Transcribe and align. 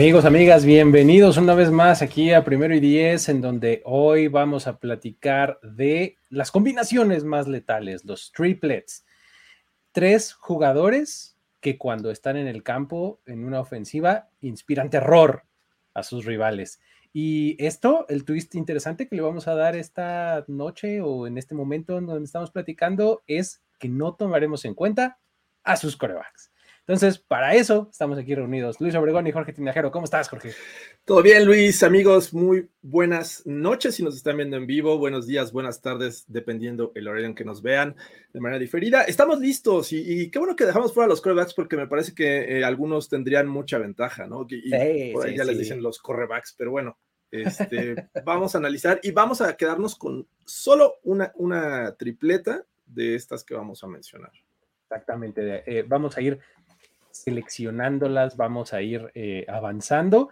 Amigos, 0.00 0.24
amigas, 0.24 0.64
bienvenidos 0.64 1.36
una 1.36 1.54
vez 1.54 1.70
más 1.70 2.00
aquí 2.00 2.32
a 2.32 2.42
Primero 2.42 2.74
y 2.74 2.80
Diez, 2.80 3.28
en 3.28 3.42
donde 3.42 3.82
hoy 3.84 4.28
vamos 4.28 4.66
a 4.66 4.78
platicar 4.78 5.60
de 5.62 6.16
las 6.30 6.50
combinaciones 6.50 7.22
más 7.22 7.46
letales, 7.46 8.06
los 8.06 8.32
triplets. 8.32 9.04
Tres 9.92 10.32
jugadores 10.32 11.36
que 11.60 11.76
cuando 11.76 12.10
están 12.10 12.38
en 12.38 12.46
el 12.46 12.62
campo, 12.62 13.20
en 13.26 13.44
una 13.44 13.60
ofensiva, 13.60 14.30
inspiran 14.40 14.88
terror 14.88 15.42
a 15.92 16.02
sus 16.02 16.24
rivales. 16.24 16.80
Y 17.12 17.62
esto, 17.62 18.06
el 18.08 18.24
twist 18.24 18.54
interesante 18.54 19.06
que 19.06 19.16
le 19.16 19.20
vamos 19.20 19.48
a 19.48 19.54
dar 19.54 19.76
esta 19.76 20.46
noche 20.48 21.02
o 21.02 21.26
en 21.26 21.36
este 21.36 21.54
momento 21.54 21.98
en 21.98 22.06
donde 22.06 22.24
estamos 22.24 22.50
platicando, 22.50 23.22
es 23.26 23.62
que 23.78 23.90
no 23.90 24.14
tomaremos 24.14 24.64
en 24.64 24.72
cuenta 24.72 25.18
a 25.62 25.76
sus 25.76 25.94
corebacks. 25.94 26.50
Entonces, 26.86 27.18
para 27.18 27.54
eso 27.54 27.88
estamos 27.90 28.18
aquí 28.18 28.34
reunidos. 28.34 28.80
Luis 28.80 28.94
Obregón 28.94 29.26
y 29.26 29.32
Jorge 29.32 29.52
Tinajero. 29.52 29.92
¿Cómo 29.92 30.04
estás, 30.04 30.28
Jorge? 30.28 30.50
Todo 31.04 31.22
bien, 31.22 31.44
Luis. 31.44 31.82
Amigos, 31.82 32.34
muy 32.34 32.68
buenas 32.82 33.46
noches 33.46 33.94
si 33.94 34.02
nos 34.02 34.16
están 34.16 34.36
viendo 34.36 34.56
en 34.56 34.66
vivo. 34.66 34.98
Buenos 34.98 35.26
días, 35.26 35.52
buenas 35.52 35.80
tardes, 35.80 36.24
dependiendo 36.26 36.90
el 36.94 37.06
horario 37.06 37.26
en 37.26 37.34
que 37.34 37.44
nos 37.44 37.62
vean 37.62 37.94
de 38.32 38.40
manera 38.40 38.58
diferida. 38.58 39.02
Estamos 39.02 39.38
listos 39.38 39.92
y, 39.92 40.30
qué 40.30 40.38
bueno 40.38 40.56
que 40.56 40.66
dejamos 40.66 40.92
fuera 40.92 41.08
los 41.08 41.20
corebacks 41.20 41.54
porque 41.54 41.76
me 41.76 41.86
parece 41.86 42.14
que 42.14 42.58
eh, 42.58 42.64
algunos 42.64 43.08
tendrían 43.08 43.46
mucha 43.46 43.78
ventaja, 43.78 44.26
¿no? 44.26 44.46
Y 44.48 45.12
por 45.12 45.26
ahí 45.26 45.36
ya 45.36 45.44
les 45.44 45.58
dicen 45.58 45.82
los 45.82 46.00
corebacks, 46.00 46.54
pero 46.58 46.72
bueno, 46.72 46.98
este, 47.30 48.08
vamos 48.24 48.54
a 48.54 48.58
analizar 48.58 49.00
y 49.02 49.12
vamos 49.12 49.40
a 49.40 49.56
quedarnos 49.56 49.94
con 49.94 50.26
solo 50.44 50.96
una, 51.04 51.32
una 51.36 51.94
tripleta 51.96 52.64
de 52.86 53.14
estas 53.14 53.44
que 53.44 53.54
vamos 53.54 53.84
a 53.84 53.86
mencionar. 53.86 54.32
Exactamente. 54.84 55.62
Eh, 55.66 55.84
vamos 55.86 56.16
a 56.16 56.20
ir 56.20 56.40
seleccionándolas, 57.12 58.36
vamos 58.36 58.72
a 58.72 58.82
ir 58.82 59.10
eh, 59.14 59.44
avanzando 59.48 60.30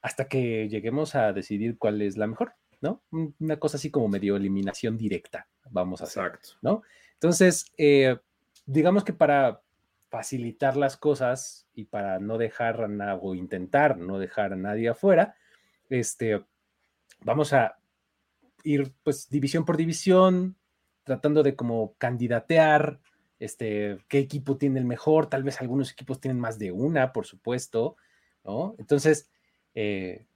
hasta 0.00 0.28
que 0.28 0.68
lleguemos 0.68 1.14
a 1.14 1.32
decidir 1.32 1.78
cuál 1.78 2.02
es 2.02 2.16
la 2.16 2.26
mejor, 2.26 2.52
¿no? 2.80 3.02
Una 3.10 3.58
cosa 3.58 3.76
así 3.76 3.90
como 3.90 4.08
medio 4.08 4.36
eliminación 4.36 4.96
directa, 4.96 5.48
vamos 5.70 6.00
a 6.00 6.04
hacer, 6.04 6.38
¿no? 6.62 6.82
Entonces, 7.14 7.66
eh, 7.76 8.16
digamos 8.66 9.04
que 9.04 9.12
para 9.12 9.62
facilitar 10.08 10.76
las 10.76 10.96
cosas 10.96 11.66
y 11.74 11.84
para 11.84 12.18
no 12.18 12.38
dejar 12.38 12.82
a 12.82 12.88
nada, 12.88 13.16
o 13.16 13.34
intentar 13.34 13.98
no 13.98 14.18
dejar 14.18 14.52
a 14.52 14.56
nadie 14.56 14.88
afuera, 14.88 15.36
este, 15.90 16.44
vamos 17.20 17.52
a 17.52 17.78
ir 18.62 18.92
pues 19.02 19.28
división 19.28 19.64
por 19.64 19.76
división, 19.76 20.56
tratando 21.04 21.42
de 21.42 21.56
como 21.56 21.94
candidatear 21.98 23.00
este, 23.38 23.98
qué 24.08 24.18
equipo 24.18 24.56
tiene 24.56 24.80
el 24.80 24.84
mejor, 24.84 25.28
tal 25.28 25.42
vez 25.42 25.60
algunos 25.60 25.92
equipos 25.92 26.20
tienen 26.20 26.40
más 26.40 26.58
de 26.58 26.72
una, 26.72 27.12
por 27.12 27.26
supuesto, 27.26 27.96
¿no? 28.44 28.74
Entonces, 28.78 29.30
eh, 29.74 30.26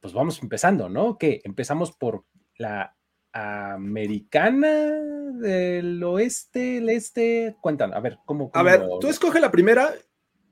pues 0.00 0.12
vamos 0.12 0.42
empezando, 0.42 0.88
¿no? 0.88 1.16
Que 1.16 1.40
empezamos 1.44 1.92
por 1.92 2.24
la 2.56 2.96
americana 3.32 4.68
del 5.34 6.02
oeste, 6.02 6.78
el 6.78 6.88
este, 6.90 7.56
cuéntanos, 7.60 7.96
a 7.96 8.00
ver, 8.00 8.18
¿cómo? 8.24 8.50
a 8.52 8.62
ver, 8.62 8.82
tú 9.00 9.08
escoge 9.08 9.40
la 9.40 9.52
primera 9.52 9.94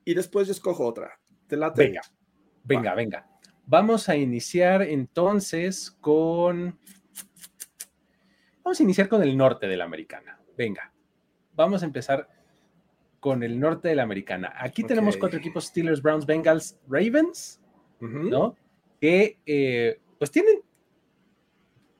y 0.05 0.13
después 0.13 0.47
yo 0.47 0.53
escojo 0.53 0.85
otra. 0.85 1.19
Te 1.47 1.57
Venga, 1.57 2.01
venga, 2.63 2.95
venga. 2.95 3.27
Vamos 3.65 4.09
a 4.09 4.15
iniciar 4.15 4.81
entonces 4.81 5.91
con... 5.91 6.79
Vamos 8.63 8.79
a 8.79 8.83
iniciar 8.83 9.09
con 9.09 9.21
el 9.21 9.35
norte 9.35 9.67
de 9.67 9.77
la 9.77 9.85
americana. 9.85 10.39
Venga 10.55 10.93
vamos 11.59 11.83
a 11.83 11.85
empezar 11.85 12.27
con 13.19 13.43
el 13.43 13.59
norte 13.59 13.89
de 13.89 13.95
la 13.95 14.03
americana. 14.03 14.53
Aquí 14.57 14.83
tenemos 14.83 15.17
cuatro 15.17 15.39
equipos, 15.39 15.65
Steelers, 15.65 16.01
Browns, 16.01 16.25
Bengals, 16.25 16.79
Ravens, 16.87 17.59
¿no? 17.99 18.55
Que 18.99 19.39
eh, 19.45 19.99
pues 20.17 20.31
tienen 20.31 20.61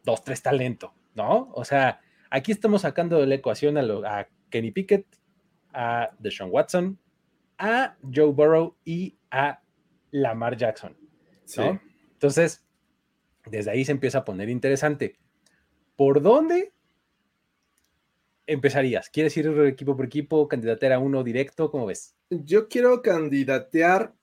dos, 0.04 0.24
tres 0.24 0.42
talento, 0.42 0.94
¿no? 1.14 1.50
O 1.54 1.66
sea, 1.66 2.00
aquí 2.30 2.52
estamos 2.52 2.82
sacando 2.82 3.20
de 3.20 3.28
la 3.28 3.36
ecuación 3.36 3.78
a, 3.78 4.28
Kenny 4.50 4.72
Pickett, 4.72 5.06
a 5.74 6.10
Deshaun 6.20 6.52
Watson, 6.52 6.98
a 7.58 7.98
Joe 8.02 8.32
Burrow 8.32 8.76
y 8.86 9.18
a 9.30 9.62
Lamar 10.12 10.56
Jackson, 10.56 10.98
¿no? 11.58 11.82
Entonces, 12.14 12.66
desde 13.46 13.72
ahí 13.72 13.84
se 13.84 13.92
empieza 13.92 14.20
a 14.20 14.26
poner 14.26 14.50
interesante. 14.50 15.18
¿Por 15.98 16.22
dónde 16.22 16.72
empezarías? 18.50 19.10
¿Quieres 19.10 19.36
ir 19.38 19.48
equipo 19.66 19.96
por 19.96 20.06
equipo, 20.06 20.48
candidatear 20.48 20.94
a 20.94 21.00
uno 21.00 21.24
directo? 21.24 21.70
¿Cómo 21.72 21.86
ves? 21.86 22.16
Yo 22.30 22.68
quiero 22.68 23.02
candidatear. 23.02 24.14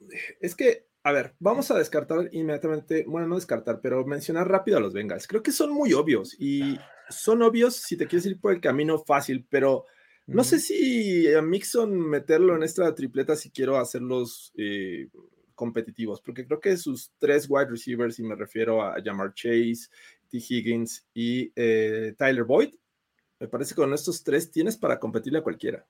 Es 0.41 0.55
que, 0.55 0.87
a 1.03 1.13
ver, 1.13 1.35
vamos 1.39 1.71
a 1.71 1.79
descartar 1.79 2.29
inmediatamente, 2.33 3.05
bueno, 3.07 3.29
no 3.29 3.37
descartar, 3.37 3.81
pero 3.81 4.05
mencionar 4.05 4.49
rápido 4.49 4.77
a 4.77 4.81
los 4.81 4.93
Bengals. 4.93 5.27
Creo 5.27 5.43
que 5.43 5.53
son 5.53 5.73
muy 5.73 5.93
obvios 5.93 6.37
y 6.39 6.79
son 7.09 7.43
obvios 7.43 7.77
si 7.77 7.97
te 7.97 8.07
quieres 8.07 8.27
ir 8.27 8.41
por 8.41 8.53
el 8.53 8.61
camino 8.61 8.99
fácil, 8.99 9.47
pero 9.49 9.87
no 10.27 10.43
sé 10.43 10.59
si 10.59 11.33
a 11.33 11.41
Mixon 11.41 11.97
meterlo 11.97 12.57
en 12.57 12.65
esta 12.65 12.93
tripleta 12.95 13.37
si 13.37 13.51
quiero 13.51 13.77
hacerlos 13.77 14.53
eh, 14.57 15.09
competitivos, 15.55 16.21
porque 16.21 16.45
creo 16.45 16.61
que 16.61 16.77
sus 16.77 17.13
tres 17.19 17.47
wide 17.49 17.71
receivers, 17.71 18.19
y 18.19 18.25
me 18.25 18.35
refiero 18.35 18.83
a 18.83 18.97
Jamar 19.03 19.35
Chase, 19.35 19.89
T. 20.29 20.39
Higgins 20.39 21.07
y 21.15 21.53
eh, 21.55 22.15
Tyler 22.19 22.43
Boyd, 22.43 22.75
me 23.39 23.49
parece 23.49 23.75
que 23.75 23.81
con 23.81 23.93
estos 23.93 24.23
tres 24.25 24.51
tienes 24.51 24.77
para 24.77 24.99
competirle 24.99 25.41
a 25.41 25.43
cualquiera. 25.43 25.87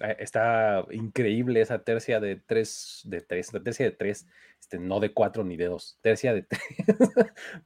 Eh, 0.00 0.16
está 0.20 0.86
increíble 0.90 1.60
esa 1.60 1.82
tercia 1.84 2.18
de 2.18 2.36
tres, 2.36 3.02
de 3.04 3.20
tres, 3.20 3.52
la 3.52 3.62
tercia 3.62 3.84
de 3.84 3.92
tres, 3.92 4.26
este, 4.60 4.78
no 4.78 5.00
de 5.00 5.12
cuatro 5.12 5.44
ni 5.44 5.56
de 5.56 5.66
dos, 5.66 5.98
tercia 6.00 6.32
de 6.32 6.42
tres 6.44 6.62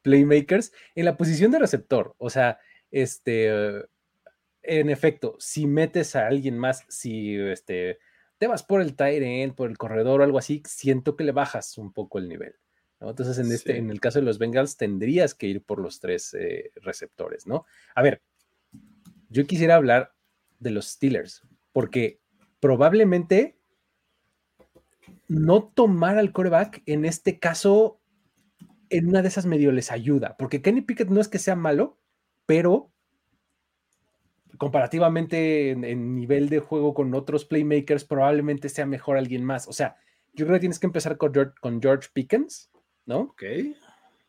playmakers 0.02 0.72
en 0.94 1.04
la 1.04 1.16
posición 1.16 1.50
de 1.50 1.60
receptor. 1.60 2.14
O 2.18 2.30
sea, 2.30 2.58
este, 2.90 3.50
en 4.62 4.90
efecto, 4.90 5.36
si 5.38 5.66
metes 5.66 6.16
a 6.16 6.26
alguien 6.26 6.58
más, 6.58 6.84
si 6.88 7.36
este, 7.36 7.98
te 8.38 8.46
vas 8.48 8.62
por 8.62 8.80
el 8.80 8.96
tight 8.96 9.54
por 9.54 9.70
el 9.70 9.78
corredor 9.78 10.20
o 10.20 10.24
algo 10.24 10.38
así, 10.38 10.62
siento 10.66 11.16
que 11.16 11.24
le 11.24 11.32
bajas 11.32 11.78
un 11.78 11.92
poco 11.92 12.18
el 12.18 12.28
nivel. 12.28 12.56
Entonces, 12.98 13.38
en, 13.38 13.52
este, 13.52 13.76
en 13.76 13.90
el 13.90 14.00
caso 14.00 14.18
de 14.18 14.24
los 14.24 14.38
Bengals, 14.38 14.76
tendrías 14.76 15.34
que 15.34 15.46
ir 15.46 15.62
por 15.62 15.80
los 15.80 16.00
tres 16.00 16.34
eh, 16.34 16.72
receptores, 16.76 17.46
¿no? 17.46 17.66
A 17.94 18.02
ver, 18.02 18.22
yo 19.36 19.46
quisiera 19.46 19.74
hablar 19.74 20.14
de 20.60 20.70
los 20.70 20.86
Steelers, 20.86 21.42
porque 21.74 22.20
probablemente 22.58 23.58
no 25.28 25.64
tomar 25.64 26.16
al 26.16 26.32
coreback 26.32 26.82
en 26.86 27.04
este 27.04 27.38
caso, 27.38 28.00
en 28.88 29.08
una 29.08 29.20
de 29.20 29.28
esas 29.28 29.44
medio 29.44 29.72
les 29.72 29.92
ayuda, 29.92 30.38
porque 30.38 30.62
Kenny 30.62 30.80
Pickett 30.80 31.10
no 31.10 31.20
es 31.20 31.28
que 31.28 31.38
sea 31.38 31.54
malo, 31.54 31.98
pero 32.46 32.90
comparativamente 34.56 35.72
en, 35.72 36.14
nivel 36.14 36.48
de 36.48 36.60
juego 36.60 36.94
con 36.94 37.12
otros 37.12 37.44
playmakers, 37.44 38.06
probablemente 38.06 38.70
sea 38.70 38.86
mejor 38.86 39.18
alguien 39.18 39.44
más. 39.44 39.68
O 39.68 39.74
sea, 39.74 39.96
yo 40.32 40.46
creo 40.46 40.56
que 40.56 40.60
tienes 40.60 40.78
que 40.78 40.86
empezar 40.86 41.18
con 41.18 41.34
George, 41.34 41.52
con 41.60 41.82
George 41.82 42.08
Pickens, 42.10 42.70
¿no? 43.04 43.18
Ok. 43.18 43.42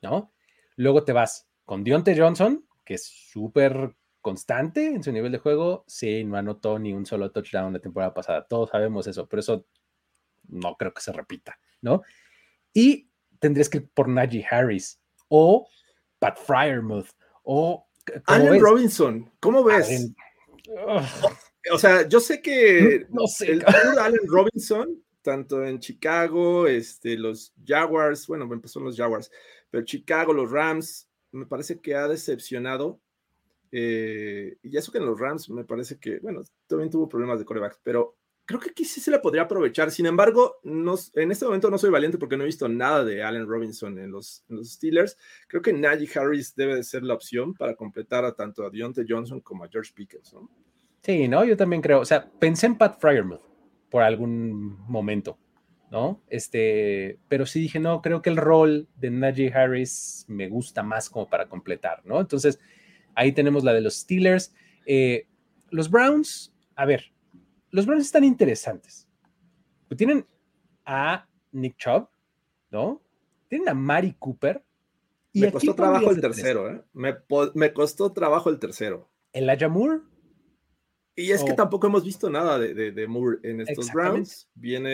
¿No? 0.01 0.33
Luego 0.75 1.05
te 1.05 1.13
vas 1.13 1.49
con 1.63 1.85
Deontay 1.85 2.19
Johnson, 2.19 2.65
que 2.83 2.95
es 2.95 3.05
súper 3.05 3.95
constante 4.27 4.87
en 4.87 5.01
su 5.01 5.13
nivel 5.13 5.31
de 5.31 5.37
juego, 5.37 5.85
sí, 5.87 6.25
no 6.25 6.35
anotó 6.35 6.77
ni 6.77 6.91
un 6.91 7.05
solo 7.05 7.31
touchdown 7.31 7.71
la 7.71 7.79
temporada 7.79 8.13
pasada. 8.13 8.45
Todos 8.45 8.71
sabemos 8.71 9.07
eso, 9.07 9.25
pero 9.25 9.39
eso 9.39 9.65
no 10.49 10.75
creo 10.75 10.93
que 10.93 11.01
se 11.01 11.13
repita, 11.13 11.57
¿no? 11.79 12.01
Y 12.73 13.09
tendrías 13.39 13.69
que 13.69 13.77
ir 13.77 13.89
por 13.93 14.09
Najee 14.09 14.45
Harris 14.51 14.99
o 15.29 15.69
Pat 16.19 16.37
Fryermuth 16.37 17.07
o 17.43 17.87
Allen 18.25 18.59
Robinson, 18.59 19.31
¿cómo 19.39 19.63
ves? 19.63 20.11
O 21.71 21.77
sea, 21.77 22.05
yo 22.05 22.19
sé 22.19 22.41
que 22.41 23.07
no 23.09 23.27
sé, 23.27 23.53
el 23.53 23.63
Allen 23.65 24.27
Robinson, 24.27 25.01
tanto 25.21 25.63
en 25.63 25.79
Chicago, 25.79 26.67
este, 26.67 27.15
los 27.15 27.53
Jaguars, 27.65 28.27
bueno, 28.27 28.43
empezó 28.51 28.79
en 28.79 28.85
los 28.87 28.97
Jaguars, 28.97 29.31
pero 29.69 29.85
Chicago, 29.85 30.33
los 30.33 30.51
Rams, 30.51 31.09
me 31.31 31.45
parece 31.45 31.79
que 31.79 31.95
ha 31.95 32.09
decepcionado 32.09 32.99
eh, 33.71 34.57
y 34.63 34.77
eso 34.77 34.91
que 34.91 34.97
en 34.97 35.05
los 35.05 35.19
Rams 35.19 35.49
me 35.49 35.63
parece 35.63 35.99
que, 35.99 36.19
bueno, 36.19 36.43
también 36.67 36.89
tuvo 36.89 37.09
problemas 37.09 37.39
de 37.39 37.45
corebacks, 37.45 37.79
pero 37.83 38.17
creo 38.47 38.59
que 38.59 38.69
aquí 38.69 38.85
sí 38.85 39.01
se 39.01 39.11
la 39.11 39.21
podría 39.21 39.43
aprovechar. 39.43 39.91
Sin 39.91 40.05
embargo, 40.05 40.55
no, 40.63 40.95
en 41.15 41.31
este 41.31 41.45
momento 41.45 41.69
no 41.69 41.77
soy 41.77 41.91
valiente 41.91 42.17
porque 42.17 42.37
no 42.37 42.43
he 42.43 42.47
visto 42.47 42.67
nada 42.67 43.03
de 43.03 43.21
Allen 43.21 43.45
Robinson 43.45 43.99
en 43.99 44.09
los, 44.09 44.45
los 44.47 44.71
Steelers. 44.71 45.17
Creo 45.47 45.61
que 45.61 45.73
Najee 45.73 46.09
Harris 46.17 46.55
debe 46.55 46.75
de 46.75 46.83
ser 46.83 47.03
la 47.03 47.13
opción 47.13 47.53
para 47.53 47.75
completar 47.75 48.23
a 48.23 48.33
tanto 48.33 48.65
a 48.65 48.69
Deontay 48.69 49.05
Johnson 49.07 49.41
como 49.41 49.65
a 49.65 49.69
George 49.69 49.91
Pickens. 49.93 50.33
¿no? 50.33 50.49
Sí, 51.03 51.27
no, 51.27 51.43
yo 51.43 51.57
también 51.57 51.81
creo. 51.81 51.99
O 51.99 52.05
sea, 52.05 52.29
pensé 52.39 52.67
en 52.67 52.77
Pat 52.77 52.99
Fryermuth 52.99 53.41
por 53.89 54.03
algún 54.03 54.77
momento, 54.87 55.37
¿no? 55.91 56.21
Este, 56.27 57.19
pero 57.27 57.45
sí 57.45 57.59
dije, 57.59 57.79
no, 57.79 58.01
creo 58.01 58.21
que 58.21 58.29
el 58.29 58.37
rol 58.37 58.87
de 58.95 59.11
Najee 59.11 59.53
Harris 59.53 60.25
me 60.29 60.47
gusta 60.47 60.83
más 60.83 61.09
como 61.09 61.29
para 61.29 61.49
completar, 61.49 62.01
¿no? 62.05 62.21
Entonces, 62.21 62.59
ahí 63.17 63.31
tenemos 63.33 63.63
la 63.63 63.73
de 63.73 63.81
los 63.81 63.95
Steelers. 63.95 64.53
Eh, 64.85 65.27
los 65.71 65.89
Browns, 65.89 66.53
a 66.75 66.85
ver, 66.85 67.11
los 67.71 67.85
Browns 67.85 68.05
están 68.05 68.23
interesantes. 68.23 69.07
Tienen 69.97 70.25
a 70.85 71.27
Nick 71.51 71.75
Chubb, 71.77 72.07
¿no? 72.71 73.01
Tienen 73.49 73.69
a 73.69 73.73
Mari 73.73 74.15
Cooper. 74.19 74.63
Y 75.33 75.41
me 75.41 75.51
costó 75.51 75.75
trabajo 75.75 76.11
el 76.11 76.21
tercero, 76.21 76.71
¿eh? 76.71 76.83
Me, 76.93 77.73
costó 77.73 78.13
trabajo 78.13 78.49
el 78.49 78.59
tercero. 78.59 79.09
¿El 79.33 79.49
Moore? 79.69 80.01
Y 81.15 81.31
es 81.31 81.43
que 81.43 81.53
tampoco 81.53 81.87
hemos 81.87 82.03
visto 82.03 82.29
nada 82.29 82.59
de, 82.59 83.07
Moore 83.07 83.39
en 83.43 83.61
estos 83.61 83.91
Browns. 83.91 84.47
Viene 84.53 84.89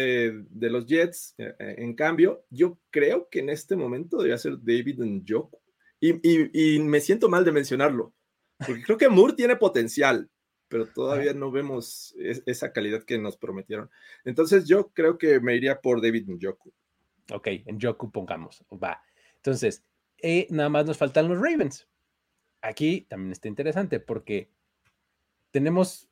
de 0.50 0.70
los 0.70 0.86
Jets. 0.86 1.36
Eh, 1.38 1.54
eh, 1.60 1.76
en 1.80 1.94
cambio, 1.94 2.46
yo 2.50 2.80
creo 2.90 3.28
que 3.30 3.40
en 3.40 3.50
este 3.50 3.76
momento 3.76 4.18
debería 4.18 4.38
ser 4.38 4.58
David 4.62 5.00
Njoku. 5.00 5.63
Y, 6.06 6.76
y, 6.76 6.80
me 6.80 7.00
siento 7.00 7.30
mal 7.30 7.46
de 7.46 7.54
mencionarlo. 7.54 8.14
Porque 8.58 8.84
creo 8.84 8.98
que 8.98 9.08
Moore 9.08 9.36
tiene 9.36 9.56
potencial, 9.56 10.30
pero 10.68 10.86
todavía 10.86 11.34
no 11.34 11.50
vemos 11.50 12.14
esa 12.18 12.74
calidad 12.74 13.04
que 13.04 13.18
nos 13.18 13.38
prometieron. 13.38 13.90
Entonces, 14.26 14.66
yo 14.66 14.90
creo 14.90 15.18
que 15.18 15.40
me 15.40 15.56
iría 15.56 15.80
por 15.80 16.02
David 16.02 16.28
Njoku. 16.28 16.74
Ok, 17.32 17.48
Njoku 17.72 18.12
pongamos. 18.12 18.66
Va. 18.72 19.02
Entonces, 19.38 19.86
eh, 20.18 20.46
nada 20.50 20.68
más 20.68 20.86
nos 20.86 20.98
faltan 20.98 21.30
los 21.30 21.40
Ravens. 21.40 21.88
Aquí 22.62 23.06
también 23.10 23.32
está 23.32 23.48
interesante 23.48 24.02
porque 24.02 24.52
tenemos 25.52 26.10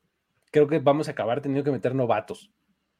creo 0.50 0.68
que 0.68 0.78
vamos 0.78 1.08
a 1.08 1.12
acabar 1.12 1.42
teniendo 1.42 1.64
que 1.64 1.70
meter 1.70 1.94
novatos 1.94 2.50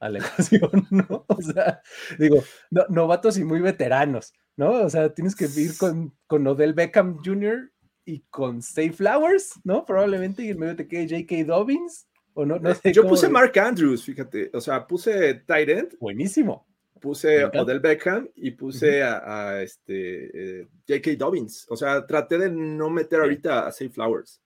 a 0.03 0.09
la 0.09 0.19
ecuación, 0.19 0.87
¿no? 0.91 1.25
O 1.27 1.41
sea, 1.41 1.81
digo, 2.19 2.43
novatos 2.89 3.37
y 3.37 3.45
muy 3.45 3.61
veteranos, 3.61 4.33
¿no? 4.57 4.71
O 4.71 4.89
sea, 4.89 5.13
tienes 5.13 5.35
que 5.35 5.45
ir 5.45 5.77
con, 5.77 6.13
con 6.27 6.45
Odell 6.45 6.73
Beckham 6.73 7.19
Jr. 7.23 7.71
y 8.03 8.19
con 8.29 8.57
Stay 8.57 8.89
Flowers, 8.89 9.53
¿no? 9.63 9.85
Probablemente, 9.85 10.43
y 10.43 10.49
en 10.49 10.59
medio 10.59 10.75
te 10.75 10.87
quede 10.87 11.07
J.K. 11.07 11.45
Dobbins, 11.45 12.07
o 12.33 12.45
no, 12.45 12.59
no 12.59 12.73
sé. 12.75 12.91
Yo 12.91 13.07
puse 13.07 13.29
Mark 13.29 13.57
Andrews, 13.57 14.03
fíjate, 14.03 14.51
o 14.53 14.59
sea, 14.59 14.85
puse 14.85 15.35
Tight 15.45 15.95
Buenísimo. 15.99 16.67
Puse 16.99 17.43
Odell 17.43 17.81
Beckham 17.81 18.29
y 18.33 18.51
puse 18.51 19.03
a, 19.03 19.61
este 19.61 20.61
eh, 20.61 20.67
J.K. 20.87 21.11
Dobbins. 21.17 21.65
O 21.69 21.75
sea, 21.75 22.05
traté 22.05 22.37
de 22.37 22.49
no 22.49 22.89
meter 22.89 23.19
ahorita 23.19 23.67
a 23.67 23.69
Stay 23.69 23.89
Flowers. 23.89 24.41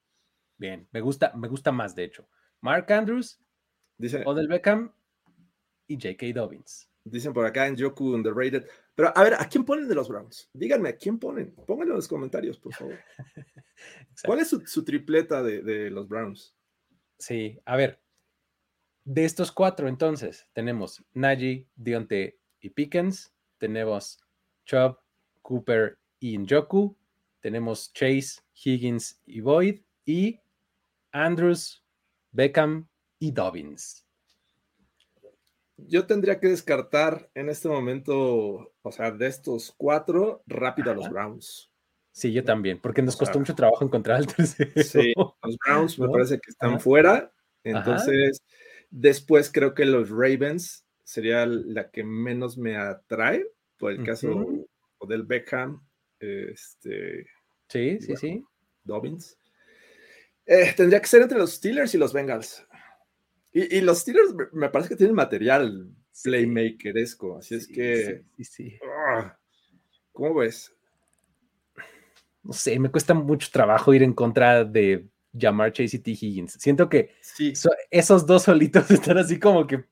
Bien, 0.57 0.87
me 0.91 1.01
gusta, 1.01 1.31
me 1.35 1.47
gusta 1.47 1.71
más, 1.71 1.95
de 1.95 2.05
hecho. 2.05 2.27
Mark 2.61 2.91
Andrews, 2.91 3.39
Dice, 3.99 4.23
Odell 4.25 4.47
Beckham 4.47 4.91
y 5.87 5.95
J.K. 5.95 6.27
Dobbins. 6.33 6.89
Dicen 7.03 7.33
por 7.33 7.45
acá 7.45 7.67
en 7.67 7.77
Joku 7.77 8.13
underrated. 8.13 8.65
Pero 8.95 9.15
a 9.15 9.23
ver, 9.23 9.35
¿a 9.35 9.47
quién 9.47 9.63
ponen 9.63 9.87
de 9.87 9.95
los 9.95 10.09
Browns? 10.09 10.49
Díganme, 10.53 10.89
¿a 10.89 10.97
quién 10.97 11.19
ponen? 11.19 11.53
Pónganlo 11.67 11.93
en 11.93 11.97
los 11.97 12.07
comentarios, 12.07 12.57
por 12.59 12.73
favor. 12.73 12.97
¿Cuál 14.25 14.39
es 14.39 14.49
su, 14.49 14.83
tripleta 14.83 15.43
de, 15.43 15.89
los 15.89 16.07
Browns? 16.07 16.55
Sí, 17.17 17.59
a 17.65 17.75
ver. 17.75 18.01
De 19.05 19.23
estos 19.23 19.51
cuatro, 19.51 19.87
entonces, 19.87 20.47
tenemos 20.53 21.05
Najee, 21.13 21.67
Dionte 21.75 22.39
y 22.59 22.71
Pickens. 22.71 23.33
Tenemos 23.57 24.19
Chubb, 24.65 24.97
Cooper 25.41 25.97
y 26.19 26.37
Njoku. 26.37 26.97
Tenemos 27.39 27.93
Chase, 27.93 28.41
Higgins 28.65 29.21
y 29.25 29.41
Boyd. 29.41 29.81
Y 30.05 30.41
Andrews, 31.11 31.85
Beckham 32.31 32.87
y 33.19 33.31
Dobbins. 33.31 34.06
Yo 35.77 36.07
tendría 36.07 36.39
que 36.39 36.47
descartar 36.47 37.29
en 37.35 37.49
este 37.49 37.69
momento, 37.69 38.73
o 38.81 38.91
sea, 38.91 39.11
de 39.11 39.27
estos 39.27 39.73
cuatro, 39.77 40.43
rápido 40.47 40.91
a 40.91 40.95
los 40.95 41.09
Browns. 41.09 41.71
Sí, 42.11 42.33
yo 42.33 42.43
también, 42.43 42.79
porque 42.81 43.03
nos 43.03 43.15
costó 43.15 43.37
mucho 43.37 43.53
trabajo 43.53 43.85
encontrar 43.85 44.19
el 44.19 44.27
tercero. 44.27 44.71
Sí, 44.83 45.13
los 45.15 45.57
Browns 45.63 45.99
me 45.99 46.09
parece 46.09 46.39
que 46.39 46.49
están 46.49 46.79
fuera. 46.79 47.31
Entonces, 47.63 48.43
después 48.89 49.51
creo 49.51 49.75
que 49.75 49.85
los 49.85 50.09
Ravens 50.09 50.83
sería 51.03 51.45
la 51.45 51.91
que 51.91 52.03
menos 52.03 52.57
me 52.57 52.75
atrae, 52.75 53.45
por 53.77 53.91
el 53.91 54.03
caso 54.03 54.45
del 55.07 55.23
Beckham, 55.23 55.85
este. 56.19 57.27
Sí, 57.69 57.99
sí, 58.01 58.15
sí. 58.17 58.43
Dobbins. 58.83 59.37
Eh, 60.45 60.73
tendría 60.75 61.01
que 61.01 61.07
ser 61.07 61.21
entre 61.21 61.37
los 61.37 61.53
Steelers 61.53 61.93
y 61.93 61.97
los 61.97 62.13
Bengals. 62.13 62.65
Y, 63.57 63.81
los 63.81 63.99
Steelers 63.99 64.35
me 64.53 64.69
parece 64.69 64.89
que 64.89 64.95
tienen 64.95 65.15
material 65.15 65.89
playmakeresco, 66.23 67.37
así 67.37 67.55
es 67.55 67.67
que. 67.67 68.23
Sí, 68.35 68.43
sí, 68.43 68.79
ah, 69.09 69.35
¿Cómo 70.11 70.35
ves? 70.35 70.71
No 72.43 72.53
sé, 72.53 72.77
me 72.77 72.91
cuesta 72.91 73.15
mucho 73.15 73.49
trabajo 73.51 73.95
ir 73.95 74.03
en 74.03 74.13
contra 74.13 74.63
de 74.63 75.07
llamar 75.33 75.73
Chase 75.73 75.97
y 75.97 75.99
T. 75.99 76.11
Higgins. 76.11 76.53
Siento 76.53 76.87
que 76.87 77.15
esos 77.89 78.27
dos 78.27 78.43
solitos 78.43 78.89
están 78.91 79.17
así 79.17 79.39
como 79.39 79.65
que 79.65 79.85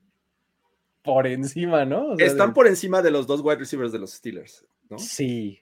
por 1.02 1.26
encima, 1.26 1.84
¿no? 1.84 2.16
están 2.18 2.54
por 2.54 2.68
encima 2.68 3.02
de 3.02 3.10
los 3.10 3.26
dos 3.26 3.40
wide 3.40 3.58
receivers 3.58 3.90
de 3.90 3.98
los 3.98 4.12
Steelers, 4.12 4.64
¿no? 4.88 4.98
Sí, 4.98 5.60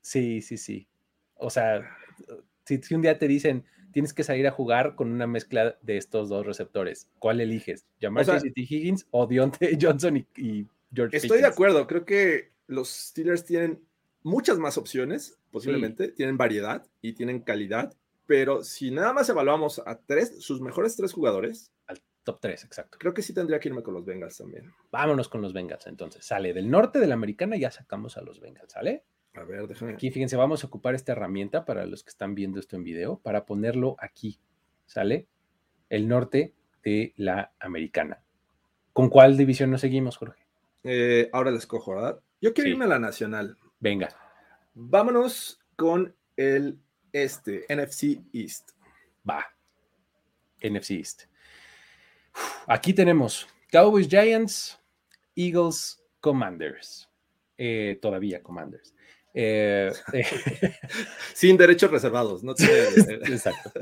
sí, 0.00 0.42
sí, 0.42 0.56
sí. 0.56 0.88
O 1.34 1.50
sea, 1.50 1.88
si 2.64 2.94
un 2.94 3.02
día 3.02 3.16
te 3.16 3.28
dicen, 3.28 3.64
tienes 3.92 4.12
que 4.12 4.24
salir 4.24 4.46
a 4.46 4.50
jugar 4.50 4.94
con 4.94 5.10
una 5.12 5.26
mezcla 5.26 5.78
de 5.82 5.96
estos 5.96 6.28
dos 6.28 6.46
receptores. 6.46 7.08
¿Cuál 7.18 7.40
eliges? 7.40 7.86
¿Llamar 8.00 8.28
o 8.28 8.38
Higgins 8.54 9.06
o 9.10 9.26
Deontay 9.26 9.78
Johnson 9.80 10.26
y, 10.36 10.66
George 10.92 11.16
Estoy 11.16 11.40
de 11.40 11.46
acuerdo, 11.46 11.86
creo 11.86 12.04
que 12.04 12.52
los 12.66 12.88
Steelers 12.88 13.44
tienen 13.44 13.82
muchas 14.22 14.58
más 14.58 14.78
opciones, 14.78 15.38
posiblemente, 15.50 16.08
tienen 16.08 16.36
variedad 16.36 16.86
y 17.02 17.12
tienen 17.12 17.40
calidad, 17.40 17.94
pero 18.26 18.62
si 18.62 18.90
nada 18.90 19.12
más 19.12 19.28
evaluamos 19.28 19.82
a 19.84 20.00
tres, 20.00 20.42
sus 20.42 20.60
mejores 20.60 20.96
tres 20.96 21.12
jugadores. 21.12 21.72
Al 21.86 22.00
top 22.24 22.40
tres, 22.40 22.64
exacto. 22.64 22.98
Creo 22.98 23.14
que 23.14 23.22
sí 23.22 23.32
tendría 23.34 23.58
que 23.58 23.68
irme 23.68 23.82
con 23.82 23.94
los 23.94 24.04
Bengals 24.04 24.38
también. 24.38 24.72
Vámonos 24.90 25.28
con 25.28 25.42
los 25.42 25.52
Bengals 25.52 25.86
entonces. 25.86 26.24
Sale 26.24 26.52
del 26.52 26.70
norte 26.70 26.98
de 26.98 27.06
la 27.06 27.14
americana, 27.14 27.56
ya 27.56 27.70
sacamos 27.70 28.16
a 28.16 28.22
los 28.22 28.40
Bengals, 28.40 28.72
¿sale? 28.72 29.04
A 29.38 29.44
ver, 29.44 29.68
déjame. 29.68 29.92
Aquí, 29.92 30.10
fíjense, 30.10 30.36
vamos 30.36 30.64
a 30.64 30.66
ocupar 30.66 30.94
esta 30.94 31.12
herramienta 31.12 31.64
para 31.64 31.86
los 31.86 32.02
que 32.02 32.10
están 32.10 32.34
viendo 32.34 32.58
esto 32.58 32.76
en 32.76 32.84
video, 32.84 33.20
para 33.20 33.46
ponerlo 33.46 33.96
aquí, 33.98 34.40
¿sale? 34.86 35.28
El 35.88 36.08
norte 36.08 36.54
de 36.82 37.14
la 37.16 37.52
americana. 37.60 38.22
¿Con 38.92 39.08
cuál 39.08 39.36
división 39.36 39.70
nos 39.70 39.80
seguimos, 39.80 40.16
Jorge? 40.16 40.44
Eh, 40.82 41.28
ahora 41.32 41.52
les 41.52 41.66
cojo, 41.66 41.94
¿verdad? 41.94 42.20
Yo 42.40 42.52
quiero 42.52 42.70
irme 42.70 42.86
a 42.86 42.88
la 42.88 42.98
nacional. 42.98 43.56
Venga. 43.78 44.08
Vámonos 44.74 45.60
con 45.76 46.16
el 46.36 46.80
este, 47.12 47.64
NFC 47.68 48.20
East. 48.32 48.70
Va. 49.28 49.44
NFC 50.60 50.90
East. 50.90 51.22
Aquí 52.66 52.92
tenemos 52.92 53.46
Cowboys 53.70 54.08
Giants, 54.08 54.80
Eagles 55.36 56.02
Commanders. 56.20 57.08
Eh, 57.56 57.98
todavía 58.00 58.42
Commanders. 58.42 58.94
Eh, 59.34 59.92
Sin 61.34 61.56
derechos 61.56 61.90
reservados, 61.90 62.42
no 62.42 62.52
Exacto. 62.58 63.72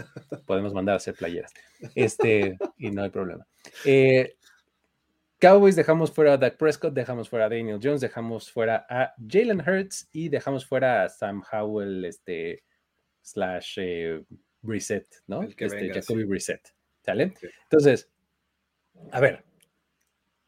Podemos 0.44 0.74
mandar 0.74 0.94
a 0.94 0.96
hacer 0.96 1.14
playeras. 1.14 1.52
Este, 1.94 2.56
y 2.78 2.90
no 2.90 3.02
hay 3.02 3.10
problema. 3.10 3.46
Eh, 3.84 4.36
Cowboys 5.38 5.76
dejamos 5.76 6.10
fuera 6.12 6.34
a 6.34 6.38
Dak 6.38 6.56
Prescott, 6.56 6.94
dejamos 6.94 7.28
fuera 7.28 7.46
a 7.46 7.48
Daniel 7.48 7.78
Jones, 7.82 8.00
dejamos 8.00 8.50
fuera 8.50 8.86
a 8.88 9.14
Jalen 9.28 9.60
Hurts 9.60 10.08
y 10.12 10.28
dejamos 10.28 10.64
fuera 10.64 11.04
a 11.04 11.08
Sam 11.08 11.42
Howell, 11.50 12.04
este, 12.06 12.64
slash 13.20 13.78
eh, 13.78 14.24
Reset, 14.62 15.06
¿no? 15.26 15.42
este, 15.42 15.92
Jacoby 15.92 16.24
Reset. 16.24 16.62
¿Sale? 17.02 17.34
Entonces, 17.64 18.10
a 19.12 19.20
ver, 19.20 19.44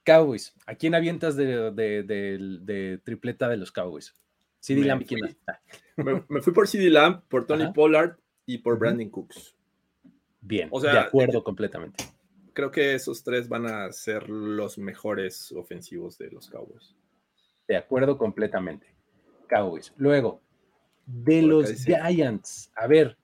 Cowboys, 0.05 0.55
¿a 0.67 0.75
quién 0.75 0.95
avientas 0.95 1.37
de, 1.37 1.71
de 1.71 3.00
tripleta 3.05 3.49
de 3.49 3.59
los 3.59 3.71
Cowboys? 3.71 4.14
CD 4.61 4.85
Lamb, 4.85 5.05
Me, 6.29 6.41
fui 6.43 6.53
por 6.53 6.69
CD 6.69 6.91
Lamb, 6.91 7.23
por 7.29 7.47
Tony 7.47 7.73
Pollard 7.73 8.17
y 8.47 8.59
por 8.59 8.79
Brandon 8.79 9.09
Cooks. 9.11 9.57
Bien, 10.41 10.69
o 10.71 10.81
sea, 10.81 10.93
de 10.93 10.99
acuerdo 11.00 11.43
completamente. 11.43 12.05
Creo 12.53 12.71
que 12.71 12.95
esos 12.95 13.23
tres 13.23 13.49
van 13.49 13.67
a 13.67 13.93
ser 13.93 14.29
los 14.29 14.79
mejores 14.79 15.53
ofensivos 15.53 16.19
de 16.19 16.31
los 16.31 16.49
Cowboys. 16.49 16.97
De 17.67 17.77
acuerdo 17.77 18.17
completamente. 18.17 18.87
Cowboys. 19.49 19.93
Luego, 19.97 20.41
de 21.07 21.43
los 21.43 21.85
Giants. 21.85 22.71
A 22.77 22.87
ver, 22.87 23.17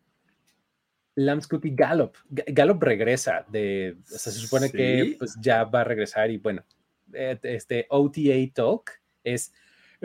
Lamb's 1.17 1.49
y 1.63 1.75
Gallup. 1.75 2.17
Gallup 2.29 2.83
regresa 2.83 3.45
de, 3.49 3.97
o 4.03 4.19
sea, 4.19 4.33
se 4.33 4.39
supone 4.39 4.71
que 4.71 5.17
pues, 5.19 5.37
ya 5.41 5.65
va 5.65 5.83
a 5.83 5.85
regresar 5.85 6.31
y 6.31 6.39
bueno, 6.39 6.65
eh, 7.13 7.39
este 7.43 7.87
OTA 7.91 8.53
Talk 8.53 8.91
es, 9.23 9.53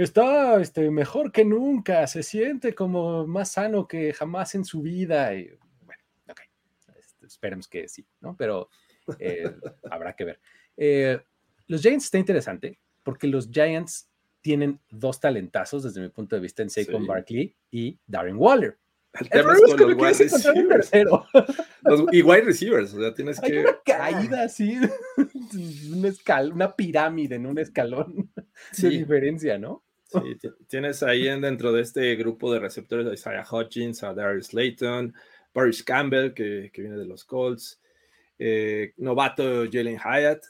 está 0.04 0.62
este, 0.62 0.90
mejor 0.92 1.32
que 1.32 1.46
nunca, 1.46 2.06
se 2.08 2.24
siente 2.24 2.74
como 2.74 3.28
más 3.28 3.52
sano 3.52 3.88
que 3.88 4.14
jamás 4.14 4.56
en 4.56 4.66
su 4.66 4.82
vida. 4.82 5.34
Y, 5.36 5.50
bueno, 5.86 6.02
ok, 6.30 6.42
este, 6.98 7.26
esperemos 7.26 7.68
que 7.68 7.88
sí, 7.88 8.06
¿no? 8.22 8.36
Pero 8.38 8.70
eh, 9.20 9.44
habrá 9.92 10.16
que 10.16 10.26
ver. 10.26 10.40
Eh, 10.78 11.20
los 11.68 11.82
Giants 11.82 12.06
está 12.06 12.18
interesante 12.18 12.80
porque 13.04 13.28
los 13.28 13.50
Giants 13.52 14.10
tienen 14.42 14.80
dos 14.90 15.20
talentazos 15.20 15.84
desde 15.84 16.02
mi 16.02 16.10
punto 16.10 16.36
de 16.36 16.42
vista 16.42 16.64
en 16.64 16.70
Saquon 16.70 17.06
Barkley 17.06 17.56
y 17.72 18.00
Darren 18.08 18.38
Waller. 18.38 18.78
El 19.20 19.30
tema 19.30 19.54
es 19.54 19.76
con 19.76 19.90
los 19.90 19.98
wide 19.98 20.30
receivers. 20.30 20.92
y 22.12 22.22
wide 22.22 22.42
receivers, 22.42 22.94
o 22.94 23.00
sea, 23.02 23.14
tienes 23.14 23.42
Hay 23.42 23.52
que. 23.52 23.60
Una 23.62 23.80
caída 23.84 24.44
así, 24.44 24.78
una 26.54 26.76
pirámide 26.76 27.36
en 27.36 27.48
un 27.48 27.58
escalón 27.58 28.32
de 28.78 28.90
diferencia, 28.90 29.58
¿no? 29.58 29.84
Sí, 30.10 30.40
tienes 30.68 31.04
ahí 31.04 31.26
dentro 31.40 31.72
de 31.72 31.84
este 31.84 32.16
grupo 32.16 32.52
de 32.52 32.60
receptores 32.60 33.06
a 33.06 33.14
Isaiah 33.14 33.46
Hutchins, 33.50 34.04
a 34.04 34.12
Darius 34.12 34.48
Slayton, 34.48 35.14
Paris 35.54 35.84
Campbell, 35.84 36.34
que, 36.34 36.72
que, 36.74 36.82
viene 36.82 36.98
de 36.98 37.06
los 37.06 37.24
Colts, 37.26 37.80
eh, 38.40 38.94
novato 38.98 39.66
Jalen 39.72 40.00
Hyatt, 40.00 40.44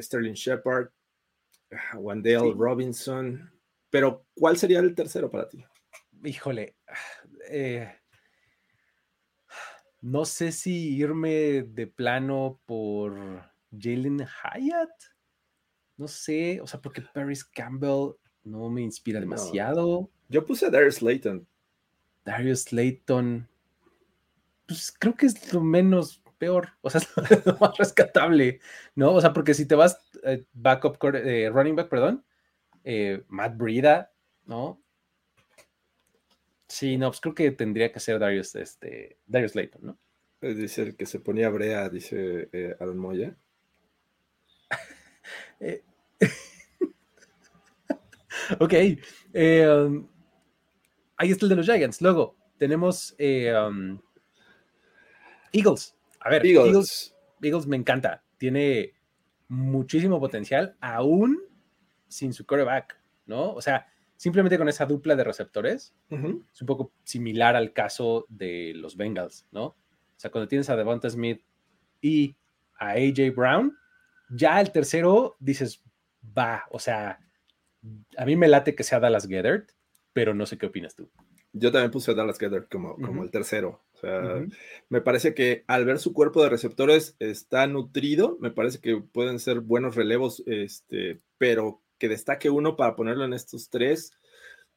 Sterling 0.00 0.34
Shepard, 0.34 0.90
Wendell 1.94 2.54
Robinson. 2.56 3.50
Pero, 3.90 4.26
¿cuál 4.34 4.56
sería 4.56 4.78
el 4.78 4.94
tercero 4.94 5.28
para 5.28 5.48
ti? 5.48 5.64
Híjole, 6.22 6.76
eh, 7.50 7.92
no 10.00 10.24
sé 10.24 10.52
si 10.52 10.96
irme 10.96 11.64
de 11.64 11.88
plano 11.88 12.60
por 12.66 13.50
Jalen 13.76 14.18
Hyatt. 14.18 14.90
No 15.96 16.06
sé, 16.06 16.60
o 16.60 16.68
sea, 16.68 16.80
porque 16.80 17.02
Paris 17.12 17.44
Campbell 17.44 18.14
no 18.44 18.68
me 18.70 18.82
inspira 18.82 19.20
demasiado. 19.20 20.10
Yo 20.28 20.44
puse 20.44 20.66
a 20.66 20.70
Darius 20.70 20.96
Slayton. 20.96 21.46
Darius 22.24 22.62
Slayton, 22.62 23.48
pues 24.66 24.92
creo 24.98 25.14
que 25.14 25.26
es 25.26 25.52
lo 25.52 25.60
menos 25.60 26.22
peor, 26.38 26.70
o 26.80 26.90
sea, 26.90 27.00
es 27.30 27.46
lo 27.46 27.56
más 27.58 27.76
rescatable, 27.76 28.60
¿no? 28.94 29.12
O 29.12 29.20
sea, 29.20 29.32
porque 29.32 29.54
si 29.54 29.66
te 29.66 29.74
vas 29.74 29.98
eh, 30.24 30.44
backup, 30.52 30.96
eh, 31.14 31.50
running 31.52 31.76
back, 31.76 31.88
perdón, 31.88 32.24
Matt 33.28 33.56
Brida, 33.56 34.12
¿no? 34.46 34.82
Sí, 36.72 36.96
no, 36.96 37.10
pues 37.10 37.20
creo 37.20 37.34
que 37.34 37.50
tendría 37.50 37.92
que 37.92 38.00
ser 38.00 38.18
Darius, 38.18 38.54
este, 38.54 39.18
Darius 39.26 39.54
Layton, 39.54 39.82
¿no? 39.84 39.98
Dice 40.40 40.82
el 40.82 40.96
que 40.96 41.06
se 41.06 41.20
ponía 41.20 41.50
brea, 41.50 41.88
dice 41.88 42.48
eh, 42.50 42.74
Aaron 42.80 42.98
Moya. 42.98 43.36
Eh, 45.60 45.84
ok. 48.60 48.72
Eh, 49.32 49.68
um, 49.68 50.08
ahí 51.16 51.30
está 51.30 51.46
el 51.46 51.50
de 51.50 51.56
los 51.56 51.66
Giants. 51.66 52.00
Luego 52.00 52.36
tenemos 52.58 53.14
um, 53.18 53.98
Eagles. 55.52 55.96
A 56.20 56.30
ver, 56.30 56.46
Eagles. 56.46 57.14
Eagles. 57.40 57.66
me 57.66 57.76
encanta. 57.76 58.22
Tiene 58.38 58.94
muchísimo 59.48 60.18
potencial, 60.18 60.76
aún 60.80 61.38
sin 62.08 62.32
su 62.32 62.46
quarterback, 62.46 62.98
¿no? 63.26 63.52
O 63.52 63.60
sea, 63.60 63.86
simplemente 64.16 64.56
con 64.56 64.68
esa 64.68 64.86
dupla 64.86 65.16
de 65.16 65.24
receptores, 65.24 65.94
es 66.08 66.60
un 66.60 66.66
poco 66.66 66.92
similar 67.02 67.56
al 67.56 67.72
caso 67.72 68.26
de 68.28 68.72
los 68.74 68.96
Bengals, 68.96 69.46
¿no? 69.50 69.64
O 69.64 69.76
sea, 70.16 70.30
cuando 70.30 70.48
tienes 70.48 70.70
a 70.70 70.76
Devonta 70.76 71.10
Smith 71.10 71.42
y 72.00 72.36
a 72.78 72.90
AJ 72.90 73.34
Brown, 73.34 73.76
ya 74.30 74.60
el 74.60 74.70
tercero 74.70 75.36
dices, 75.40 75.82
va, 76.22 76.64
o 76.70 76.78
sea, 76.78 77.18
a 78.16 78.24
mí 78.24 78.36
me 78.36 78.48
late 78.48 78.74
que 78.74 78.84
sea 78.84 79.00
Dallas 79.00 79.26
Gethert, 79.26 79.70
pero 80.12 80.34
no 80.34 80.46
sé 80.46 80.58
qué 80.58 80.66
opinas 80.66 80.94
tú. 80.94 81.10
Yo 81.52 81.70
también 81.70 81.90
puse 81.90 82.10
a 82.10 82.14
Dallas 82.14 82.38
Gethert 82.38 82.70
como, 82.70 82.96
como 82.96 83.22
el 83.22 83.30
tercero. 83.30 83.82
O 83.92 83.98
sea, 83.98 84.44
me 84.88 85.00
parece 85.00 85.34
que 85.34 85.64
al 85.66 85.84
ver 85.84 85.98
su 85.98 86.12
cuerpo 86.12 86.42
de 86.42 86.48
receptores 86.48 87.14
está 87.18 87.66
nutrido, 87.66 88.38
me 88.40 88.50
parece 88.50 88.80
que 88.80 88.96
pueden 88.96 89.38
ser 89.38 89.60
buenos 89.60 89.94
relevos, 89.94 90.42
este, 90.46 91.20
pero 91.38 91.82
que 91.98 92.08
destaque 92.08 92.50
uno 92.50 92.74
para 92.76 92.96
ponerlo 92.96 93.24
en 93.24 93.34
estos 93.34 93.68
tres, 93.68 94.12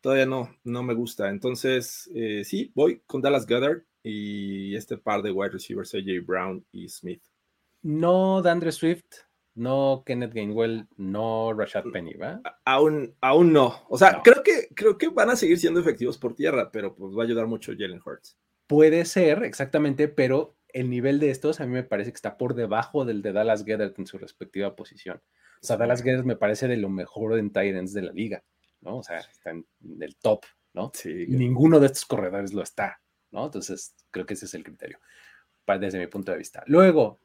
todavía 0.02 0.26
no, 0.26 0.56
no 0.64 0.84
me 0.84 0.94
gusta. 0.94 1.30
Entonces, 1.30 2.10
eh, 2.14 2.44
sí, 2.44 2.72
voy 2.76 3.02
con 3.08 3.22
Dallas 3.22 3.48
Goddard 3.48 3.84
y 4.04 4.76
este 4.76 4.98
par 4.98 5.24
de 5.24 5.32
wide 5.32 5.52
receivers, 5.54 5.96
AJ 5.96 6.26
Brown 6.26 6.64
y 6.72 6.88
Smith. 6.90 7.24
No 7.82 8.42
Dandre 8.42 8.72
Swift, 8.72 9.06
no 9.56 10.04
Kenneth 10.06 10.34
Gainwell, 10.34 10.88
no 10.98 11.54
Rashad 11.54 11.86
Penny, 11.92 12.14
¿va? 12.14 12.42
Aún, 12.66 13.16
aún 13.22 13.54
no. 13.54 13.86
O 13.90 13.98
sea, 13.98 14.22
creo, 14.24 14.44
que, 14.44 14.68
creo 14.76 14.98
que 14.98 15.08
van 15.08 15.30
a 15.30 15.36
seguir 15.36 15.58
siendo 15.58 15.80
efectivos 15.80 16.18
por 16.18 16.36
tierra, 16.36 16.72
pero 16.72 16.94
pues 16.96 17.18
va 17.18 17.24
a 17.24 17.26
ayudar 17.26 17.48
mucho 17.48 17.72
Jalen 17.72 18.02
Hurts. 18.06 18.38
Puede 18.68 19.06
ser, 19.06 19.44
exactamente, 19.44 20.08
pero 20.08 20.56
el 20.74 20.90
nivel 20.90 21.20
de 21.20 21.30
estos 21.30 21.62
a 21.62 21.66
mí 21.66 21.72
me 21.72 21.84
parece 21.84 22.12
que 22.12 22.18
está 22.18 22.38
por 22.38 22.54
debajo 22.54 23.06
del 23.06 23.22
de 23.22 23.32
Dallas 23.32 23.66
Goddard 23.66 23.94
en 23.98 24.06
su 24.06 24.18
respectiva 24.18 24.76
posición. 24.76 25.22
O 25.62 25.66
sea, 25.66 25.78
Dallas 25.78 26.04
Guerrero 26.04 26.26
me 26.26 26.36
parece 26.36 26.68
de 26.68 26.78
lo 26.78 26.90
mejor 26.90 27.40
en 27.40 27.50
Titans 27.50 27.94
de 27.94 28.02
la 28.02 28.12
liga, 28.12 28.44
¿no? 28.82 28.98
O 28.98 29.04
sea, 29.04 29.20
está 29.20 29.52
en 29.52 29.66
el 30.00 30.16
top, 30.18 30.46
¿no? 30.74 30.92
Sí. 30.94 31.26
ninguno 31.28 31.80
de 31.80 31.88
estos 31.88 32.06
corredores 32.06 32.54
lo 32.54 32.62
está, 32.62 33.02
¿no? 33.32 33.46
Entonces, 33.46 33.96
creo 34.12 34.26
que 34.26 34.34
ese 34.34 34.46
es 34.46 34.54
el 34.54 34.64
criterio, 34.64 35.00
desde 35.80 35.98
mi 35.98 36.08
punto 36.08 36.34
de 36.34 36.40
vista. 36.40 36.64
Luego, 36.68 37.20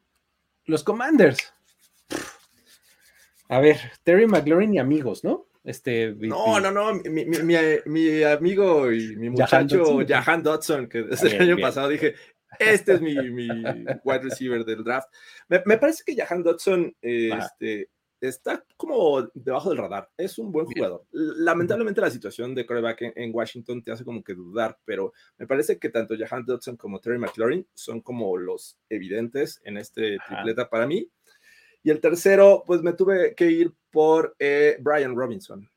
los 0.64 0.84
Commanders. 0.84 1.52
A 3.50 3.60
ver, 3.60 3.78
Terry 4.04 4.26
McLaurin 4.26 4.74
y 4.74 4.78
amigos, 4.78 5.24
¿no? 5.24 5.46
Este, 5.64 6.14
no, 6.18 6.58
no, 6.58 6.70
no, 6.70 6.94
mi, 6.94 7.24
mi, 7.26 8.22
amigo 8.22 8.90
y 8.92 9.16
mi 9.16 9.28
muchacho 9.28 9.98
Jahan 10.06 10.42
Dodson, 10.42 10.88
que 10.88 11.02
desde 11.02 11.36
el 11.36 11.42
año 11.42 11.58
pasado 11.60 11.88
dije, 11.88 12.14
este 12.58 12.94
es 12.94 13.00
mi, 13.00 13.14
wide 14.04 14.22
receiver 14.22 14.64
del 14.64 14.82
draft. 14.82 15.08
Me, 15.48 15.76
parece 15.76 16.02
que 16.06 16.16
Jahan 16.16 16.42
Dodson, 16.42 16.94
este, 17.02 17.90
está 18.20 18.64
como 18.76 19.22
debajo 19.34 19.70
del 19.70 19.78
radar. 19.78 20.10
Es 20.16 20.38
un 20.38 20.52
buen 20.52 20.66
jugador. 20.66 21.04
Lamentablemente 21.10 22.00
la 22.00 22.10
situación 22.10 22.54
de 22.54 22.66
quarterback 22.66 23.12
en, 23.16 23.34
Washington 23.34 23.82
te 23.82 23.92
hace 23.92 24.04
como 24.04 24.22
que 24.22 24.34
dudar, 24.34 24.78
pero 24.84 25.12
me 25.38 25.46
parece 25.46 25.78
que 25.78 25.88
tanto 25.88 26.14
Jahan 26.18 26.44
Dodson 26.44 26.76
como 26.76 27.00
Terry 27.00 27.18
McLaurin 27.18 27.66
son 27.74 28.00
como 28.00 28.36
los 28.36 28.78
evidentes 28.88 29.60
en 29.64 29.76
este 29.76 30.18
tripleta 30.26 30.68
para 30.68 30.86
mí. 30.86 31.08
Y 31.82 31.90
el 31.90 32.00
tercero, 32.00 32.62
pues 32.66 32.82
me 32.82 32.92
tuve 32.92 33.34
que 33.34 33.50
ir 33.50 33.72
por 33.90 34.34
eh, 34.38 34.76
Brian 34.80 35.14
Robinson. 35.16 35.68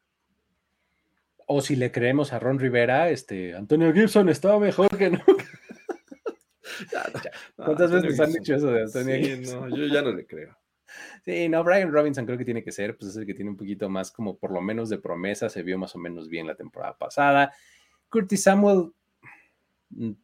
O 1.47 1.61
si 1.61 1.75
le 1.75 1.91
creemos 1.91 2.33
a 2.33 2.39
Ron 2.39 2.59
Rivera, 2.59 3.09
este 3.09 3.55
Antonio 3.55 3.93
Gibson 3.93 4.29
estaba 4.29 4.59
mejor 4.59 4.97
que 4.97 5.09
nunca. 5.09 5.23
¿Cuántas 7.55 7.91
veces 7.91 8.19
han 8.19 8.31
dicho 8.31 8.55
eso 8.55 8.67
de 8.71 8.83
Antonio 8.83 9.15
Gibson? 9.15 9.69
No, 9.69 9.77
yo 9.77 9.85
ya 9.85 10.01
no 10.01 10.11
le 10.11 10.25
creo. 10.25 10.57
Sí, 11.25 11.49
no, 11.49 11.63
Brian 11.63 11.91
Robinson 11.91 12.25
creo 12.25 12.37
que 12.37 12.45
tiene 12.45 12.63
que 12.63 12.71
ser, 12.71 12.95
pues 12.97 13.11
es 13.11 13.17
el 13.17 13.25
que 13.25 13.33
tiene 13.33 13.49
un 13.49 13.57
poquito 13.57 13.89
más 13.89 14.11
como 14.11 14.37
por 14.37 14.51
lo 14.51 14.61
menos 14.61 14.89
de 14.89 14.97
promesa, 14.97 15.49
se 15.49 15.63
vio 15.63 15.77
más 15.77 15.95
o 15.95 15.99
menos 15.99 16.27
bien 16.27 16.45
la 16.45 16.55
temporada 16.55 16.97
pasada. 16.97 17.51
Curtis 18.09 18.43
Samuel, 18.43 18.91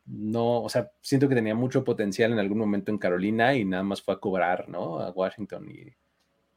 no, 0.06 0.64
o 0.64 0.70
sea, 0.70 0.92
siento 1.02 1.30
que 1.30 1.36
tenía 1.36 1.56
mucho 1.56 1.84
potencial 1.84 2.32
en 2.32 2.40
algún 2.40 2.58
momento 2.58 2.92
en 2.92 2.98
Carolina 2.98 3.56
y 3.56 3.66
nada 3.66 3.84
más 3.84 4.02
fue 4.02 4.14
a 4.14 4.20
cobrar, 4.20 4.68
¿no? 4.70 5.00
A 5.00 5.12
Washington 5.12 5.70
y 5.70 5.94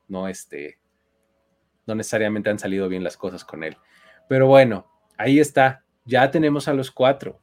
no, 0.09 0.29
este, 0.29 0.79
no 1.87 1.95
necesariamente 1.95 2.51
han 2.51 2.59
salido 2.59 2.89
bien 2.89 3.05
las 3.05 3.17
cosas 3.17 3.45
con 3.45 3.65
él. 3.65 3.77
Pero 4.29 4.47
bueno, 4.47 4.91
ahí 5.17 5.41
está, 5.41 5.85
ya 6.05 6.31
tenemos 6.31 6.69
a 6.69 6.75
los 6.75 6.91
cuatro. 6.91 7.41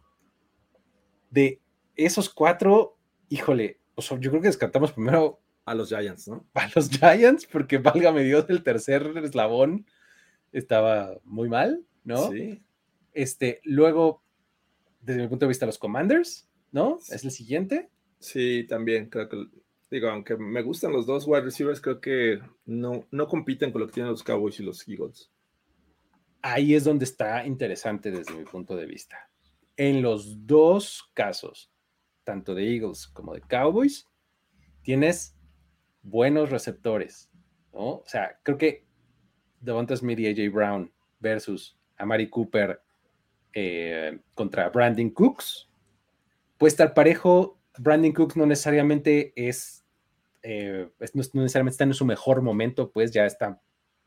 De 1.29 1.61
esos 1.95 2.29
cuatro, 2.29 2.97
híjole, 3.29 3.79
yo 3.97 4.31
creo 4.31 4.41
que 4.41 4.47
descartamos 4.47 4.93
primero 4.93 5.39
a 5.65 5.75
los 5.75 5.89
Giants, 5.89 6.27
¿no? 6.27 6.45
A 6.53 6.69
los 6.75 6.89
Giants, 6.89 7.45
porque 7.45 7.77
válgame 7.77 8.23
Dios, 8.23 8.45
el 8.49 8.63
tercer 8.63 9.11
eslabón 9.17 9.85
estaba 10.51 11.19
muy 11.23 11.47
mal, 11.47 11.85
¿no? 12.03 12.31
Sí. 12.31 12.63
Este, 13.13 13.61
luego, 13.63 14.23
desde 15.09 15.23
mi 15.23 15.27
punto 15.27 15.45
de 15.45 15.49
vista, 15.49 15.65
los 15.65 15.79
Commanders, 15.79 16.47
¿no? 16.71 16.99
Es 17.09 17.23
el 17.23 17.31
siguiente. 17.31 17.89
Sí, 18.19 18.67
también 18.69 19.09
creo 19.09 19.27
que, 19.27 19.47
digo, 19.89 20.07
aunque 20.07 20.37
me 20.37 20.61
gustan 20.61 20.91
los 20.91 21.07
dos 21.07 21.25
wide 21.25 21.41
receivers, 21.41 21.81
creo 21.81 21.99
que 21.99 22.39
no, 22.65 23.07
no 23.09 23.27
compiten 23.27 23.71
con 23.71 23.81
lo 23.81 23.87
que 23.87 23.93
tienen 23.93 24.11
los 24.11 24.21
Cowboys 24.21 24.59
y 24.59 24.63
los 24.63 24.87
Eagles. 24.87 25.31
Ahí 26.43 26.75
es 26.75 26.83
donde 26.83 27.05
está 27.05 27.43
interesante 27.47 28.11
desde 28.11 28.35
mi 28.35 28.43
punto 28.43 28.75
de 28.75 28.85
vista. 28.85 29.31
En 29.77 30.03
los 30.03 30.45
dos 30.45 31.09
casos, 31.15 31.71
tanto 32.23 32.53
de 32.53 32.71
Eagles 32.71 33.07
como 33.07 33.33
de 33.33 33.41
Cowboys, 33.41 34.07
tienes 34.83 35.35
buenos 36.03 36.51
receptores, 36.51 37.31
¿no? 37.73 37.95
O 37.95 38.03
sea, 38.05 38.39
creo 38.43 38.59
que 38.59 38.85
Devonta 39.59 39.95
Smith 39.95 40.19
y 40.19 40.27
AJ 40.27 40.53
Brown 40.53 40.93
versus 41.19 41.75
Amari 41.97 42.29
Cooper 42.29 42.79
eh, 43.53 44.19
contra 44.35 44.69
Brandon 44.69 45.09
Cooks 45.09 45.69
puede 46.57 46.69
estar 46.69 46.93
parejo 46.93 47.59
Brandon 47.79 48.11
Cooks 48.11 48.35
no 48.35 48.45
necesariamente 48.45 49.33
es, 49.35 49.85
eh, 50.43 50.89
no, 51.13 51.41
necesariamente 51.41 51.73
está 51.73 51.85
en 51.85 51.93
su 51.93 52.05
mejor 52.05 52.41
momento, 52.41 52.91
pues 52.91 53.11
ya 53.11 53.25
está 53.25 53.61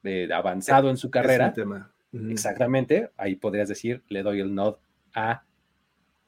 eh, 0.05 0.29
avanzado 0.33 0.91
en 0.91 0.97
su 0.97 1.11
carrera. 1.11 1.53
Exactamente, 2.29 3.11
ahí 3.17 3.37
podrías 3.37 3.69
decir, 3.69 4.05
le 4.09 4.23
doy 4.23 4.41
el 4.41 4.55
nod 4.55 4.77
a 5.15 5.45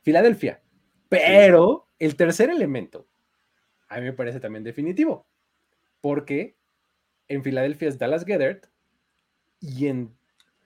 Filadelfia. 0.02 0.62
Pero 1.10 1.86
el 1.98 2.16
tercer 2.16 2.48
elemento, 2.48 3.06
a 3.88 3.98
mí 3.98 4.02
me 4.04 4.14
parece 4.14 4.40
también 4.40 4.64
definitivo, 4.64 5.26
porque 6.00 6.56
en 7.28 7.42
Filadelfia 7.42 7.88
es 7.88 7.98
Dallas 7.98 8.24
Gethert 8.24 8.66
y 9.60 9.88
en 9.88 10.16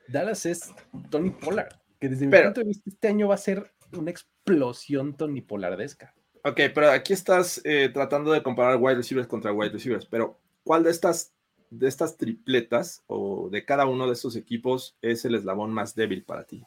Dallas 0.07 0.47
es 0.47 0.73
Tony 1.11 1.31
Pollard, 1.31 1.78
que 1.99 2.09
desde 2.09 2.27
mi 2.27 2.37
punto 2.37 2.61
de 2.61 2.67
vista 2.67 2.91
este 2.91 3.09
año 3.09 3.29
va 3.29 3.35
a 3.35 3.39
ser 3.39 3.73
una 3.93 4.11
explosión 4.11 5.17
Tony 5.17 5.41
Pollardesca. 5.41 6.15
Ok, 6.45 6.61
pero 6.75 6.91
aquí 6.91 7.13
estás 7.13 7.61
eh, 7.65 7.91
tratando 7.93 8.33
de 8.33 8.43
comparar 8.43 8.77
wide 8.81 8.97
receivers 8.97 9.27
contra 9.27 9.53
wide 9.53 9.71
receivers, 9.71 10.07
pero 10.07 10.39
¿cuál 10.63 10.85
de 10.85 10.91
estas, 10.91 11.33
de 11.71 11.89
estas 11.89 12.17
tripletas 12.17 13.03
o 13.07 13.49
de 13.51 13.65
cada 13.65 13.87
uno 13.87 14.07
de 14.07 14.13
estos 14.13 14.37
equipos 14.37 14.97
es 15.03 15.25
el 15.25 15.35
eslabón 15.35 15.73
más 15.73 15.95
débil 15.95 16.25
para 16.25 16.45
ti? 16.45 16.65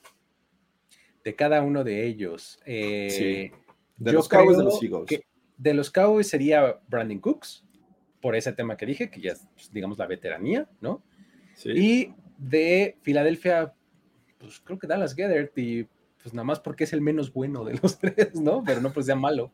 De 1.23 1.35
cada 1.35 1.61
uno 1.61 1.83
de 1.83 2.05
ellos. 2.05 2.59
Eh, 2.65 3.51
sí. 3.51 3.61
De 3.97 4.11
los 4.11 4.27
Cowboys 4.27 4.57
de 4.57 4.63
los 4.63 4.81
Eagles. 4.81 5.21
de 5.57 5.73
los 5.73 5.91
Cowboys 5.91 6.27
sería 6.27 6.79
Brandon 6.87 7.19
Cooks, 7.19 7.63
por 8.19 8.35
ese 8.35 8.53
tema 8.53 8.77
que 8.77 8.85
dije, 8.85 9.09
que 9.09 9.21
ya 9.21 9.33
es, 9.33 9.47
pues, 9.53 9.71
digamos, 9.71 9.97
la 9.97 10.07
veteranía, 10.07 10.67
¿no? 10.79 11.03
Sí. 11.55 11.69
Y 11.71 12.13
de 12.37 12.97
Filadelfia, 13.01 13.73
pues 14.41 14.59
creo 14.63 14.79
que 14.79 14.87
Dallas 14.87 15.15
Gethert 15.15 15.57
y 15.57 15.87
pues 16.21 16.33
nada 16.33 16.43
más 16.43 16.59
porque 16.59 16.83
es 16.83 16.93
el 16.93 17.01
menos 17.01 17.31
bueno 17.31 17.63
de 17.63 17.75
los 17.81 17.97
tres, 17.99 18.35
¿no? 18.35 18.63
Pero 18.65 18.81
no 18.81 18.91
pues 18.91 19.05
sea 19.05 19.15
malo. 19.15 19.51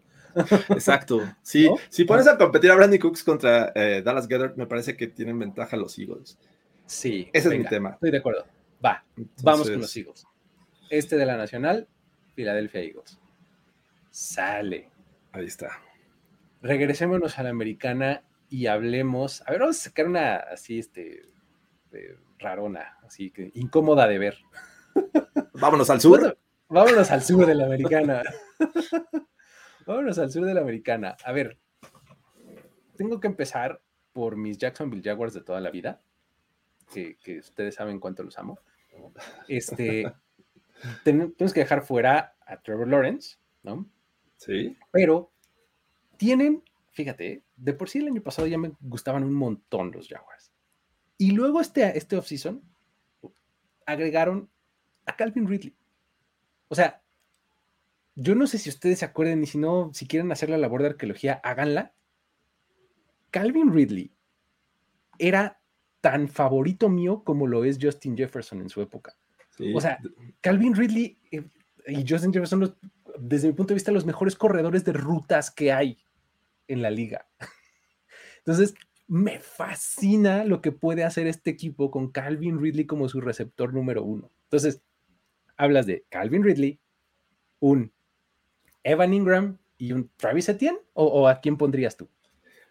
Exacto. 0.69 1.21
Sí, 1.41 1.69
si 1.89 2.05
pones 2.05 2.27
a 2.27 2.37
competir 2.37 2.71
a 2.71 2.75
Brandon 2.75 2.99
Cooks 2.99 3.23
contra 3.23 3.71
eh, 3.75 4.01
Dallas 4.03 4.27
Gethert, 4.27 4.57
me 4.57 4.67
parece 4.67 4.95
que 4.95 5.07
tienen 5.07 5.39
ventaja 5.39 5.77
los 5.77 5.97
Eagles. 5.97 6.37
Sí. 6.85 7.29
Ese 7.33 7.49
es 7.49 7.57
mi 7.57 7.65
tema. 7.65 7.91
Estoy 7.91 8.11
de 8.11 8.17
acuerdo. 8.17 8.45
Va, 8.83 9.03
vamos 9.43 9.69
con 9.69 9.81
los 9.81 9.95
Eagles. 9.95 10.25
Este 10.89 11.17
de 11.17 11.25
la 11.25 11.37
Nacional, 11.37 11.87
Filadelfia 12.35 12.81
Eagles. 12.81 13.19
Sale. 14.11 14.89
Ahí 15.31 15.45
está. 15.45 15.81
Regresémonos 16.61 17.37
a 17.37 17.43
la 17.43 17.49
americana 17.49 18.23
y 18.49 18.67
hablemos. 18.67 19.41
A 19.45 19.51
ver, 19.51 19.61
vamos 19.61 19.79
a 19.79 19.83
sacar 19.89 20.07
una 20.07 20.37
así, 20.37 20.79
este, 20.79 21.23
rarona, 22.39 22.97
así 23.03 23.31
que 23.31 23.51
incómoda 23.55 24.07
de 24.07 24.17
ver. 24.17 24.37
Vámonos 25.53 25.89
al 25.89 26.01
sur. 26.01 26.37
vámonos 26.69 27.11
al 27.11 27.23
sur 27.23 27.45
de 27.45 27.55
la 27.55 27.65
americana. 27.65 28.23
vámonos 29.85 30.17
al 30.19 30.31
sur 30.31 30.45
de 30.45 30.53
la 30.53 30.61
americana. 30.61 31.15
A 31.23 31.31
ver, 31.31 31.57
tengo 32.95 33.19
que 33.19 33.27
empezar 33.27 33.81
por 34.13 34.35
mis 34.35 34.57
Jacksonville 34.57 35.03
Jaguars 35.03 35.33
de 35.33 35.41
toda 35.41 35.61
la 35.61 35.69
vida, 35.69 36.01
que, 36.91 37.17
ustedes 37.39 37.75
saben 37.75 37.99
cuánto 37.99 38.23
los 38.23 38.37
amo. 38.37 38.59
Este, 39.47 40.11
tenemos 41.03 41.53
que 41.53 41.59
dejar 41.61 41.83
fuera 41.83 42.35
a 42.45 42.61
Trevor 42.61 42.87
Lawrence, 42.87 43.37
¿no? 43.63 43.87
Sí. 44.37 44.75
Pero 44.91 45.31
tienen, 46.17 46.63
fíjate, 46.91 47.43
de 47.55 47.73
por 47.73 47.89
sí 47.89 47.99
el 47.99 48.07
año 48.07 48.21
pasado 48.21 48.47
ya 48.47 48.57
me 48.57 48.71
gustaban 48.81 49.23
un 49.23 49.33
montón 49.33 49.91
los 49.91 50.07
Jaguars. 50.07 50.51
Y 51.17 51.31
luego 51.31 51.61
este, 51.61 51.97
este 51.97 52.17
offseason 52.17 52.61
agregaron 53.85 54.49
a 55.07 55.15
Calvin 55.15 55.47
Ridley. 55.47 55.75
O 56.67 56.75
sea, 56.75 57.01
yo 58.15 58.35
no 58.35 58.47
sé 58.47 58.57
si 58.57 58.69
ustedes 58.69 58.99
se 58.99 59.05
acuerden 59.05 59.43
y 59.43 59.47
si 59.47 59.57
no, 59.57 59.91
si 59.93 60.07
quieren 60.07 60.31
hacer 60.31 60.49
la 60.49 60.57
labor 60.57 60.81
de 60.81 60.89
arqueología, 60.89 61.39
háganla. 61.43 61.93
Calvin 63.31 63.73
Ridley 63.73 64.11
era 65.19 65.59
tan 66.01 66.27
favorito 66.27 66.89
mío 66.89 67.23
como 67.23 67.47
lo 67.47 67.63
es 67.63 67.77
Justin 67.81 68.17
Jefferson 68.17 68.61
en 68.61 68.69
su 68.69 68.81
época. 68.81 69.17
O 69.73 69.81
sea, 69.81 69.99
Calvin 70.41 70.75
Ridley 70.75 71.17
eh, 71.31 71.43
y 71.87 72.05
Justin 72.07 72.31
Jefferson, 72.31 72.75
desde 73.19 73.47
mi 73.47 73.53
punto 73.53 73.69
de 73.69 73.75
vista, 73.75 73.91
los 73.91 74.05
mejores 74.05 74.35
corredores 74.35 74.85
de 74.85 74.93
rutas 74.93 75.49
que 75.49 75.71
hay 75.71 75.97
en 76.67 76.81
la 76.81 76.91
liga. 76.91 77.27
Entonces, 78.39 78.75
me 79.07 79.39
fascina 79.39 80.43
lo 80.43 80.61
que 80.61 80.71
puede 80.71 81.03
hacer 81.03 81.27
este 81.27 81.49
equipo 81.49 81.89
con 81.89 82.11
Calvin 82.11 82.59
Ridley 82.59 82.85
como 82.85 83.09
su 83.09 83.21
receptor 83.21 83.73
número 83.73 84.03
uno. 84.03 84.31
Entonces, 84.43 84.81
hablas 85.57 85.85
de 85.85 86.05
Calvin 86.09 86.43
Ridley, 86.43 86.79
un 87.59 87.91
Evan 88.83 89.13
Ingram 89.13 89.57
y 89.77 89.91
un 89.91 90.09
Travis 90.15 90.49
Etienne, 90.49 90.79
o, 90.93 91.27
a 91.27 91.39
quién 91.39 91.57
pondrías 91.57 91.97
tú? 91.97 92.07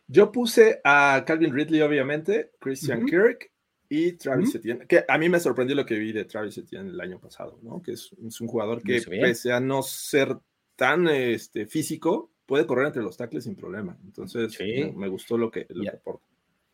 Yo 0.09 0.33
puse 0.33 0.81
a 0.85 1.25
Calvin 1.27 1.53
Ridley, 1.53 1.83
obviamente, 1.83 2.53
Christian 2.61 3.07
Kirk 3.07 3.51
y 3.89 4.13
Travis 4.13 4.55
Etienne, 4.55 4.87
que 4.87 5.05
a 5.07 5.19
mí 5.19 5.29
me 5.29 5.41
sorprendió 5.41 5.77
lo 5.77 5.85
que 5.85 5.99
vi 5.99 6.13
de 6.13 6.25
Travis 6.25 6.59
Etienne 6.59 6.91
el 6.91 7.01
año 7.01 7.21
pasado, 7.21 7.59
¿no? 7.63 7.83
Que 7.83 7.93
es, 7.93 8.13
un 8.13 8.47
jugador 8.47 8.83
que, 8.83 9.03
pese 9.03 9.53
a 9.53 9.61
no 9.61 9.83
ser 9.83 10.37
tan 10.77 11.09
este, 11.09 11.67
físico, 11.67 12.31
puede 12.47 12.67
correr 12.67 12.87
entre 12.87 13.03
los 13.03 13.17
tackles 13.17 13.45
sin 13.45 13.57
problema. 13.57 13.99
Entonces, 14.05 14.57
me, 14.95 15.09
gustó 15.09 15.37
lo 15.37 15.51
que, 15.51 15.67
lo 15.71 15.89
aporta. 15.91 16.27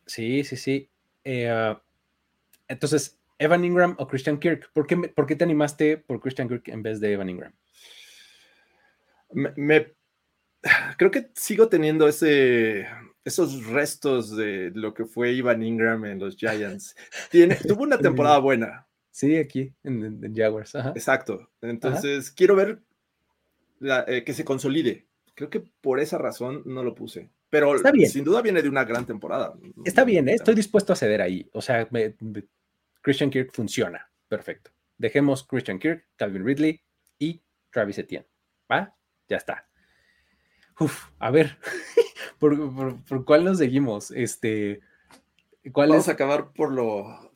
Sí, 0.05 0.43
sí, 0.43 0.55
sí. 0.55 0.89
Eh, 1.23 1.49
ah, 1.49 1.81
entonces, 2.67 3.19
Evan 3.37 3.65
Ingram 3.65 3.95
o 3.97 4.07
Christian 4.07 4.39
Kirk. 4.39 4.71
¿Por 4.73 4.87
qué, 4.87 4.97
¿Por 4.97 5.25
qué, 5.25 5.35
te 5.35 5.43
animaste 5.43 5.97
por 5.97 6.19
Christian 6.19 6.47
Kirk 6.47 6.67
en 6.69 6.83
vez 6.83 6.99
de 6.99 7.13
Evan 7.13 7.29
Ingram? 7.29 7.53
Me, 9.31 9.93
creo 10.97 11.11
que 11.11 11.31
sigo 11.33 11.67
teniendo 11.67 12.07
ese, 12.07 12.87
esos 13.25 13.65
restos 13.67 14.35
de 14.35 14.71
lo 14.73 14.93
que 14.93 15.05
fue 15.05 15.37
Evan 15.37 15.63
Ingram 15.63 16.05
en 16.05 16.19
los 16.19 16.35
Giants. 16.35 16.95
Tiene, 17.29 17.55
tuvo 17.55 17.83
una 17.83 17.97
temporada 17.99 18.39
buena. 18.39 18.87
Sí, 19.11 19.37
aquí 19.37 19.73
en, 19.83 20.33
Jaguars. 20.35 20.73
Exacto. 20.95 21.49
Entonces, 21.61 22.31
quiero 22.31 22.55
ver 22.55 22.81
eh, 24.07 24.23
que 24.25 24.33
se 24.33 24.43
consolide. 24.43 25.05
Creo 25.35 25.49
que 25.49 25.63
por 25.81 25.99
esa 25.99 26.17
razón 26.17 26.63
no 26.65 26.83
lo 26.83 26.95
puse. 26.95 27.29
Pero 27.49 27.75
sin 28.07 28.23
duda 28.23 28.41
viene 28.41 28.63
de 28.63 28.69
una 28.69 28.83
gran 28.83 29.05
temporada. 29.05 29.53
Está 29.85 30.03
bien, 30.03 30.27
¿eh? 30.27 30.33
estoy 30.33 30.55
dispuesto 30.55 30.93
a 30.93 30.95
ceder 30.95 31.21
ahí. 31.21 31.47
O 31.53 31.61
sea, 31.61 31.87
Christian 33.03 33.29
Kirk 33.29 33.51
funciona. 33.51 34.09
Perfecto. 34.29 34.71
Dejemos 34.97 35.43
Christian 35.43 35.77
Kirk, 35.77 36.07
Calvin 36.15 36.45
Ridley 36.45 36.81
y 37.19 37.43
Travis 37.69 37.97
Etienne. 37.97 38.25
¿Va? 38.71 38.95
Ya 39.27 39.37
está. 39.37 39.67
Uf, 40.79 41.09
a 41.19 41.29
ver, 41.29 41.57
¿por, 42.39 43.25
cuál 43.25 43.43
nos 43.43 43.59
seguimos? 43.59 44.09
Este, 44.11 44.79
¿cuál 45.71 45.89
Vamos 45.89 46.07
a 46.07 46.13
acabar 46.13 46.51
por 46.53 46.71
lo 46.71 47.31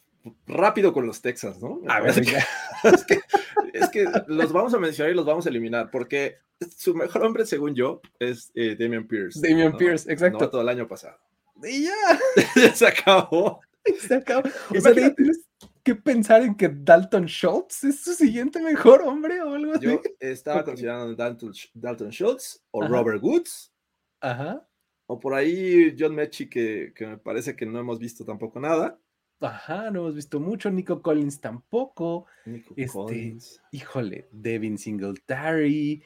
rápido 0.48 0.94
con 0.94 1.06
los 1.06 1.22
Texas, 1.22 1.62
¿no? 1.62 1.82
A 1.88 2.00
ver, 2.00 2.16
es 3.74 3.90
que 3.90 4.06
los 4.28 4.52
vamos 4.52 4.74
a 4.74 4.80
mencionar 4.80 5.12
y 5.12 5.16
los 5.16 5.26
vamos 5.26 5.46
a 5.46 5.50
eliminar, 5.50 5.92
porque 5.92 6.38
su 6.76 6.96
mejor 6.96 7.24
hombre, 7.24 7.46
según 7.46 7.76
yo, 7.76 8.02
es 8.20 8.52
eh, 8.56 8.76
Damian 8.80 9.08
Pierce. 9.08 9.40
Damian 9.40 9.78
Pierce, 9.78 10.12
exacto. 10.12 10.50
todo 10.50 10.62
el 10.62 10.70
año 10.70 10.88
pasado. 10.88 11.20
Y 11.62 11.84
ya. 11.84 12.74
se 12.74 12.88
acabó. 12.88 13.62
Se 14.00 14.16
acabó. 14.16 14.50
O 14.76 14.82
sea, 14.82 14.94
tienes 14.94 15.47
que 15.88 15.96
pensar 15.96 16.42
en 16.42 16.54
que 16.54 16.68
Dalton 16.68 17.28
Schultz 17.28 17.86
es 17.86 18.02
su 18.02 18.14
siguiente 18.14 18.62
mejor 18.62 19.04
hombre 19.04 19.42
o 19.42 19.54
algo 19.54 19.72
así. 19.72 19.86
Yo 19.86 20.02
estaba 20.20 20.66
considerando 20.66 21.16
Dalton, 21.16 21.54
Dalton 21.74 22.10
Schultz 22.10 22.62
o 22.72 22.86
Robert 22.86 23.24
Woods. 23.24 23.72
Ajá. 24.20 24.68
O 25.06 25.18
por 25.18 25.34
ahí 25.34 25.96
John 25.98 26.14
Mechie, 26.14 26.50
que, 26.50 26.92
que 26.94 27.08
me 27.08 27.18
parece 27.18 27.56
que 27.56 27.66
no 27.66 27.80
hemos 27.80 28.00
visto 28.00 28.26
tampoco 28.26 28.60
nada. 28.60 29.00
Ajá, 29.40 29.90
no 29.90 30.02
hemos 30.02 30.16
visto 30.16 30.42
mucho. 30.42 30.70
Nico 30.70 31.02
Collins 31.02 31.40
tampoco. 31.40 32.26
Nico 32.46 32.74
este, 32.76 32.92
Collins. 32.92 33.62
Híjole, 33.72 34.28
Devin 34.32 34.78
Singletary. 34.78 36.04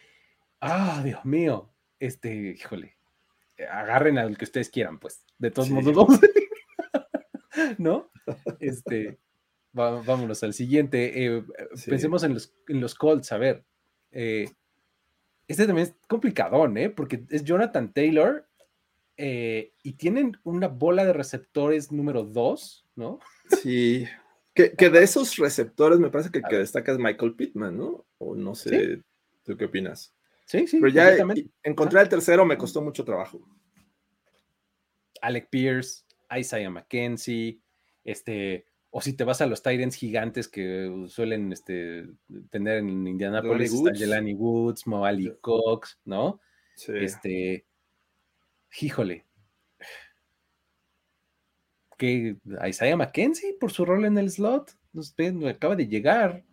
Ah, 0.59 1.01
Dios 1.03 1.25
mío. 1.25 1.73
Este, 1.99 2.51
híjole. 2.51 2.97
Agarren 3.71 4.19
al 4.19 4.37
que 4.37 4.45
ustedes 4.45 4.69
quieran, 4.69 4.99
pues. 4.99 5.25
De 5.39 5.49
todos 5.49 5.71
modos, 5.71 5.95
vamos 5.95 6.19
¿No? 7.79 8.11
Este, 8.59 9.19
vámonos 9.73 10.43
al 10.43 10.53
siguiente. 10.53 11.25
Eh, 11.25 11.43
pensemos 11.85 12.23
en 12.23 12.33
los, 12.33 12.53
en 12.67 12.81
los 12.81 12.95
Colts. 12.95 13.31
A 13.31 13.37
ver. 13.37 13.63
Eh, 14.11 14.49
este 15.47 15.65
también 15.65 15.87
es 15.89 15.95
complicadón, 16.07 16.77
¿eh? 16.77 16.89
Porque 16.89 17.23
es 17.29 17.43
Jonathan 17.43 17.91
Taylor 17.91 18.47
eh, 19.17 19.73
y 19.83 19.93
tienen 19.93 20.37
una 20.43 20.67
bola 20.67 21.05
de 21.05 21.13
receptores 21.13 21.91
número 21.91 22.23
2, 22.23 22.87
¿no? 22.95 23.19
Sí. 23.61 24.07
Que, 24.53 24.71
de 24.71 25.03
esos 25.03 25.35
receptores 25.37 25.99
me 25.99 26.09
parece 26.09 26.31
que 26.31 26.39
el 26.39 26.45
que 26.49 26.57
destaca 26.57 26.91
es 26.91 26.97
Michael 26.97 27.35
Pittman, 27.35 27.77
¿no? 27.77 28.05
O 28.17 28.35
no 28.35 28.55
sé, 28.55 29.01
¿tú 29.43 29.57
qué 29.57 29.65
opinas? 29.65 30.15
Sí, 30.45 30.67
sí. 30.67 30.79
Pero 30.79 30.91
ya 30.91 31.15
encontrar 31.63 32.03
el 32.03 32.09
tercero 32.09 32.45
me 32.45 32.57
costó 32.57 32.81
mucho 32.81 33.05
trabajo. 33.05 33.41
Alec 35.21 35.49
Pierce, 35.49 36.03
Isaiah 36.35 36.69
McKenzie, 36.69 37.59
este, 38.03 38.65
o 38.91 39.01
si 39.01 39.13
te 39.13 39.23
vas 39.23 39.41
a 39.41 39.47
los 39.47 39.63
Titans 39.63 39.95
gigantes 39.95 40.49
que 40.49 41.05
suelen 41.07 41.53
este, 41.53 42.07
tener 42.49 42.79
en 42.79 43.07
Indianapolis, 43.07 43.73
Jelani 43.95 44.33
Woods, 44.33 44.85
Moali 44.85 45.33
Cox, 45.39 45.97
¿no? 46.03 46.41
Este, 46.87 47.65
híjole. 48.81 49.25
Que 51.97 52.35
Isaiah 52.67 52.97
McKenzie 52.97 53.55
por 53.59 53.71
su 53.71 53.85
rol 53.85 54.03
en 54.03 54.17
el 54.17 54.29
slot, 54.29 54.77
usted 54.93 55.41
acaba 55.45 55.77
de 55.77 55.87
llegar. 55.87 56.43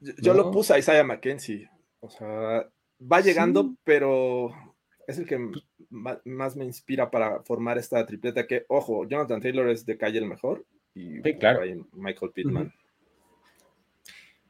Yo, 0.00 0.32
lo 0.32 0.52
puse 0.52 0.74
a 0.74 0.78
Isaiah 0.78 1.02
McKenzie. 1.02 1.68
O 1.98 2.08
sea, 2.08 2.70
va 3.00 3.20
llegando, 3.20 3.74
pero 3.82 4.50
es 5.08 5.18
el 5.18 5.26
que 5.26 5.38
pues 5.38 5.64
más 6.24 6.54
me 6.54 6.64
inspira 6.64 7.10
para 7.10 7.42
formar 7.42 7.78
esta 7.78 8.06
tripleta 8.06 8.46
que, 8.46 8.64
ojo, 8.68 9.08
Jonathan 9.08 9.40
Taylor 9.40 9.68
es 9.68 9.84
de 9.84 9.98
calle 9.98 10.18
el 10.18 10.26
mejor 10.26 10.64
y 10.94 11.20
claro. 11.38 11.60
Michael 11.92 12.32
Pittman. 12.32 12.72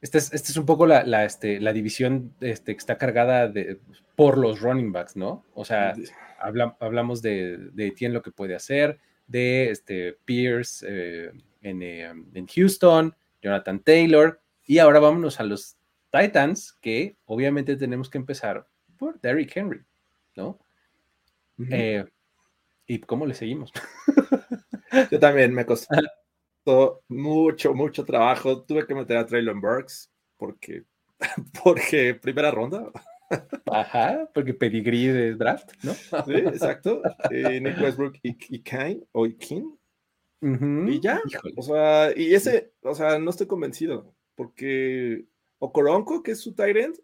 Esta 0.01 0.17
es, 0.17 0.33
este 0.33 0.53
es, 0.53 0.57
un 0.57 0.65
poco 0.65 0.87
la, 0.87 1.05
la, 1.05 1.25
este, 1.27 1.61
la 1.61 1.75
división 1.75 2.35
este, 2.41 2.73
que 2.73 2.79
está 2.79 2.97
cargada 2.97 3.49
de, 3.49 3.81
por 4.17 4.39
los 4.39 4.61
running 4.61 4.93
backs, 4.93 5.15
¿no? 5.15 5.45
O 5.53 5.65
sea, 5.65 5.95
hablamos 6.39 7.21
de, 7.21 7.59
de 7.73 7.89
Etienne 7.89 8.15
lo 8.15 8.23
que 8.23 8.31
puede 8.31 8.55
hacer, 8.55 8.99
de 9.27 9.71
este, 9.71 10.15
Pierce 10.25 10.87
eh, 10.89 11.33
en, 11.61 11.83
eh, 11.83 12.11
en, 12.35 12.47
Houston, 12.47 13.15
Jonathan 13.43 13.81
Taylor, 13.81 14.41
y 14.67 14.79
ahora 14.79 15.01
vámonos 15.01 15.39
a 15.39 15.45
los 15.45 15.77
Titans, 16.11 16.73
que 16.81 17.17
obviamente 17.27 17.77
tenemos 17.77 18.09
que 18.09 18.19
empezar 18.19 18.67
por 18.97 19.21
Derrick 19.21 19.55
Henry, 19.55 19.83
¿no? 20.35 20.59
Eh, 21.71 22.07
¿Y 22.87 23.01
cómo 23.01 23.27
le 23.27 23.35
seguimos? 23.35 23.71
Yo 25.11 25.21
también 25.21 25.53
me 25.53 25.67
costó 25.67 25.95
mucho, 27.09 27.75
mucho 27.75 28.05
trabajo. 28.05 28.63
Tuve 28.63 28.87
que 28.87 28.95
meter 28.95 29.17
a 29.17 29.27
Traylon 29.27 29.61
Burks 29.61 30.11
porque, 30.37 30.85
porque 31.65 32.15
primera 32.15 32.51
ronda. 32.51 32.91
Ajá, 33.71 34.29
porque 34.35 34.55
pedigrí 34.55 35.07
de 35.07 35.35
draft, 35.35 35.73
¿no? 35.85 35.95
Sí, 35.95 36.35
exacto. 36.35 37.03
Eh, 37.31 37.61
Nick 37.61 37.81
Westbrook 37.81 38.17
y, 38.23 38.37
y 38.49 38.63
Kane, 38.63 39.03
o 39.13 39.27
King. 39.39 39.77
Y 40.43 41.01
ya. 41.01 41.21
O 41.57 41.63
sea, 41.63 42.13
y 42.17 42.35
ese, 42.35 42.73
o 42.83 42.95
sea, 42.95 43.19
no 43.19 43.31
estoy 43.31 43.47
convencido. 43.47 44.15
Porque 44.35 45.27
Okoronko, 45.59 46.23
que 46.23 46.33
es 46.33 46.41
su 46.41 46.55
Tyrant, 46.55 46.97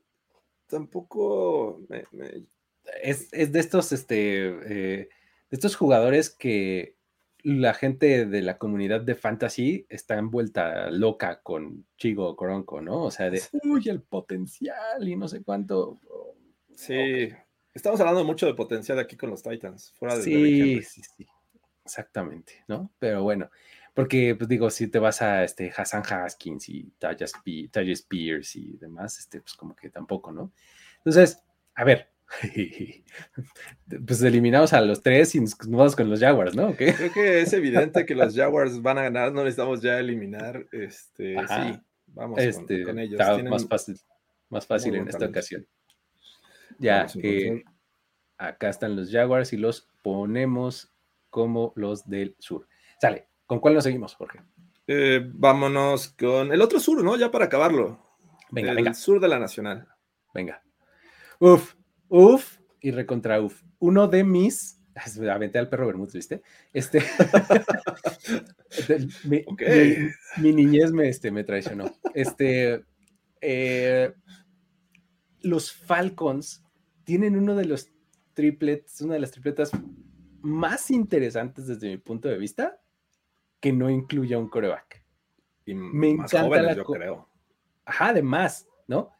tampoco 0.66 1.82
me, 1.88 2.04
Es, 3.02 3.28
es, 3.32 3.52
de 3.52 3.60
estos, 3.60 3.92
este, 3.92 4.46
eh, 4.46 5.08
de 5.50 5.50
estos 5.50 5.76
jugadores 5.76 6.30
que 6.30 6.95
la 7.48 7.74
gente 7.74 8.26
de 8.26 8.42
la 8.42 8.58
comunidad 8.58 9.02
de 9.02 9.14
fantasy 9.14 9.86
está 9.88 10.18
envuelta 10.18 10.90
loca 10.90 11.42
con 11.44 11.86
Chigo 11.96 12.34
Coronco, 12.34 12.80
¿no? 12.80 13.04
O 13.04 13.10
sea, 13.12 13.30
de, 13.30 13.40
uy, 13.62 13.88
el 13.88 14.02
potencial 14.02 15.06
y 15.06 15.14
no 15.14 15.28
sé 15.28 15.44
cuánto. 15.44 16.00
Sí, 16.74 17.28
estamos 17.72 18.00
hablando 18.00 18.24
mucho 18.24 18.46
de 18.46 18.54
potencial 18.54 18.98
aquí 18.98 19.16
con 19.16 19.30
los 19.30 19.44
Titans, 19.44 19.92
fuera 19.92 20.16
de 20.16 20.22
Sí, 20.24 20.82
sí, 20.82 21.02
sí, 21.16 21.26
exactamente, 21.84 22.64
¿no? 22.66 22.90
Pero 22.98 23.22
bueno, 23.22 23.48
porque, 23.94 24.34
pues 24.34 24.48
digo, 24.48 24.68
si 24.68 24.88
te 24.88 24.98
vas 24.98 25.22
a 25.22 25.44
este 25.44 25.72
Hassan 25.74 26.02
Haskins 26.04 26.68
y 26.68 26.90
Taja 26.98 27.26
Spears 27.26 28.56
y 28.56 28.76
demás, 28.76 29.20
este, 29.20 29.40
pues 29.40 29.54
como 29.54 29.76
que 29.76 29.88
tampoco, 29.88 30.32
¿no? 30.32 30.52
Entonces, 30.96 31.44
a 31.76 31.84
ver, 31.84 32.10
pues 34.06 34.22
eliminamos 34.22 34.72
a 34.72 34.80
los 34.80 35.02
tres 35.02 35.34
y 35.34 35.40
nos 35.40 35.56
vamos 35.58 35.96
con 35.96 36.10
los 36.10 36.20
Jaguars, 36.20 36.54
¿no? 36.54 36.74
Creo 36.74 37.12
que 37.12 37.40
es 37.42 37.52
evidente 37.52 38.04
que 38.04 38.14
los 38.14 38.34
Jaguars 38.36 38.82
van 38.82 38.98
a 38.98 39.02
ganar, 39.02 39.32
no 39.32 39.42
necesitamos 39.42 39.80
ya 39.80 39.98
eliminar. 39.98 40.66
Este, 40.72 41.36
sí, 41.36 41.80
vamos 42.08 42.38
este, 42.40 42.84
con, 42.84 42.98
ellos. 42.98 43.20
más 43.44 43.66
fácil, 43.66 43.98
más 44.48 44.66
fácil 44.66 44.96
en 44.96 45.08
esta 45.08 45.26
ocasión. 45.26 45.66
Ya 46.78 47.06
acá 48.38 48.68
están 48.68 48.96
los 48.96 49.10
Jaguars 49.10 49.52
y 49.52 49.56
los 49.56 49.88
ponemos 50.02 50.92
como 51.30 51.72
los 51.76 52.08
del 52.08 52.36
sur. 52.38 52.66
Sale, 53.00 53.28
¿con 53.46 53.60
cuál 53.60 53.74
nos 53.74 53.84
seguimos, 53.84 54.14
Jorge? 54.14 54.40
Eh, 54.86 55.20
vámonos 55.32 56.08
con 56.10 56.52
el 56.52 56.62
otro 56.62 56.78
sur, 56.78 57.02
¿no? 57.02 57.16
Ya 57.16 57.30
para 57.30 57.46
acabarlo. 57.46 58.00
Venga, 58.50 58.70
el 58.70 58.76
venga. 58.76 58.94
sur 58.94 59.20
de 59.20 59.28
la 59.28 59.38
Nacional. 59.38 59.88
Venga. 60.32 60.62
Uf, 61.40 61.74
Uf 62.08 62.58
y 62.80 62.90
recontra 62.90 63.40
uf. 63.40 63.62
Uno 63.78 64.08
de 64.08 64.24
mis. 64.24 64.80
Aventé 65.30 65.58
al 65.58 65.68
perro 65.68 65.86
Bermúdez, 65.86 66.14
¿viste? 66.14 66.42
Este. 66.72 67.02
mi, 69.24 69.44
mi, 70.38 70.52
niñez 70.52 70.92
me, 70.92 71.08
este, 71.08 71.30
me 71.30 71.44
traicionó. 71.44 71.92
Este. 72.14 72.84
Eh, 73.40 74.12
los 75.42 75.72
Falcons 75.72 76.64
tienen 77.04 77.36
uno 77.36 77.54
de 77.54 77.66
los 77.66 77.90
triplets, 78.34 79.00
una 79.00 79.14
de 79.14 79.20
las 79.20 79.30
tripletas 79.30 79.70
más 80.42 80.90
interesantes 80.90 81.66
desde 81.66 81.88
mi 81.88 81.96
punto 81.98 82.28
de 82.28 82.38
vista, 82.38 82.80
que 83.60 83.72
no 83.72 83.90
incluya 83.90 84.38
un 84.38 84.48
coreback. 84.48 85.04
Y 85.64 85.74
me 85.74 86.10
encanta 86.10 86.62
la 86.62 86.74
yo 86.74 86.84
creo. 86.84 87.28
Ajá, 87.84 88.08
además, 88.08 88.68
¿no? 88.86 89.10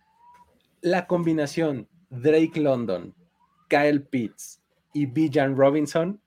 La 0.81 1.07
combinación 1.07 1.89
Drake 2.11 2.61
London, 2.61 3.15
Kyle 3.69 4.01
Pitts 4.01 4.61
y 4.93 5.07
Bijan 5.07 5.57
Robinson, 5.57 6.21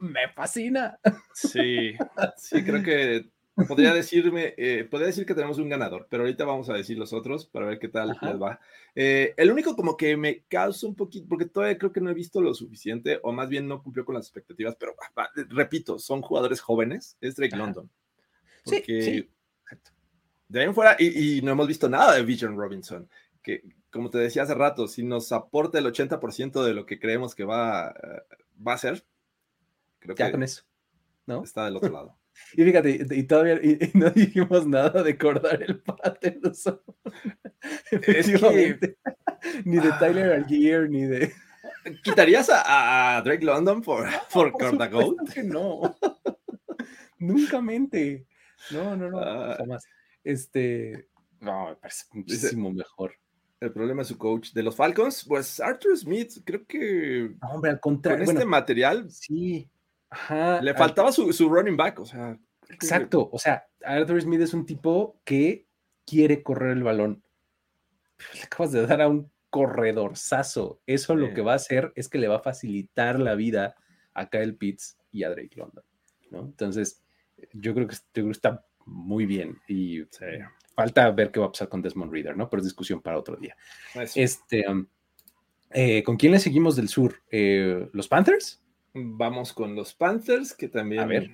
me 0.00 0.28
fascina. 0.28 0.98
Sí, 1.34 1.94
sí, 2.36 2.64
creo 2.64 2.82
que 2.82 3.28
podría 3.66 3.92
decirme, 3.92 4.54
eh, 4.56 4.84
podría 4.90 5.08
decir 5.08 5.26
que 5.26 5.34
tenemos 5.34 5.58
un 5.58 5.68
ganador, 5.68 6.06
pero 6.10 6.22
ahorita 6.22 6.44
vamos 6.44 6.70
a 6.70 6.74
decir 6.74 6.98
los 6.98 7.12
otros 7.12 7.46
para 7.46 7.66
ver 7.66 7.78
qué 7.78 7.88
tal 7.88 8.08
les 8.08 8.40
va. 8.40 8.60
Eh, 8.94 9.34
el 9.36 9.50
único 9.50 9.76
como 9.76 9.96
que 9.96 10.16
me 10.16 10.42
causa 10.48 10.86
un 10.86 10.94
poquito, 10.94 11.26
porque 11.28 11.44
todavía 11.44 11.78
creo 11.78 11.92
que 11.92 12.00
no 12.00 12.10
he 12.10 12.14
visto 12.14 12.40
lo 12.40 12.54
suficiente, 12.54 13.20
o 13.22 13.32
más 13.32 13.48
bien 13.48 13.68
no 13.68 13.82
cumplió 13.82 14.04
con 14.04 14.14
las 14.14 14.26
expectativas, 14.26 14.76
pero 14.76 14.94
repito, 15.50 15.98
son 15.98 16.22
jugadores 16.22 16.60
jóvenes, 16.60 17.16
es 17.20 17.36
Drake 17.36 17.56
London. 17.56 17.90
sí, 18.64 18.82
sí. 18.86 19.28
De 20.48 20.60
ahí 20.60 20.66
en 20.66 20.74
fuera, 20.74 20.96
y, 20.98 21.38
y, 21.38 21.42
no 21.42 21.52
hemos 21.52 21.68
visto 21.68 21.88
nada 21.88 22.16
de 22.16 22.24
Bijan 22.24 22.56
Robinson, 22.56 23.08
que, 23.40 23.62
como 23.90 24.10
te 24.10 24.18
decía 24.18 24.44
hace 24.44 24.54
rato, 24.54 24.88
si 24.88 25.02
nos 25.02 25.32
aporta 25.32 25.78
el 25.78 25.86
80% 25.86 26.64
de 26.64 26.74
lo 26.74 26.86
que 26.86 26.98
creemos 26.98 27.34
que 27.34 27.44
va, 27.44 27.90
eh, 27.90 28.22
va 28.66 28.74
a 28.74 28.78
ser, 28.78 29.04
creo 29.98 30.14
ya 30.16 30.30
con 30.30 30.42
eso, 30.42 30.62
¿no? 31.26 31.42
Está 31.42 31.64
del 31.64 31.76
otro 31.76 31.90
lado. 31.90 32.16
Y 32.54 32.64
fíjate, 32.64 33.06
y, 33.10 33.22
todavía 33.24 33.60
no 33.92 34.08
dijimos 34.14 34.66
nada 34.66 35.02
de 35.02 35.18
cordar 35.18 35.62
el 35.62 35.80
Patterson. 35.80 36.80
Efectivamente. 37.90 38.96
ni 39.64 39.76
de 39.76 39.92
Tyler 39.98 40.32
Algier, 40.32 40.88
ni 40.88 41.02
de. 41.02 41.32
¿Quitarías 42.02 42.48
a, 42.50 43.20
Drake 43.22 43.44
London 43.44 43.82
por, 43.82 44.08
por, 44.32 44.52
por 44.52 45.44
No. 45.44 45.96
Nunca 47.18 47.60
mente. 47.60 48.26
No, 48.70 48.96
no, 48.96 49.10
no. 49.10 49.18
Ah. 49.18 49.56
Jamás. 49.58 49.84
Este. 50.24 51.08
No, 51.40 51.68
me 51.68 51.76
parece 51.76 52.06
muchísimo 52.12 52.72
mejor 52.72 53.12
el 53.60 53.72
problema 53.72 54.02
es 54.02 54.08
su 54.08 54.16
coach 54.16 54.52
de 54.52 54.62
los 54.62 54.74
Falcons, 54.74 55.24
pues 55.26 55.60
Arthur 55.60 55.96
Smith, 55.96 56.38
creo 56.44 56.66
que. 56.66 57.34
hombre, 57.52 57.70
al 57.70 57.80
contrario. 57.80 58.24
Con 58.24 58.34
este 58.34 58.46
material. 58.46 59.10
Sí. 59.10 59.68
Le 60.60 60.74
faltaba 60.74 61.12
su, 61.12 61.48
running 61.48 61.76
back, 61.76 62.00
o 62.00 62.06
sea. 62.06 62.38
Exacto. 62.68 63.28
O 63.32 63.38
sea, 63.38 63.66
Arthur 63.84 64.22
Smith 64.22 64.40
es 64.40 64.54
un 64.54 64.64
tipo 64.64 65.20
que 65.24 65.66
quiere 66.06 66.42
correr 66.42 66.72
el 66.72 66.82
balón. 66.82 67.22
le 68.34 68.42
acabas 68.42 68.72
de 68.72 68.86
dar 68.86 69.02
a 69.02 69.08
un 69.08 69.30
corredorzazo. 69.50 70.80
Eso 70.86 71.14
lo 71.14 71.34
que 71.34 71.42
va 71.42 71.52
a 71.52 71.56
hacer 71.56 71.92
es 71.96 72.08
que 72.08 72.18
le 72.18 72.28
va 72.28 72.36
a 72.36 72.42
facilitar 72.42 73.18
la 73.18 73.34
vida 73.34 73.74
a 74.14 74.28
Kyle 74.30 74.56
Pitts 74.56 74.96
y 75.10 75.24
a 75.24 75.30
Drake 75.30 75.56
London. 75.56 75.84
¿no? 76.30 76.40
Entonces, 76.40 77.02
yo 77.52 77.74
creo 77.74 77.88
que, 77.88 77.96
está 78.30 78.64
muy 78.86 79.26
bien. 79.26 79.58
Y 79.68 80.02
falta 80.74 81.10
ver 81.10 81.30
qué 81.30 81.40
va 81.40 81.46
a 81.46 81.52
pasar 81.52 81.68
con 81.68 81.82
Desmond 81.82 82.12
Reader, 82.12 82.36
¿no? 82.36 82.48
Pero 82.48 82.60
es 82.60 82.66
discusión 82.66 83.00
para 83.00 83.18
otro 83.18 83.36
día. 83.36 83.56
Este, 84.14 84.68
um, 84.68 84.86
eh, 85.70 86.02
¿Con 86.02 86.16
quién 86.16 86.32
le 86.32 86.38
seguimos 86.38 86.76
del 86.76 86.88
sur? 86.88 87.22
Eh, 87.30 87.88
¿Los 87.92 88.08
Panthers? 88.08 88.62
Vamos 88.92 89.52
con 89.52 89.74
los 89.76 89.94
Panthers, 89.94 90.54
que 90.54 90.68
también 90.68 91.08
ver. 91.08 91.30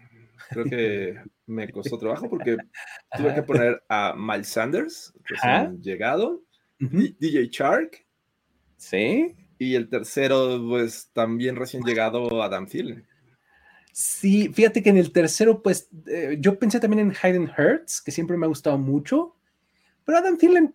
creo 0.50 0.64
que 0.64 1.20
me 1.46 1.70
costó 1.70 1.98
trabajo 1.98 2.28
porque 2.28 2.56
tuve 3.16 3.34
que 3.34 3.42
poner 3.42 3.82
a 3.88 4.14
Miles 4.16 4.48
Sanders, 4.48 5.14
recién 5.24 5.80
llegado, 5.80 6.42
DJ 6.78 7.48
Shark. 7.50 8.04
Sí. 8.76 9.34
Y 9.58 9.74
el 9.74 9.88
tercero, 9.88 10.62
pues 10.68 11.10
también 11.14 11.56
recién 11.56 11.82
llegado, 11.82 12.42
Adam 12.42 12.66
Thielen. 12.66 13.06
Sí, 13.98 14.50
fíjate 14.52 14.82
que 14.82 14.90
en 14.90 14.98
el 14.98 15.10
tercero, 15.10 15.62
pues 15.62 15.88
eh, 16.06 16.36
yo 16.38 16.58
pensé 16.58 16.78
también 16.80 17.00
en 17.00 17.16
Hayden 17.22 17.50
Hurts, 17.56 18.02
que 18.02 18.10
siempre 18.10 18.36
me 18.36 18.44
ha 18.44 18.48
gustado 18.50 18.76
mucho, 18.76 19.36
pero 20.04 20.18
Adam 20.18 20.36
Thielen 20.36 20.74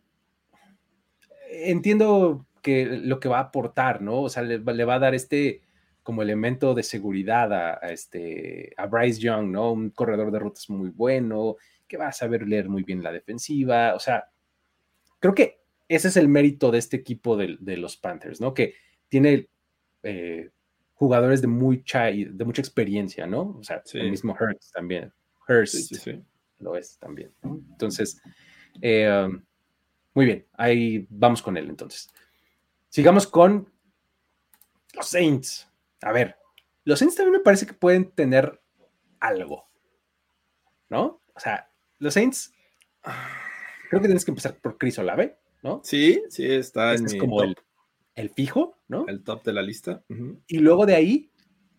entiendo 1.51 2.47
que 2.63 2.87
lo 2.87 3.19
que 3.19 3.29
va 3.29 3.37
a 3.37 3.41
aportar, 3.41 4.01
¿no? 4.01 4.23
O 4.23 4.29
sea, 4.29 4.41
le, 4.41 4.57
va 4.57 4.95
a 4.95 4.99
dar 4.99 5.13
este 5.13 5.61
como 6.01 6.23
elemento 6.23 6.73
de 6.73 6.81
seguridad 6.81 7.53
a, 7.53 7.91
este, 7.91 8.73
a 8.75 8.87
Bryce 8.87 9.21
Young, 9.21 9.51
¿no? 9.51 9.71
Un 9.71 9.91
corredor 9.91 10.31
de 10.31 10.39
rutas 10.39 10.67
muy 10.71 10.89
bueno, 10.89 11.57
que 11.87 11.97
va 11.97 12.07
a 12.07 12.13
saber 12.13 12.47
leer 12.47 12.69
muy 12.69 12.81
bien 12.81 13.03
la 13.03 13.11
defensiva, 13.11 13.93
o 13.93 13.99
sea, 13.99 14.31
creo 15.19 15.35
que 15.35 15.59
ese 15.87 16.07
es 16.07 16.17
el 16.17 16.27
mérito 16.27 16.71
de 16.71 16.79
este 16.79 16.97
equipo 16.97 17.37
de, 17.37 17.55
de 17.59 17.77
los 17.77 17.97
Panthers, 17.97 18.41
¿no? 18.41 18.55
Que 18.55 18.73
tiene 19.09 19.47
eh, 20.01 20.49
jugadores 21.01 21.41
de 21.41 21.47
mucha, 21.47 22.03
de 22.03 22.45
mucha 22.45 22.61
experiencia, 22.61 23.25
¿no? 23.25 23.57
O 23.59 23.63
sea, 23.63 23.81
el 23.93 24.11
mismo 24.11 24.37
Hurst 24.39 24.71
también. 24.71 25.11
Hurst 25.49 26.07
lo 26.59 26.75
es 26.75 26.99
también. 26.99 27.33
Entonces, 27.41 28.21
eh, 28.79 29.27
muy 30.13 30.25
bien, 30.25 30.45
ahí 30.53 31.07
vamos 31.09 31.41
con 31.41 31.57
él 31.57 31.69
entonces. 31.69 32.07
Sigamos 32.87 33.25
con 33.25 33.67
los 34.93 35.07
Saints. 35.07 35.67
A 36.03 36.11
ver, 36.11 36.35
los 36.83 36.99
Saints 36.99 37.15
también 37.15 37.33
me 37.33 37.43
parece 37.43 37.65
que 37.65 37.73
pueden 37.73 38.11
tener 38.11 38.61
algo, 39.19 39.67
¿no? 40.87 41.19
O 41.33 41.39
sea, 41.39 41.67
los 41.97 42.13
Saints, 42.13 42.53
creo 43.89 44.01
que 44.03 44.07
tienes 44.07 44.23
que 44.23 44.29
empezar 44.29 44.53
por 44.53 44.77
Chris 44.77 44.99
Olave, 44.99 45.39
¿no? 45.63 45.81
Sí, 45.83 46.21
sí, 46.29 46.45
está 46.45 46.93
este 46.93 47.07
en 47.07 47.15
es 47.15 47.19
como 47.19 47.41
el, 47.41 47.55
el, 48.21 48.29
fijo, 48.29 48.77
¿no? 48.87 49.05
El 49.07 49.23
top 49.23 49.43
de 49.43 49.53
la 49.53 49.61
lista. 49.61 50.03
Y 50.47 50.59
luego 50.59 50.85
de 50.85 50.95
ahí, 50.95 51.31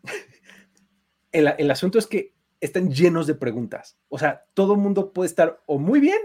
el, 1.32 1.52
el 1.58 1.70
asunto 1.70 1.98
es 1.98 2.06
que 2.06 2.34
están 2.60 2.90
llenos 2.90 3.26
de 3.26 3.34
preguntas. 3.34 3.98
O 4.08 4.18
sea, 4.18 4.44
todo 4.54 4.74
el 4.74 4.80
mundo 4.80 5.12
puede 5.12 5.26
estar 5.28 5.62
o 5.66 5.78
muy 5.78 6.00
bien 6.00 6.20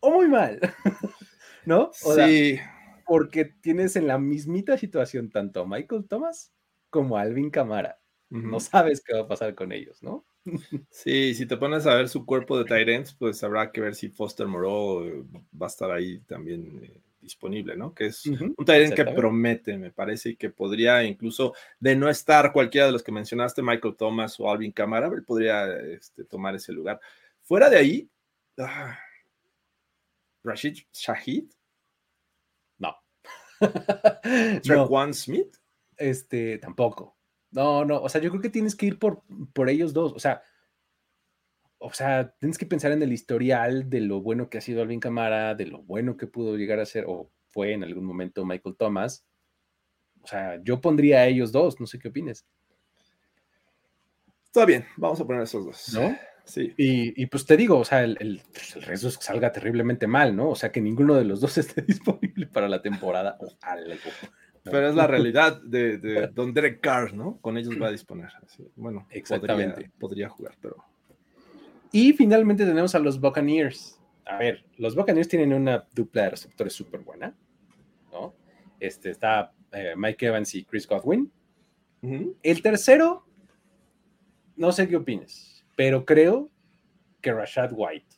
o 0.00 0.10
muy 0.10 0.28
mal, 0.28 0.60
¿no? 1.64 1.90
sí. 1.92 2.58
porque 3.06 3.44
tienes 3.44 3.96
en 3.96 4.06
la 4.06 4.18
mismita 4.18 4.76
situación 4.78 5.30
tanto 5.30 5.60
a 5.60 5.66
Michael 5.66 6.06
Thomas 6.08 6.52
como 6.90 7.16
a 7.16 7.22
Alvin 7.22 7.50
Camara. 7.50 8.00
No 8.28 8.58
sabes 8.58 9.02
qué 9.04 9.14
va 9.14 9.20
a 9.20 9.28
pasar 9.28 9.54
con 9.54 9.70
ellos, 9.70 10.02
¿no? 10.02 10.26
Sí, 10.90 11.34
si 11.34 11.46
te 11.46 11.56
pones 11.56 11.86
a 11.86 11.94
ver 11.94 12.08
su 12.08 12.24
cuerpo 12.24 12.58
de 12.58 12.64
Tyrants, 12.64 13.14
pues 13.14 13.42
habrá 13.44 13.70
que 13.70 13.80
ver 13.80 13.94
si 13.94 14.08
Foster 14.08 14.46
Moreau 14.46 15.24
va 15.60 15.66
a 15.66 15.68
estar 15.68 15.90
ahí 15.90 16.20
también 16.20 16.80
eh, 16.82 17.02
disponible, 17.26 17.76
¿no? 17.76 17.92
Que 17.94 18.06
es 18.06 18.24
un 18.26 18.54
Tyrant 18.64 18.94
que 18.94 19.04
promete, 19.04 19.76
me 19.76 19.90
parece, 19.90 20.30
y 20.30 20.36
que 20.36 20.50
podría 20.50 21.04
incluso, 21.04 21.54
de 21.78 21.94
no 21.94 22.08
estar 22.08 22.52
cualquiera 22.52 22.86
de 22.86 22.92
los 22.92 23.02
que 23.02 23.12
mencionaste, 23.12 23.62
Michael 23.62 23.96
Thomas 23.96 24.40
o 24.40 24.50
Alvin 24.50 24.72
Kamara, 24.72 25.08
él 25.08 25.24
podría 25.24 25.76
este, 25.76 26.24
tomar 26.24 26.54
ese 26.54 26.72
lugar. 26.72 27.00
Fuera 27.42 27.68
de 27.68 27.76
ahí, 27.76 28.10
ah, 28.58 28.98
Rashid 30.42 30.78
Shahid. 30.92 31.44
No. 32.78 32.96
Trequan 34.62 35.12
Smith. 35.12 35.56
Este, 35.96 36.58
tampoco. 36.58 37.16
No, 37.50 37.84
no, 37.84 38.00
o 38.00 38.08
sea, 38.08 38.20
yo 38.20 38.30
creo 38.30 38.42
que 38.42 38.50
tienes 38.50 38.74
que 38.74 38.86
ir 38.86 38.98
por, 38.98 39.22
por 39.52 39.68
ellos 39.68 39.92
dos. 39.92 40.12
O 40.12 40.18
sea, 40.18 40.42
o 41.78 41.92
sea, 41.92 42.34
tienes 42.38 42.58
que 42.58 42.66
pensar 42.66 42.92
en 42.92 43.02
el 43.02 43.12
historial 43.12 43.90
de 43.90 44.00
lo 44.00 44.20
bueno 44.20 44.48
que 44.48 44.58
ha 44.58 44.62
sido 44.62 44.82
Alvin 44.82 45.00
Camara, 45.00 45.54
de 45.54 45.66
lo 45.66 45.82
bueno 45.82 46.16
que 46.16 46.26
pudo 46.26 46.56
llegar 46.56 46.80
a 46.80 46.86
ser 46.86 47.04
o 47.06 47.30
fue 47.48 47.72
en 47.72 47.84
algún 47.84 48.04
momento 48.04 48.44
Michael 48.44 48.76
Thomas. 48.76 49.26
O 50.22 50.26
sea, 50.26 50.60
yo 50.62 50.80
pondría 50.80 51.20
a 51.20 51.26
ellos 51.26 51.52
dos, 51.52 51.80
no 51.80 51.86
sé 51.86 51.98
qué 51.98 52.08
opines. 52.08 52.46
Está 54.46 54.64
bien, 54.64 54.86
vamos 54.96 55.20
a 55.20 55.26
poner 55.26 55.42
esos 55.42 55.66
dos. 55.66 55.94
¿No? 55.94 56.16
Sí. 56.44 56.72
Y, 56.76 57.26
pues 57.26 57.44
te 57.44 57.56
digo, 57.56 57.78
o 57.78 57.84
sea, 57.84 58.04
el, 58.04 58.16
el, 58.20 58.40
pues, 58.52 58.86
resto 58.86 59.08
es 59.08 59.18
que 59.18 59.24
salga 59.24 59.52
terriblemente 59.52 60.06
mal, 60.06 60.34
¿no? 60.34 60.50
O 60.50 60.54
sea, 60.54 60.70
que 60.70 60.80
ninguno 60.80 61.14
de 61.14 61.24
los 61.24 61.40
dos 61.40 61.58
esté 61.58 61.82
disponible 61.82 62.46
para 62.46 62.68
la 62.68 62.80
temporada 62.80 63.36
o 63.40 63.48
algo. 63.62 63.94
Pero 64.62 64.88
es 64.88 64.94
la 64.94 65.06
realidad 65.08 65.60
de, 65.62 65.98
de 65.98 66.28
Don 66.28 66.54
Derek 66.54 66.80
Carr, 66.80 67.14
¿no? 67.14 67.38
Con 67.40 67.58
ellos 67.58 67.80
va 67.80 67.88
a 67.88 67.92
disponer. 67.92 68.30
Bueno, 68.76 69.06
Exactamente. 69.10 69.90
podría 69.98 70.28
jugar, 70.28 70.56
pero 70.60 70.76
y 71.96 72.12
finalmente 72.12 72.66
tenemos 72.66 72.94
a 72.94 72.98
los 72.98 73.18
Buccaneers. 73.18 73.98
A 74.26 74.36
ver, 74.36 74.66
los 74.76 74.94
Buccaneers 74.94 75.28
tienen 75.28 75.54
una 75.54 75.88
dupla 75.94 76.24
de 76.24 76.30
receptores 76.30 76.74
súper 76.74 77.00
buena, 77.00 77.34
¿no? 78.12 78.34
Este, 78.78 79.08
está 79.08 79.54
eh, 79.72 79.94
Mike 79.96 80.26
Evans 80.26 80.54
y 80.54 80.64
Chris 80.64 80.86
Godwin. 80.86 81.32
El 82.42 82.60
tercero, 82.60 83.26
no 84.56 84.72
sé 84.72 84.86
qué 84.86 84.96
opines, 84.96 85.64
pero 85.74 86.04
creo 86.04 86.50
que 87.22 87.32
Rashad 87.32 87.72
White. 87.74 88.14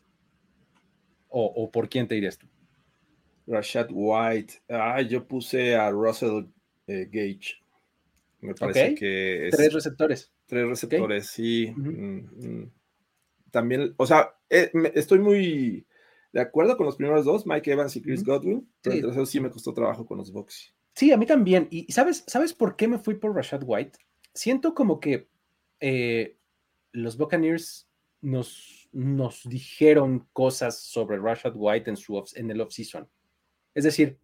O, 1.28 1.70
por 1.70 1.88
quién 1.88 2.08
te 2.08 2.16
dirías 2.16 2.36
tú? 2.36 2.48
Rashad 3.46 3.90
White. 3.92 4.54
Ah, 4.68 5.00
yo 5.02 5.24
puse 5.24 5.76
a 5.76 5.88
Russell 5.90 6.46
eh, 6.88 7.08
Gage. 7.10 7.62
Me 8.40 8.54
parece 8.54 8.96
que 8.96 9.48
Tres 9.52 9.72
receptores. 9.72 10.32
Tres 10.46 10.66
receptores, 10.66 11.28
sí 11.28 11.72
también, 13.50 13.94
o 13.96 14.06
sea, 14.06 14.34
eh, 14.50 14.70
estoy 14.94 15.18
muy 15.18 15.86
de 16.32 16.40
acuerdo 16.40 16.76
con 16.76 16.86
los 16.86 16.96
primeros 16.96 17.24
dos, 17.24 17.46
Mike 17.46 17.72
Evans 17.72 17.96
y 17.96 18.02
Chris 18.02 18.22
Godwin, 18.22 18.70
pero 18.82 18.96
el 18.96 19.02
tercero 19.02 19.26
sí 19.26 19.40
me 19.40 19.50
costó 19.50 19.72
trabajo 19.72 20.06
con 20.06 20.18
los 20.18 20.32
Bucks. 20.32 20.74
Sí, 20.94 21.12
a 21.12 21.16
mí 21.16 21.26
también. 21.26 21.68
Y 21.70 21.90
sabes, 21.92 22.24
¿sabes 22.26 22.52
por 22.52 22.76
qué 22.76 22.88
me 22.88 22.98
fui 22.98 23.14
por 23.14 23.34
Rashad 23.34 23.62
White? 23.64 23.98
Siento 24.34 24.74
como 24.74 25.00
que 25.00 25.28
eh, 25.80 26.36
los 26.92 27.16
Buccaneers 27.16 27.88
nos, 28.20 28.88
nos 28.92 29.48
dijeron 29.48 30.28
cosas 30.32 30.78
sobre 30.80 31.18
Rashad 31.18 31.54
White 31.54 31.90
en, 31.90 31.96
su 31.96 32.22
en 32.34 32.50
el 32.50 32.60
offseason. 32.60 33.08
Es 33.74 33.84
decir, 33.84 34.18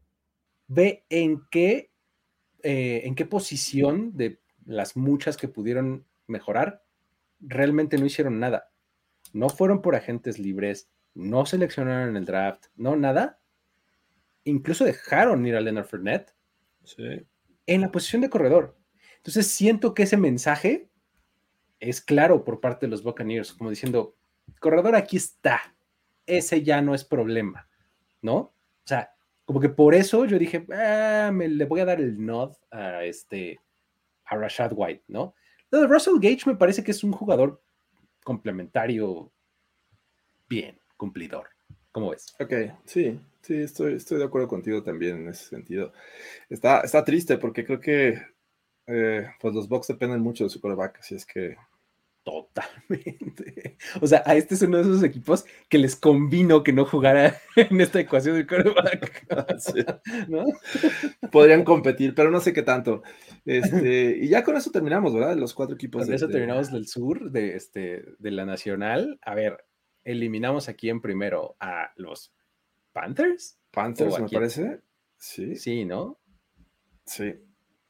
ve 0.66 1.04
en 1.08 1.42
qué, 1.50 1.90
eh, 2.62 3.02
en 3.04 3.14
qué 3.14 3.24
posición 3.24 4.16
de 4.16 4.40
las 4.66 4.96
muchas 4.96 5.36
que 5.36 5.48
pudieron 5.48 6.06
mejorar, 6.26 6.84
realmente 7.40 7.98
no 7.98 8.06
hicieron 8.06 8.40
nada 8.40 8.73
no 9.34 9.50
fueron 9.50 9.82
por 9.82 9.96
agentes 9.96 10.38
libres, 10.38 10.88
no 11.12 11.44
seleccionaron 11.44 12.10
en 12.10 12.16
el 12.16 12.24
draft, 12.24 12.66
no 12.76 12.96
nada. 12.96 13.40
Incluso 14.44 14.84
dejaron 14.84 15.44
ir 15.44 15.56
a 15.56 15.60
Leonard 15.60 15.86
Fournette 15.86 16.34
en 17.66 17.80
la 17.80 17.90
posición 17.90 18.22
de 18.22 18.30
corredor. 18.30 18.78
Entonces 19.16 19.48
siento 19.48 19.92
que 19.92 20.04
ese 20.04 20.16
mensaje 20.16 20.88
es 21.80 22.00
claro 22.00 22.44
por 22.44 22.60
parte 22.60 22.86
de 22.86 22.90
los 22.90 23.02
Buccaneers, 23.02 23.52
como 23.52 23.70
diciendo, 23.70 24.16
corredor 24.60 24.94
aquí 24.94 25.16
está, 25.16 25.74
ese 26.26 26.62
ya 26.62 26.80
no 26.80 26.94
es 26.94 27.04
problema, 27.04 27.68
¿no? 28.22 28.36
O 28.36 28.86
sea, 28.86 29.14
como 29.44 29.58
que 29.58 29.68
por 29.68 29.94
eso 29.94 30.26
yo 30.26 30.38
dije, 30.38 30.64
ah, 30.72 31.30
me, 31.32 31.48
le 31.48 31.64
voy 31.64 31.80
a 31.80 31.86
dar 31.86 32.00
el 32.00 32.24
nod 32.24 32.52
a 32.70 33.02
este, 33.02 33.58
a 34.26 34.36
Rashad 34.36 34.72
White, 34.74 35.04
¿no? 35.08 35.34
Lo 35.70 35.80
de 35.80 35.88
Russell 35.88 36.20
Gage 36.20 36.42
me 36.46 36.54
parece 36.54 36.84
que 36.84 36.92
es 36.92 37.02
un 37.02 37.12
jugador 37.12 37.63
complementario 38.24 39.30
bien, 40.48 40.78
cumplidor. 40.96 41.48
¿Cómo 41.92 42.10
ves? 42.10 42.34
Ok, 42.40 42.52
sí, 42.84 43.20
sí, 43.40 43.54
estoy, 43.54 43.94
estoy 43.94 44.18
de 44.18 44.24
acuerdo 44.24 44.48
contigo 44.48 44.82
también 44.82 45.18
en 45.18 45.28
ese 45.28 45.44
sentido. 45.44 45.92
Está, 46.48 46.80
está 46.80 47.04
triste 47.04 47.38
porque 47.38 47.64
creo 47.64 47.78
que 47.78 48.20
eh, 48.86 49.30
pues 49.40 49.54
los 49.54 49.68
Bucks 49.68 49.86
dependen 49.86 50.20
mucho 50.20 50.44
de 50.44 50.50
su 50.50 50.60
coreback, 50.60 50.98
así 50.98 51.14
es 51.14 51.24
que 51.24 51.56
Totalmente. 52.24 53.76
O 54.00 54.06
sea, 54.06 54.22
a 54.24 54.34
este 54.34 54.54
es 54.54 54.62
uno 54.62 54.78
de 54.78 54.84
esos 54.84 55.02
equipos 55.02 55.44
que 55.68 55.78
les 55.78 55.94
convino 55.94 56.62
que 56.62 56.72
no 56.72 56.86
jugara 56.86 57.36
en 57.56 57.80
esta 57.80 58.00
ecuación 58.00 58.36
del 58.36 58.46
quarterback. 58.46 59.26
¿No? 60.28 60.44
Podrían 61.30 61.64
competir, 61.64 62.14
pero 62.14 62.30
no 62.30 62.40
sé 62.40 62.52
qué 62.54 62.62
tanto. 62.62 63.02
Este, 63.44 64.16
y 64.16 64.28
ya 64.28 64.42
con 64.42 64.56
eso 64.56 64.70
terminamos, 64.70 65.12
¿verdad? 65.12 65.36
Los 65.36 65.52
cuatro 65.52 65.74
equipos. 65.74 66.06
Con 66.06 66.14
eso 66.14 66.28
terminamos 66.28 66.72
del 66.72 66.88
sur, 66.88 67.30
de, 67.30 67.56
este, 67.56 68.04
de 68.18 68.30
la 68.30 68.46
nacional. 68.46 69.18
A 69.22 69.34
ver, 69.34 69.64
eliminamos 70.02 70.68
aquí 70.68 70.88
en 70.88 71.02
primero 71.02 71.56
a 71.60 71.92
los 71.96 72.32
Panthers. 72.92 73.58
Panthers, 73.70 74.18
me 74.18 74.28
parece. 74.30 74.80
Sí. 75.18 75.56
Sí, 75.56 75.84
¿no? 75.84 76.18
Sí. 77.04 77.34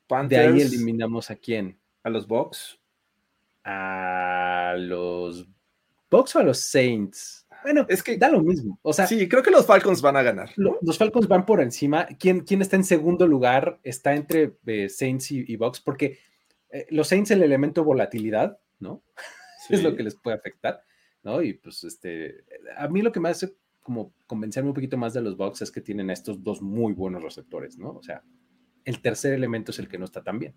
Panthers. 0.09 0.43
De 0.43 0.49
ahí 0.49 0.61
eliminamos 0.61 1.31
a 1.31 1.37
quién? 1.37 1.79
A 2.03 2.11
los 2.11 2.27
Bucks 2.27 2.81
a 3.65 4.75
los 4.79 5.49
Bucks 6.11 6.37
o 6.37 6.39
a 6.39 6.43
los 6.43 6.61
Saints. 6.61 7.47
Bueno, 7.63 7.87
es 7.89 8.03
que 8.03 8.19
da 8.19 8.29
lo 8.29 8.43
mismo. 8.43 8.79
O 8.83 8.93
sea, 8.93 9.07
sí, 9.07 9.27
creo 9.27 9.43
que 9.43 9.51
los 9.51 9.67
Falcons 9.67 10.03
van 10.03 10.17
a 10.17 10.23
ganar. 10.23 10.51
Los 10.57 10.99
Falcons 10.99 11.27
van 11.27 11.47
por 11.47 11.63
encima. 11.63 12.07
¿Quién, 12.19 12.41
quién 12.41 12.61
está 12.61 12.77
en 12.77 12.85
segundo 12.85 13.27
lugar? 13.27 13.81
Está 13.83 14.15
entre 14.15 14.59
eh, 14.67 14.91
Saints 14.91 15.31
y, 15.31 15.57
Bucks, 15.57 15.81
porque 15.81 16.19
eh, 16.69 16.87
los 16.91 17.09
Saints 17.09 17.31
el 17.31 17.43
elemento 17.43 17.83
volatilidad, 17.83 18.59
¿no? 18.81 19.03
es 19.71 19.83
lo 19.83 19.97
que 19.97 20.03
les 20.03 20.15
puede 20.15 20.37
afectar, 20.37 20.83
¿no? 21.23 21.41
Y 21.41 21.55
pues 21.55 21.85
este, 21.85 22.45
a 22.77 22.87
mí 22.89 23.01
lo 23.01 23.13
que 23.13 23.21
me 23.21 23.31
hace 23.31 23.55
como 23.81 24.13
convencerme 24.27 24.71
un 24.71 24.75
poquito 24.75 24.99
más 24.99 25.15
de 25.15 25.23
los 25.23 25.37
Bucks 25.37 25.63
es 25.63 25.71
que 25.71 25.81
tienen 25.81 26.11
estos 26.11 26.43
dos 26.43 26.61
muy 26.61 26.93
buenos 26.93 27.23
receptores, 27.23 27.79
¿no? 27.79 27.93
O 27.93 28.03
sea, 28.03 28.23
el 28.85 29.01
tercer 29.01 29.33
elemento 29.33 29.71
es 29.71 29.79
el 29.79 29.89
que 29.89 29.99
no 29.99 30.05
está 30.05 30.23
tan 30.23 30.39
bien. 30.39 30.55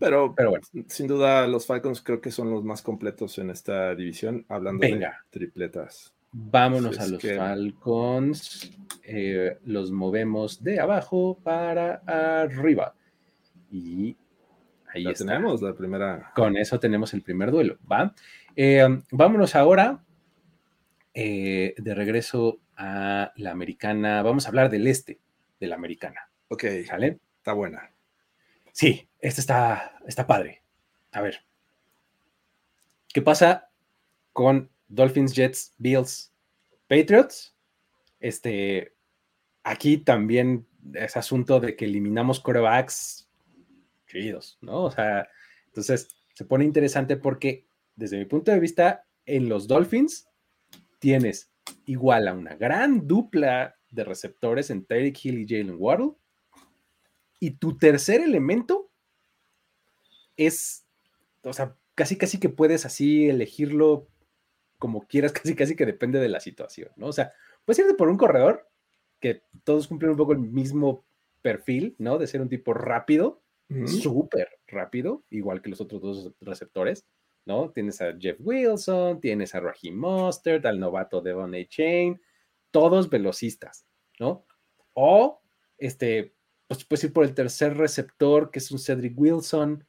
pero, 0.00 0.34
pero 0.34 0.50
bueno, 0.50 0.64
sin 0.86 1.06
duda 1.06 1.46
los 1.46 1.66
Falcons 1.66 2.02
creo 2.02 2.20
que 2.20 2.30
son 2.30 2.50
los 2.50 2.64
más 2.64 2.82
completos 2.82 3.38
en 3.38 3.50
esta 3.50 3.94
división, 3.94 4.44
hablando 4.48 4.86
de 4.86 5.08
tripletas. 5.30 6.14
Vámonos 6.32 6.98
a 6.98 7.06
los 7.06 7.22
Falcons. 7.22 8.70
Eh, 9.02 9.56
los 9.64 9.90
movemos 9.90 10.62
de 10.62 10.80
abajo 10.80 11.38
para 11.42 12.02
arriba. 12.06 12.94
Y 13.70 14.16
ahí 14.92 15.04
ya 15.04 15.14
tenemos 15.14 15.62
la 15.62 15.74
primera. 15.74 16.32
Con 16.34 16.56
eso 16.56 16.78
tenemos 16.78 17.14
el 17.14 17.22
primer 17.22 17.50
duelo. 17.50 17.78
¿va? 17.90 18.14
Eh, 18.54 18.86
vámonos 19.10 19.54
ahora 19.54 20.04
eh, 21.14 21.74
de 21.78 21.94
regreso 21.94 22.60
a 22.76 23.32
la 23.36 23.50
americana. 23.50 24.22
Vamos 24.22 24.44
a 24.44 24.48
hablar 24.48 24.68
del 24.70 24.86
este 24.86 25.20
de 25.58 25.66
la 25.66 25.76
americana. 25.76 26.30
Ok. 26.48 26.64
¿Sale? 26.86 27.18
Buena. 27.52 27.92
Sí, 28.72 29.08
este 29.18 29.40
está, 29.40 29.98
está 30.06 30.26
padre. 30.26 30.62
A 31.12 31.20
ver. 31.20 31.44
¿Qué 33.12 33.22
pasa 33.22 33.70
con 34.32 34.70
Dolphins, 34.88 35.34
Jets, 35.34 35.74
Bills, 35.78 36.32
Patriots? 36.86 37.56
Este, 38.20 38.94
aquí 39.62 39.98
también 39.98 40.66
es 40.94 41.16
asunto 41.16 41.60
de 41.60 41.76
que 41.76 41.86
eliminamos 41.86 42.40
corebacks 42.40 43.28
chidos, 44.06 44.58
¿no? 44.60 44.84
O 44.84 44.90
sea, 44.90 45.28
entonces 45.66 46.08
se 46.34 46.44
pone 46.44 46.64
interesante 46.64 47.16
porque 47.16 47.66
desde 47.98 48.16
mi 48.16 48.24
punto 48.24 48.52
de 48.52 48.60
vista, 48.60 49.04
en 49.26 49.48
los 49.48 49.66
Dolphins 49.66 50.28
tienes 51.00 51.50
igual 51.84 52.28
a 52.28 52.32
una 52.32 52.54
gran 52.54 53.06
dupla 53.06 53.76
de 53.90 54.04
receptores 54.04 54.70
en 54.70 54.84
Tyreek 54.84 55.24
Hill 55.24 55.40
y 55.40 55.46
Jalen 55.48 55.76
Waddle. 55.78 56.12
Y 57.40 57.52
tu 57.52 57.76
tercer 57.76 58.20
elemento 58.20 58.90
es, 60.36 60.84
o 61.42 61.52
sea, 61.52 61.76
casi 61.94 62.16
casi 62.16 62.38
que 62.38 62.48
puedes 62.48 62.86
así 62.86 63.28
elegirlo 63.28 64.08
como 64.78 65.06
quieras, 65.06 65.32
casi 65.32 65.54
casi 65.54 65.76
que 65.76 65.86
depende 65.86 66.18
de 66.20 66.28
la 66.28 66.40
situación, 66.40 66.90
¿no? 66.96 67.06
O 67.06 67.12
sea, 67.12 67.32
puedes 67.64 67.78
irte 67.80 67.94
por 67.94 68.08
un 68.08 68.16
corredor 68.16 68.68
que 69.20 69.42
todos 69.64 69.88
cumplen 69.88 70.12
un 70.12 70.16
poco 70.16 70.32
el 70.32 70.38
mismo 70.38 71.04
perfil, 71.42 71.94
¿no? 71.98 72.18
De 72.18 72.26
ser 72.26 72.40
un 72.40 72.48
tipo 72.48 72.72
rápido, 72.74 73.42
súper 73.86 74.48
rápido, 74.66 75.24
igual 75.28 75.60
que 75.60 75.68
los 75.68 75.80
otros 75.80 76.00
dos 76.00 76.32
receptores, 76.40 77.04
¿no? 77.44 77.70
Tienes 77.70 78.00
a 78.00 78.16
Jeff 78.18 78.38
Wilson, 78.40 79.20
tienes 79.20 79.54
a 79.54 79.60
Raheem 79.60 79.96
Mostert, 79.96 80.64
al 80.64 80.80
novato 80.80 81.20
Devon 81.20 81.54
A. 81.54 81.64
Chain, 81.66 82.20
todos 82.70 83.10
velocistas, 83.10 83.84
¿no? 84.18 84.44
O, 84.94 85.40
este, 85.76 86.34
pues 86.68 86.84
puedes 86.84 87.04
ir 87.04 87.12
por 87.12 87.24
el 87.24 87.34
tercer 87.34 87.76
receptor, 87.76 88.50
que 88.50 88.60
es 88.60 88.70
un 88.70 88.78
Cedric 88.78 89.18
Wilson, 89.18 89.84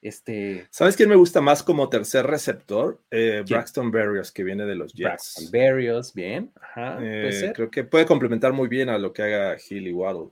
este... 0.00 0.66
¿Sabes 0.70 0.96
quién 0.96 1.10
me 1.10 1.16
gusta 1.16 1.40
más 1.40 1.62
como 1.62 1.90
tercer 1.90 2.26
receptor? 2.26 3.02
Eh, 3.10 3.44
Braxton 3.46 3.90
Berrios, 3.90 4.32
que 4.32 4.44
viene 4.44 4.64
de 4.64 4.74
los 4.74 4.92
Jets. 4.92 5.02
Braxton 5.02 5.50
Berrios, 5.50 6.14
bien. 6.14 6.52
Ajá, 6.60 6.98
eh, 7.02 7.52
creo 7.54 7.70
que 7.70 7.84
puede 7.84 8.06
complementar 8.06 8.52
muy 8.52 8.68
bien 8.68 8.88
a 8.88 8.96
lo 8.96 9.12
que 9.12 9.22
haga 9.22 9.56
Hill 9.68 9.88
y 9.88 9.92
Waddle. 9.92 10.30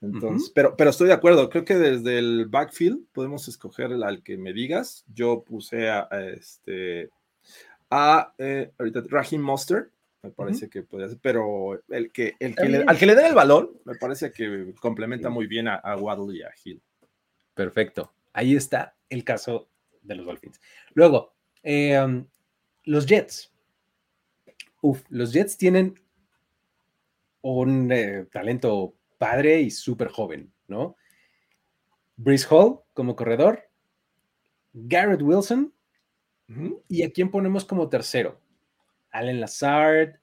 Entonces, 0.00 0.50
pero, 0.54 0.74
pero 0.76 0.88
estoy 0.88 1.08
de 1.08 1.12
acuerdo. 1.12 1.50
Creo 1.50 1.66
que 1.66 1.76
desde 1.76 2.18
el 2.18 2.46
backfield 2.46 3.04
podemos 3.12 3.46
escoger 3.48 3.92
al 3.92 4.22
que 4.22 4.38
me 4.38 4.54
digas. 4.54 5.04
Yo 5.12 5.42
puse 5.42 5.90
a, 5.90 6.08
este 6.34 7.10
a 7.90 8.32
eh, 8.38 8.70
ahorita 8.78 9.02
Raheem 9.08 9.42
me 10.22 10.30
parece 10.30 10.68
que 10.68 10.82
podría 10.82 11.08
ser, 11.08 11.18
pero 11.22 11.82
el 11.88 12.12
que, 12.12 12.34
el 12.38 12.54
que 12.54 12.68
le, 12.68 12.84
al 12.86 12.98
que 12.98 13.06
le 13.06 13.14
den 13.14 13.26
el 13.26 13.34
balón, 13.34 13.70
me 13.84 13.94
parece 13.94 14.30
que 14.32 14.74
complementa 14.80 15.30
muy 15.30 15.46
bien 15.46 15.68
a, 15.68 15.76
a 15.76 15.96
Waddle 15.96 16.36
y 16.36 16.42
a 16.42 16.50
Hill. 16.62 16.82
Perfecto. 17.54 18.12
Ahí 18.32 18.54
está 18.54 18.96
el 19.08 19.24
caso 19.24 19.68
de 20.02 20.14
los 20.14 20.26
Dolphins. 20.26 20.60
Luego, 20.94 21.34
eh, 21.62 22.00
um, 22.00 22.26
los 22.84 23.06
Jets. 23.06 23.52
Uf, 24.82 25.02
los 25.08 25.32
Jets 25.32 25.56
tienen 25.56 25.94
un 27.42 27.90
eh, 27.92 28.26
talento 28.32 28.94
padre 29.18 29.60
y 29.60 29.70
súper 29.70 30.08
joven, 30.08 30.52
¿no? 30.68 30.96
Brice 32.16 32.46
Hall 32.50 32.80
como 32.94 33.16
corredor, 33.16 33.70
Garrett 34.72 35.22
Wilson, 35.22 35.72
¿y 36.88 37.02
a 37.02 37.10
quién 37.10 37.30
ponemos 37.30 37.64
como 37.64 37.88
tercero? 37.88 38.39
Allen 39.10 39.40
Lazard, 39.40 40.20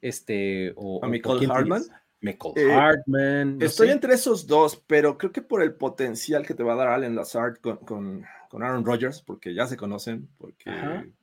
este, 0.00 0.72
o, 0.76 1.04
a 1.04 1.08
Michael 1.08 1.50
Hartman. 1.50 1.82
Michael 2.22 2.54
eh, 2.56 2.72
Hartman. 2.72 3.58
estoy 3.62 3.88
entre 3.88 4.14
esos 4.14 4.46
dos, 4.46 4.82
pero 4.86 5.16
creo 5.16 5.32
que 5.32 5.42
por 5.42 5.62
el 5.62 5.74
potencial 5.74 6.46
que 6.46 6.54
te 6.54 6.62
va 6.62 6.74
a 6.74 6.76
dar 6.76 6.88
Allen 6.88 7.16
Lazard 7.16 7.58
con, 7.60 7.78
con, 7.78 8.62
Aaron 8.62 8.84
Rodgers, 8.84 9.22
porque 9.22 9.54
ya 9.54 9.66
se 9.66 9.76
conocen, 9.76 10.28
porque 10.36 10.70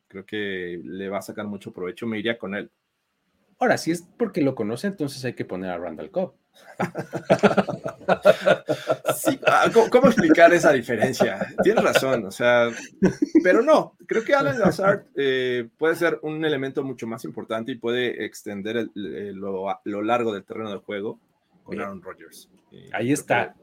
creo 0.08 0.26
que 0.26 0.82
le 0.84 1.10
va 1.10 1.20
a 1.20 1.22
sacar 1.22 1.46
mucho 1.46 1.72
provecho, 1.72 2.08
me 2.08 2.20
iría 2.20 2.38
con 2.38 2.56
él. 2.56 2.72
Ahora, 3.60 3.78
si 3.78 3.92
es 3.92 4.04
porque 4.18 4.42
lo 4.42 4.56
conoce, 4.56 4.88
entonces 4.88 5.24
hay 5.26 5.34
que 5.34 5.46
poner 5.46 5.72
a 5.72 5.78
Randall 5.78 6.12
Cobb. 6.12 6.34
Ah, 9.46 9.70
¿cómo, 9.92 10.08
explicar 10.08 10.54
esa 10.54 10.72
diferencia? 10.72 11.40
Tienes 11.64 11.84
razón, 11.84 12.26
o 12.26 12.32
sea, 12.32 12.70
pero 13.44 13.62
no, 13.62 13.96
creo 14.06 14.24
que 14.24 14.34
Alan 14.34 14.60
Lazard 14.60 15.06
eh, 15.16 15.70
puede 15.78 15.96
ser 15.96 16.20
un 16.22 16.44
elemento 16.46 16.84
mucho 16.84 17.08
más 17.08 17.24
importante 17.26 17.72
y 17.72 17.76
puede 17.76 18.26
extender 18.26 18.90
lo, 18.94 20.02
largo 20.04 20.34
del 20.34 20.44
terreno 20.44 20.72
de 20.72 20.78
juego 20.78 21.20
con 21.64 21.80
Aaron 21.80 22.02
Rodgers. 22.02 22.50
Ahí 22.94 23.12
está. 23.12 23.56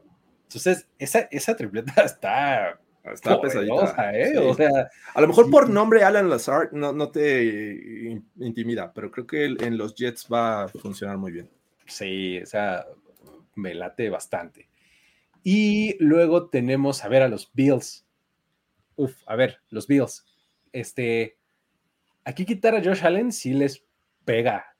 Entonces, 0.43 0.87
esa, 0.99 1.27
esa 1.31 1.55
tripleta 1.55 2.01
está 2.03 2.79
Está 3.13 3.39
pesadita. 3.39 4.11
¿eh? 4.17 4.37
O 4.37 4.53
sea, 4.53 4.89
a 5.13 5.21
lo 5.21 5.27
mejor 5.27 5.49
por 5.51 5.69
nombre 5.69 6.03
Alan 6.03 6.29
Lazard 6.29 6.71
no, 6.71 6.91
no 6.91 7.11
te 7.11 8.21
intimida, 8.37 8.91
pero 8.93 9.11
creo 9.11 9.27
que 9.27 9.45
en 9.45 9.77
los 9.77 9.95
Jets 9.95 10.27
va 10.31 10.63
a 10.63 10.67
funcionar 10.67 11.17
muy 11.17 11.31
bien. 11.31 11.49
Sí, 11.85 12.39
o 12.41 12.45
sea, 12.45 12.85
me 13.55 13.75
late 13.75 14.09
bastante. 14.09 14.69
Y 15.43 15.95
luego 16.03 16.49
tenemos, 16.49 17.03
a 17.05 17.07
ver, 17.07 17.21
a 17.21 17.29
los 17.29 17.51
Bills. 17.53 18.05
Uf, 18.95 19.15
a 19.27 19.35
ver, 19.35 19.59
los 19.69 19.85
Bills. 19.85 20.25
Este, 20.71 21.37
aquí 22.23 22.45
quitar 22.45 22.75
a 22.75 22.83
Josh 22.83 23.05
Allen 23.05 23.31
sí 23.31 23.53
les 23.53 23.85
pega, 24.25 24.75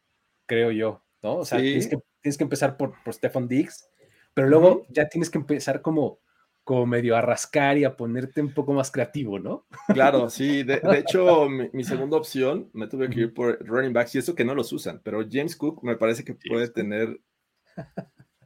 creo 0.47 0.71
yo, 0.71 1.03
¿no? 1.21 1.37
O 1.37 1.45
sea, 1.45 1.59
tienes, 1.59 1.87
que, 1.87 1.97
tienes, 2.21 2.37
que, 2.37 2.43
empezar 2.43 2.77
por, 2.77 2.95
por 3.03 3.13
Stephon 3.13 3.47
Diggs, 3.47 3.87
pero 4.33 4.49
luego 4.49 4.85
ya 4.89 5.07
tienes 5.07 5.29
que 5.29 5.37
empezar 5.37 5.81
como, 5.81 6.19
como 6.65 6.87
medio 6.87 7.15
a 7.15 7.21
rascar 7.21 7.77
y 7.77 7.83
a 7.83 7.95
ponerte 7.95 8.41
un 8.41 8.51
poco 8.51 8.73
más 8.73 8.89
creativo, 8.89 9.37
¿no? 9.37 9.67
Claro, 9.87 10.29
sí. 10.31 10.63
De, 10.63 10.81
hecho, 10.97 11.47
mi, 11.47 11.83
segunda 11.83 12.17
opción 12.17 12.71
me 12.73 12.87
tuve 12.87 13.07
que 13.09 13.21
ir 13.21 13.33
por 13.33 13.63
running 13.65 13.93
backs 13.93 14.15
y 14.15 14.17
eso 14.17 14.33
que 14.33 14.43
no 14.43 14.55
los 14.55 14.73
usan, 14.73 14.99
pero 15.03 15.23
James 15.31 15.55
Cook 15.55 15.83
me 15.83 15.95
parece 15.95 16.25
que 16.25 16.33
puede 16.33 16.67
tener 16.67 17.21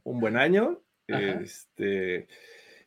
un 0.04 0.20
buen 0.20 0.36
año. 0.36 0.82
Este, 1.08 2.28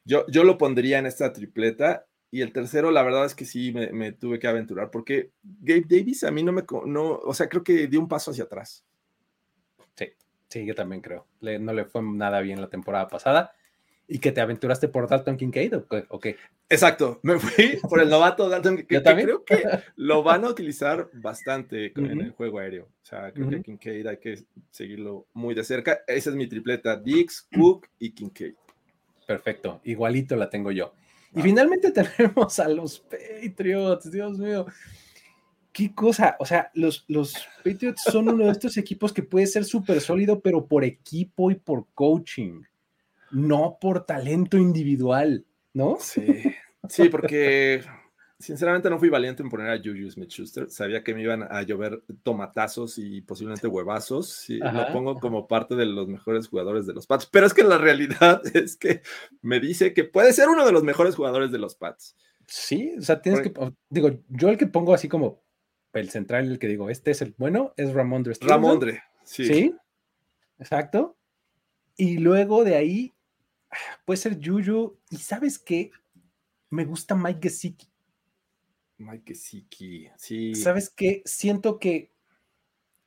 yo, 0.05 0.25
yo 0.27 0.43
lo 0.43 0.57
pondría 0.57 0.99
en 0.99 1.07
esta 1.07 1.33
tripleta. 1.33 2.05
Y 2.29 2.41
el 2.41 2.51
tercero, 2.51 2.89
la 2.89 3.03
verdad 3.03 3.25
es 3.25 3.35
que 3.35 3.45
sí 3.45 3.71
me, 3.71 4.11
tuve 4.11 4.39
que 4.39 4.47
aventurar, 4.47 4.89
porque 4.89 5.31
Gabe 5.43 5.85
Davis 5.87 6.23
a 6.23 6.31
mí 6.31 6.41
no 6.41 6.51
me, 6.51 6.63
no, 6.85 7.11
o 7.11 7.33
sea, 7.33 7.47
creo 7.47 7.63
que 7.63 7.85
dio 7.85 7.99
un 7.99 8.07
paso 8.07 8.31
hacia 8.31 8.45
atrás. 8.45 8.83
Sí, 9.95 10.07
sí, 10.47 10.65
yo 10.65 10.73
también 10.73 11.01
creo. 11.01 11.27
no 11.41 11.73
le 11.73 11.85
fue 11.85 12.01
nada 12.01 12.41
bien 12.41 12.59
la 12.59 12.69
temporada 12.69 13.07
pasada 13.07 13.53
y 14.07 14.19
que 14.19 14.31
te 14.31 14.41
aventuraste 14.41 14.87
por 14.87 15.07
Dalton 15.07 15.37
Kincaid 15.37 15.73
o 16.09 16.19
qué? 16.19 16.35
Exacto, 16.69 17.19
me 17.23 17.39
fui 17.39 17.79
por 17.89 18.01
el 18.01 18.09
novato 18.09 18.49
Dalton 18.49 18.77
Kincaid. 18.77 19.03
creo 19.03 19.43
que 19.45 19.63
lo 19.95 20.23
van 20.23 20.43
a 20.43 20.49
utilizar 20.49 21.09
bastante 21.13 21.93
en 21.95 22.21
el 22.21 22.31
juego 22.31 22.59
aéreo. 22.59 22.85
O 22.85 23.05
sea, 23.05 23.31
creo 23.31 23.49
que 23.49 23.61
Kincaid 23.61 24.07
hay 24.07 24.17
que 24.17 24.43
seguirlo 24.71 25.27
muy 25.33 25.55
de 25.55 25.63
cerca. 25.63 26.01
Esa 26.07 26.29
es 26.29 26.35
mi 26.35 26.47
tripleta, 26.47 26.95
Dix, 26.95 27.47
Cook 27.55 27.87
y 27.99 28.11
Kincaid. 28.11 28.55
Perfecto, 29.25 29.81
igualito 29.83 30.35
la 30.35 30.49
tengo 30.49 30.71
yo. 30.71 30.93
Y 31.35 31.41
finalmente 31.41 31.91
tenemos 32.17 32.59
a 32.59 32.67
los 32.67 32.99
Patriots, 32.99 34.11
Dios 34.11 34.37
mío. 34.37 34.65
Qué 35.71 35.95
cosa, 35.95 36.35
o 36.39 36.45
sea, 36.45 36.69
los, 36.75 37.03
los 37.07 37.33
Patriots 37.63 38.03
son 38.03 38.29
uno 38.29 38.45
de 38.45 38.51
estos 38.51 38.77
equipos 38.77 39.11
que 39.11 39.23
puede 39.23 39.47
ser 39.47 39.65
súper 39.65 40.01
sólido, 40.01 40.39
pero 40.39 40.67
por 40.67 40.83
equipo 40.83 41.49
y 41.49 41.55
por 41.55 41.87
coaching 41.95 42.61
no 43.33 43.77
por 43.81 44.05
talento 44.05 44.57
individual, 44.57 45.45
¿no? 45.73 45.97
Sí, 45.99 46.43
sí, 46.87 47.09
porque 47.09 47.83
sinceramente 48.43 48.89
no 48.89 48.99
fui 48.99 49.09
valiente 49.09 49.41
en 49.41 49.49
poner 49.49 49.69
a 49.69 49.77
Juju 49.77 50.11
Smith-Schuster. 50.11 50.69
Sabía 50.69 51.03
que 51.03 51.13
me 51.15 51.21
iban 51.21 51.43
a 51.43 51.61
llover 51.63 52.03
tomatazos 52.23 52.97
y 52.97 53.21
posiblemente 53.21 53.67
huevazos. 53.67 54.49
Y 54.49 54.57
lo 54.57 54.91
pongo 54.91 55.19
como 55.19 55.47
parte 55.47 55.75
de 55.75 55.85
los 55.85 56.07
mejores 56.07 56.47
jugadores 56.47 56.85
de 56.85 56.93
los 56.93 57.07
Pats. 57.07 57.25
Pero 57.25 57.47
es 57.47 57.53
que 57.53 57.63
la 57.63 57.77
realidad 57.77 58.41
es 58.53 58.75
que 58.75 59.01
me 59.41 59.59
dice 59.59 59.93
que 59.93 60.03
puede 60.03 60.33
ser 60.33 60.49
uno 60.49 60.65
de 60.65 60.71
los 60.71 60.83
mejores 60.83 61.15
jugadores 61.15 61.51
de 61.51 61.59
los 61.59 61.75
Pats. 61.75 62.15
Sí, 62.45 62.93
o 62.97 63.01
sea, 63.01 63.21
tienes 63.21 63.41
que. 63.41 63.53
Digo, 63.89 64.19
yo 64.27 64.49
el 64.49 64.57
que 64.57 64.67
pongo 64.67 64.93
así 64.93 65.07
como 65.07 65.41
el 65.93 66.09
central, 66.09 66.51
el 66.51 66.59
que 66.59 66.67
digo, 66.67 66.89
este 66.89 67.11
es 67.11 67.21
el 67.21 67.33
bueno, 67.37 67.73
es 67.77 67.93
Ramondre. 67.93 68.33
Ramondre, 68.41 69.03
sí. 69.23 69.45
Sí, 69.45 69.75
exacto. 70.59 71.15
Y 71.95 72.17
luego 72.17 72.63
de 72.63 72.75
ahí 72.75 73.13
puede 74.05 74.17
ser 74.17 74.39
Juju. 74.43 74.97
¿Y 75.09 75.17
sabes 75.17 75.59
qué? 75.59 75.91
Me 76.69 76.85
gusta 76.85 77.15
Mike 77.15 77.39
Gesicki. 77.41 77.87
Mike 78.97 79.23
Gesicki, 79.27 80.09
sí. 80.17 80.55
¿Sabes 80.55 80.89
qué? 80.89 81.21
Siento 81.25 81.79
que 81.79 82.11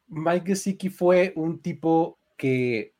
Mike 0.08 0.46
Gesicki 0.46 0.88
fue 0.88 1.32
un 1.36 1.60
tipo 1.60 2.18
que 2.36 2.94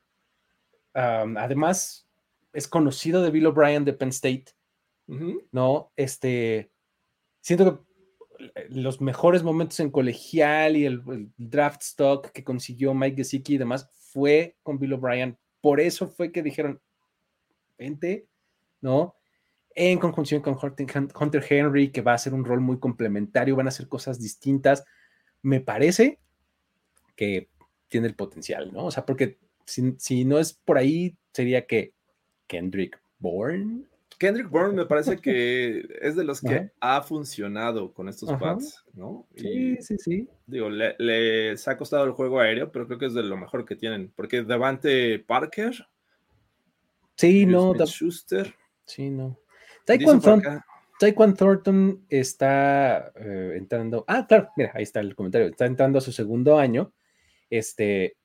además 0.94 2.08
es 2.52 2.66
conocido 2.66 3.22
de 3.22 3.30
Bill 3.30 3.46
O'Brien 3.46 3.84
de 3.84 3.92
Penn 3.92 4.08
State, 4.08 4.46
¿no? 5.52 5.92
Este, 5.94 6.70
siento 7.40 7.84
que 7.84 7.86
los 8.70 9.00
mejores 9.00 9.42
momentos 9.42 9.78
en 9.80 9.90
colegial 9.90 10.76
y 10.76 10.86
el, 10.86 11.02
el 11.08 11.32
draft 11.36 11.82
stock 11.82 12.30
que 12.32 12.44
consiguió 12.44 12.94
Mike 12.94 13.16
Gesicki 13.16 13.54
y 13.54 13.58
demás 13.58 13.90
fue 13.92 14.56
con 14.62 14.78
Bill 14.78 14.94
O'Brien. 14.94 15.38
Por 15.60 15.80
eso 15.80 16.08
fue 16.08 16.32
que 16.32 16.42
dijeron, 16.42 16.80
¿no? 18.80 19.16
en 19.76 19.98
conjunción 19.98 20.40
con 20.40 20.58
Hunter 20.60 21.44
Henry, 21.48 21.92
que 21.92 22.00
va 22.00 22.14
a 22.14 22.18
ser 22.18 22.32
un 22.32 22.46
rol 22.46 22.60
muy 22.60 22.78
complementario, 22.78 23.56
van 23.56 23.66
a 23.66 23.68
hacer 23.68 23.88
cosas 23.88 24.18
distintas. 24.18 24.84
Me 25.42 25.60
parece 25.60 26.18
que 27.14 27.50
tiene 27.88 28.06
el 28.06 28.14
potencial, 28.14 28.72
¿no? 28.72 28.86
O 28.86 28.90
sea, 28.90 29.04
porque 29.04 29.38
si, 29.66 30.24
no 30.24 30.38
es 30.38 30.54
por 30.54 30.78
ahí, 30.78 31.14
sería 31.32 31.66
que 31.66 31.92
Kendrick 32.46 32.98
Bourne. 33.18 33.84
Kendrick 34.18 34.48
Bourne 34.48 34.74
me 34.74 34.86
parece 34.86 35.18
que 35.18 35.86
es 36.00 36.16
de 36.16 36.24
los 36.24 36.40
que 36.40 36.70
ha 36.80 37.02
funcionado 37.02 37.92
con 37.92 38.08
estos 38.08 38.32
pads, 38.40 38.82
¿no? 38.94 39.26
sí, 39.36 39.76
sí, 39.82 39.96
sí. 39.98 40.28
Digo, 40.46 40.70
le, 40.70 40.96
les 40.98 41.68
ha 41.68 41.76
costado 41.76 42.06
el 42.06 42.12
juego 42.12 42.40
aéreo, 42.40 42.72
pero 42.72 42.86
creo 42.86 42.98
que 42.98 43.06
es 43.06 43.14
de 43.14 43.22
lo 43.22 43.36
mejor 43.36 43.66
que 43.66 43.76
tienen. 43.76 44.10
Porque 44.16 44.42
Davante 44.42 45.18
Parker. 45.18 45.86
Sí, 47.16 47.46
no. 47.46 47.74
Schuster. 47.86 48.54
Sí, 48.84 49.10
no. 49.10 49.38
Taekwondo 50.98 51.36
Thornton 51.36 52.06
está 52.08 53.12
eh, 53.16 53.54
entrando. 53.56 54.04
Ah, 54.08 54.26
claro, 54.26 54.50
mira, 54.56 54.72
ahí 54.74 54.82
está 54.82 55.00
el 55.00 55.14
comentario. 55.14 55.48
Está 55.48 55.66
entrando 55.66 55.98
a 55.98 56.02
su 56.02 56.12
segundo 56.12 56.58
año. 56.58 56.92
Este 57.50 58.16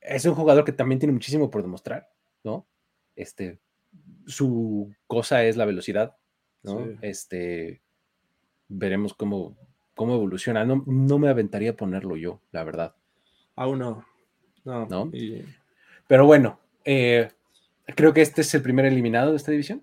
es 0.00 0.24
un 0.24 0.34
jugador 0.34 0.64
que 0.64 0.72
también 0.72 0.98
tiene 0.98 1.12
muchísimo 1.12 1.50
por 1.50 1.62
demostrar, 1.62 2.08
¿no? 2.44 2.66
Este, 3.16 3.58
su 4.26 4.94
cosa 5.06 5.44
es 5.44 5.56
la 5.56 5.64
velocidad, 5.64 6.16
¿no? 6.62 6.86
Este, 7.02 7.82
veremos 8.68 9.14
cómo, 9.14 9.56
cómo 9.94 10.14
evoluciona. 10.14 10.64
No, 10.64 10.84
no, 10.86 11.18
me 11.18 11.28
aventaría 11.28 11.70
a 11.70 11.76
ponerlo 11.76 12.16
yo, 12.16 12.40
la 12.52 12.64
verdad. 12.64 12.94
Aún 13.56 13.80
no. 13.80 14.06
No. 14.64 14.86
¿No? 14.86 15.10
Pero 16.08 16.26
bueno, 16.26 16.60
eh, 16.84 17.30
creo 17.94 18.12
que 18.12 18.22
este 18.22 18.40
es 18.40 18.54
el 18.54 18.62
primer 18.62 18.84
eliminado 18.84 19.30
de 19.30 19.36
esta 19.36 19.52
división. 19.52 19.82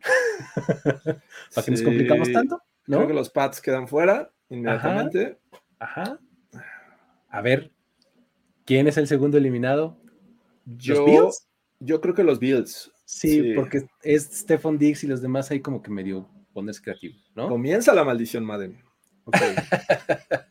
Para 1.55 1.65
que 1.65 1.71
nos 1.71 1.81
complicamos 1.81 2.31
tanto. 2.31 2.61
¿no? 2.87 2.97
Creo 2.97 3.07
que 3.07 3.13
los 3.13 3.29
Pats 3.29 3.61
quedan 3.61 3.87
fuera 3.87 4.31
inmediatamente. 4.49 5.39
Ajá. 5.79 6.19
A 7.29 7.41
ver, 7.41 7.71
¿quién 8.65 8.87
es 8.87 8.97
el 8.97 9.07
segundo 9.07 9.37
eliminado? 9.37 9.97
Yo, 10.65 11.31
Yo 11.79 12.01
creo 12.01 12.13
que 12.13 12.23
los 12.23 12.39
Bills. 12.39 12.91
Sí, 13.05 13.53
porque 13.55 13.85
es 14.01 14.23
Stephon 14.23 14.77
Diggs 14.77 15.03
y 15.03 15.07
los 15.07 15.21
demás 15.21 15.51
ahí 15.51 15.59
como 15.59 15.81
que 15.81 15.91
medio 15.91 16.27
ponerse 16.53 16.81
creativo, 16.81 17.15
¿no? 17.35 17.49
Comienza 17.49 17.93
la 17.93 18.03
maldición, 18.03 18.45
Madden. 18.45 18.81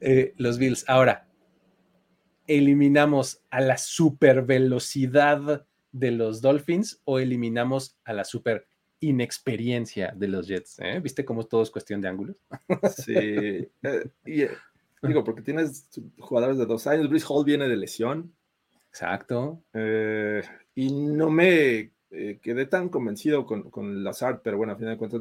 Eh, 0.00 0.34
los 0.36 0.58
Bills. 0.58 0.84
Ahora, 0.88 1.26
¿eliminamos 2.46 3.42
a 3.48 3.62
la 3.62 3.78
super 3.78 4.42
velocidad 4.42 5.66
de 5.92 6.10
los 6.10 6.40
Dolphins 6.40 7.00
o 7.04 7.18
eliminamos 7.18 7.98
a 8.04 8.12
la 8.12 8.24
super 8.24 8.66
inexperiencia 9.00 10.12
de 10.16 10.28
los 10.28 10.46
Jets? 10.46 10.78
Eh? 10.80 11.00
¿Viste 11.00 11.24
cómo 11.24 11.44
todo 11.44 11.62
es 11.62 11.70
cuestión 11.70 12.00
de 12.00 12.08
ángulos? 12.08 12.36
sí. 12.96 13.14
Eh, 13.14 14.50
digo, 15.02 15.24
porque 15.24 15.42
tienes 15.42 15.88
jugadores 16.18 16.58
de 16.58 16.66
dos 16.66 16.86
años. 16.86 17.08
Brice 17.08 17.26
Hall 17.28 17.44
viene 17.44 17.68
de 17.68 17.76
lesión. 17.76 18.34
Exacto. 18.90 19.62
Eh, 19.74 20.42
y 20.74 20.92
no 20.92 21.30
me 21.30 21.92
eh, 22.10 22.38
quedé 22.42 22.66
tan 22.66 22.88
convencido 22.88 23.44
con, 23.44 23.70
con 23.70 24.02
Lazard, 24.02 24.40
pero 24.42 24.56
bueno, 24.56 24.72
a 24.72 24.76
final 24.76 24.94
de 24.94 24.98
cuentas 24.98 25.20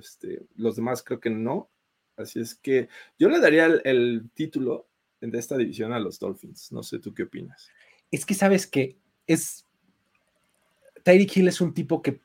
este, 0.00 0.46
los 0.56 0.76
demás 0.76 1.02
creo 1.02 1.20
que 1.20 1.30
no. 1.30 1.70
Así 2.16 2.40
es 2.40 2.54
que 2.54 2.88
yo 3.18 3.28
le 3.28 3.40
daría 3.40 3.66
el, 3.66 4.30
título 4.34 4.88
de 5.20 5.38
esta 5.38 5.56
división 5.56 5.92
a 5.92 5.98
los 5.98 6.18
Dolphins. 6.18 6.70
No 6.72 6.82
sé 6.82 6.98
tú 6.98 7.12
qué 7.12 7.24
opinas. 7.24 7.68
Es 8.10 8.24
que 8.24 8.34
sabes 8.34 8.66
que 8.66 8.98
es. 9.26 9.66
Tyreek 11.04 11.36
Hill 11.36 11.48
es 11.48 11.60
un 11.60 11.72
tipo 11.72 12.02
que 12.02 12.20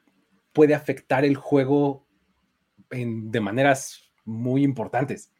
puede 0.51 0.73
afectar 0.73 1.23
el 1.23 1.35
juego 1.35 2.07
de 2.89 3.39
maneras 3.39 4.11
muy 4.25 4.63
importantes. 4.63 5.31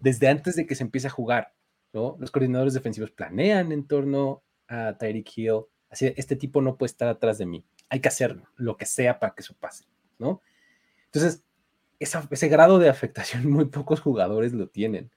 Desde 0.00 0.28
antes 0.28 0.56
de 0.56 0.66
que 0.66 0.74
se 0.74 0.82
empiece 0.82 1.06
a 1.06 1.10
jugar, 1.10 1.54
¿no? 1.92 2.16
Los 2.18 2.30
coordinadores 2.30 2.74
defensivos 2.74 3.10
planean 3.10 3.72
en 3.72 3.86
torno 3.86 4.42
a 4.66 4.96
Tyreek 4.98 5.30
Hill, 5.36 5.60
así, 5.90 6.12
este 6.16 6.34
tipo 6.34 6.60
no 6.60 6.76
puede 6.76 6.90
estar 6.90 7.08
atrás 7.08 7.38
de 7.38 7.46
mí, 7.46 7.64
hay 7.88 8.00
que 8.00 8.08
hacer 8.08 8.40
lo 8.56 8.76
que 8.76 8.86
sea 8.86 9.18
para 9.18 9.34
que 9.34 9.42
eso 9.42 9.54
pase, 9.58 9.84
¿no? 10.18 10.42
Entonces, 11.06 11.44
ese 11.98 12.48
grado 12.48 12.78
de 12.78 12.88
afectación 12.88 13.46
muy 13.50 13.66
pocos 13.66 14.00
jugadores 14.00 14.52
lo 14.52 14.68
tienen, 14.68 15.10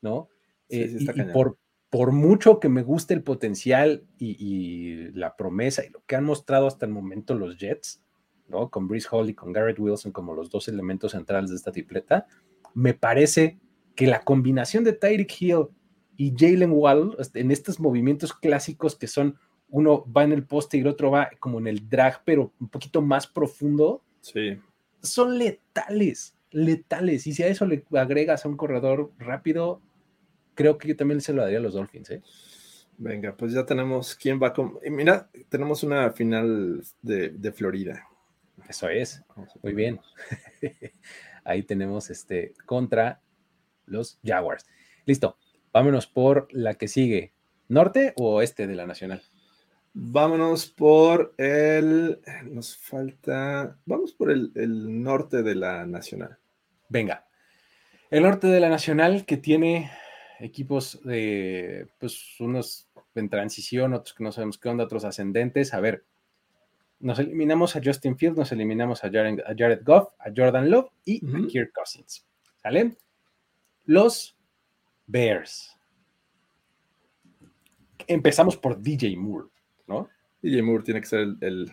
¿no? 0.00 0.28
Eh, 0.68 0.96
y, 0.98 1.22
por, 1.32 1.58
por 1.90 2.12
mucho 2.12 2.60
que 2.60 2.68
me 2.68 2.82
guste 2.82 3.14
el 3.14 3.22
potencial 3.22 4.04
y, 4.18 5.10
la 5.12 5.36
promesa 5.36 5.84
y 5.84 5.90
lo 5.90 6.02
que 6.06 6.16
han 6.16 6.24
mostrado 6.24 6.66
hasta 6.66 6.86
el 6.86 6.92
momento 6.92 7.34
los 7.34 7.56
Jets, 7.56 8.02
¿no? 8.46 8.68
Con 8.70 8.88
Brice 8.88 9.08
Hall 9.10 9.30
y 9.30 9.34
con 9.34 9.52
Garrett 9.52 9.78
Wilson 9.78 10.12
como 10.12 10.34
los 10.34 10.50
dos 10.50 10.68
elementos 10.68 11.12
centrales 11.12 11.50
de 11.50 11.56
esta 11.56 11.72
tripleta, 11.72 12.26
me 12.74 12.94
parece 12.94 13.58
que 13.94 14.06
la 14.06 14.22
combinación 14.22 14.84
de 14.84 14.92
Tyreek 14.92 15.34
Hill 15.40 15.66
y 16.16 16.34
Jalen 16.36 16.72
Wall 16.72 17.16
este, 17.18 17.40
en 17.40 17.50
estos 17.50 17.80
movimientos 17.80 18.32
clásicos 18.32 18.94
que 18.94 19.06
son 19.06 19.36
uno 19.70 20.04
va 20.10 20.24
en 20.24 20.32
el 20.32 20.46
poste 20.46 20.76
y 20.76 20.80
el 20.80 20.86
otro 20.86 21.10
va 21.10 21.30
como 21.40 21.58
en 21.58 21.66
el 21.66 21.88
drag, 21.88 22.22
pero 22.24 22.52
un 22.58 22.68
poquito 22.68 23.02
más 23.02 23.26
profundo. 23.26 24.02
Sí. 24.20 24.58
Son 25.02 25.38
letales, 25.38 26.36
letales. 26.50 27.26
Y 27.26 27.32
si 27.34 27.42
a 27.42 27.48
eso 27.48 27.66
le 27.66 27.84
agregas 27.92 28.44
a 28.44 28.48
un 28.48 28.56
corredor 28.56 29.12
rápido, 29.18 29.82
creo 30.58 30.76
que 30.76 30.88
yo 30.88 30.96
también 30.96 31.20
se 31.20 31.32
lo 31.32 31.42
daría 31.42 31.58
a 31.58 31.60
los 31.60 31.74
Dolphins, 31.74 32.10
¿eh? 32.10 32.22
Venga, 32.96 33.36
pues 33.36 33.52
ya 33.52 33.64
tenemos 33.64 34.16
quién 34.16 34.42
va 34.42 34.52
con. 34.52 34.80
Mira, 34.90 35.30
tenemos 35.48 35.84
una 35.84 36.10
final 36.10 36.82
de, 37.00 37.28
de 37.28 37.52
Florida. 37.52 38.08
Eso 38.68 38.88
es. 38.88 39.22
Muy 39.62 39.72
bien. 39.72 40.00
Ahí 41.44 41.62
tenemos 41.62 42.10
este 42.10 42.54
contra 42.66 43.20
los 43.86 44.18
Jaguars. 44.24 44.66
Listo. 45.06 45.38
Vámonos 45.72 46.08
por 46.08 46.48
la 46.50 46.74
que 46.74 46.88
sigue. 46.88 47.32
¿Norte 47.68 48.14
o 48.16 48.34
oeste 48.34 48.66
de 48.66 48.74
la 48.74 48.84
Nacional? 48.84 49.22
Vámonos 49.94 50.66
por 50.66 51.34
el. 51.38 52.20
Nos 52.46 52.76
falta. 52.76 53.78
Vamos 53.86 54.12
por 54.12 54.32
el, 54.32 54.50
norte 55.04 55.44
de 55.44 55.54
la 55.54 55.86
Nacional. 55.86 56.36
Venga. 56.88 57.28
El 58.10 58.24
norte 58.24 58.48
de 58.48 58.58
la 58.58 58.70
Nacional 58.70 59.24
que 59.24 59.36
tiene 59.36 59.92
equipos 60.40 61.00
de. 61.04 61.88
Pues 61.98 62.38
unos 62.40 62.88
en 63.14 63.28
transición, 63.28 63.94
otros 63.94 64.14
que 64.14 64.24
no 64.24 64.32
sabemos 64.32 64.58
qué 64.58 64.68
onda, 64.68 64.84
otros 64.84 65.04
ascendentes. 65.04 65.74
A 65.74 65.80
ver. 65.80 66.04
Nos 67.00 67.20
eliminamos 67.20 67.76
a 67.76 67.80
Justin 67.82 68.18
Field, 68.18 68.36
nos 68.36 68.50
eliminamos 68.50 69.04
a 69.04 69.10
Jared, 69.10 69.84
Goff, 69.84 70.08
a 70.18 70.32
Jordan 70.36 70.68
Love 70.68 70.90
y 71.04 71.24
a 71.24 71.46
Kirk 71.46 71.72
Cousins. 71.72 72.26
¿Sale? 72.60 72.96
Los 73.84 74.36
Bears. 75.06 75.78
Empezamos 78.08 78.56
por 78.56 78.80
DJ 78.80 79.16
Moore, 79.16 79.46
¿no? 79.86 80.08
DJ 80.42 80.62
Moore 80.62 80.82
tiene 80.82 81.00
que 81.00 81.06
ser 81.06 81.20
el, 81.40 81.72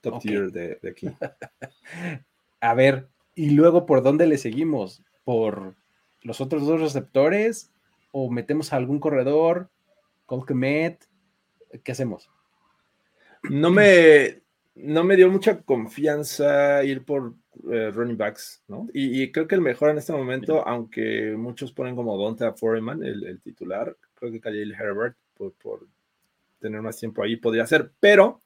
top 0.00 0.20
tier 0.20 0.50
de, 0.50 0.78
aquí. 0.88 1.08
A 2.60 2.74
ver, 2.74 3.08
y 3.34 3.50
luego 3.50 3.84
por 3.84 4.02
dónde 4.02 4.26
le 4.26 4.38
seguimos? 4.38 5.02
¿Por 5.24 5.74
los 6.22 6.40
otros 6.40 6.66
dos 6.66 6.80
receptores? 6.80 7.73
¿O 8.16 8.30
metemos 8.30 8.72
a 8.72 8.76
algún 8.76 9.00
corredor? 9.00 9.70
Colquemet? 10.24 11.04
¿Qué 11.82 11.90
hacemos? 11.90 12.30
No 13.50 13.70
me, 13.70 14.40
no 14.76 15.02
me 15.02 15.16
dio 15.16 15.28
mucha 15.28 15.62
confianza 15.62 16.84
ir 16.84 17.04
por 17.04 17.34
eh, 17.72 17.90
running 17.90 18.16
backs, 18.16 18.62
¿no? 18.68 18.86
Y, 18.94 19.32
creo 19.32 19.48
que 19.48 19.56
el 19.56 19.62
mejor 19.62 19.90
en 19.90 19.98
este 19.98 20.12
momento, 20.12 20.64
aunque 20.64 21.34
muchos 21.36 21.72
ponen 21.72 21.96
como 21.96 22.16
Donta 22.16 22.52
Foreman, 22.52 23.02
el, 23.02 23.40
titular, 23.40 23.96
creo 24.14 24.30
que 24.30 24.40
Khalil 24.40 24.72
Herbert, 24.74 25.16
por, 25.36 25.88
tener 26.60 26.82
más 26.82 26.96
tiempo 26.96 27.20
ahí, 27.20 27.34
podría 27.34 27.66
ser, 27.66 27.90
pero 27.98 28.42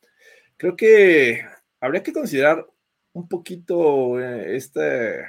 creo 0.56 0.76
que 0.76 1.42
habría 1.78 2.02
que 2.02 2.14
considerar 2.14 2.66
un 3.12 3.28
poquito 3.28 4.18
eh, 4.18 4.56
este, 4.56 5.26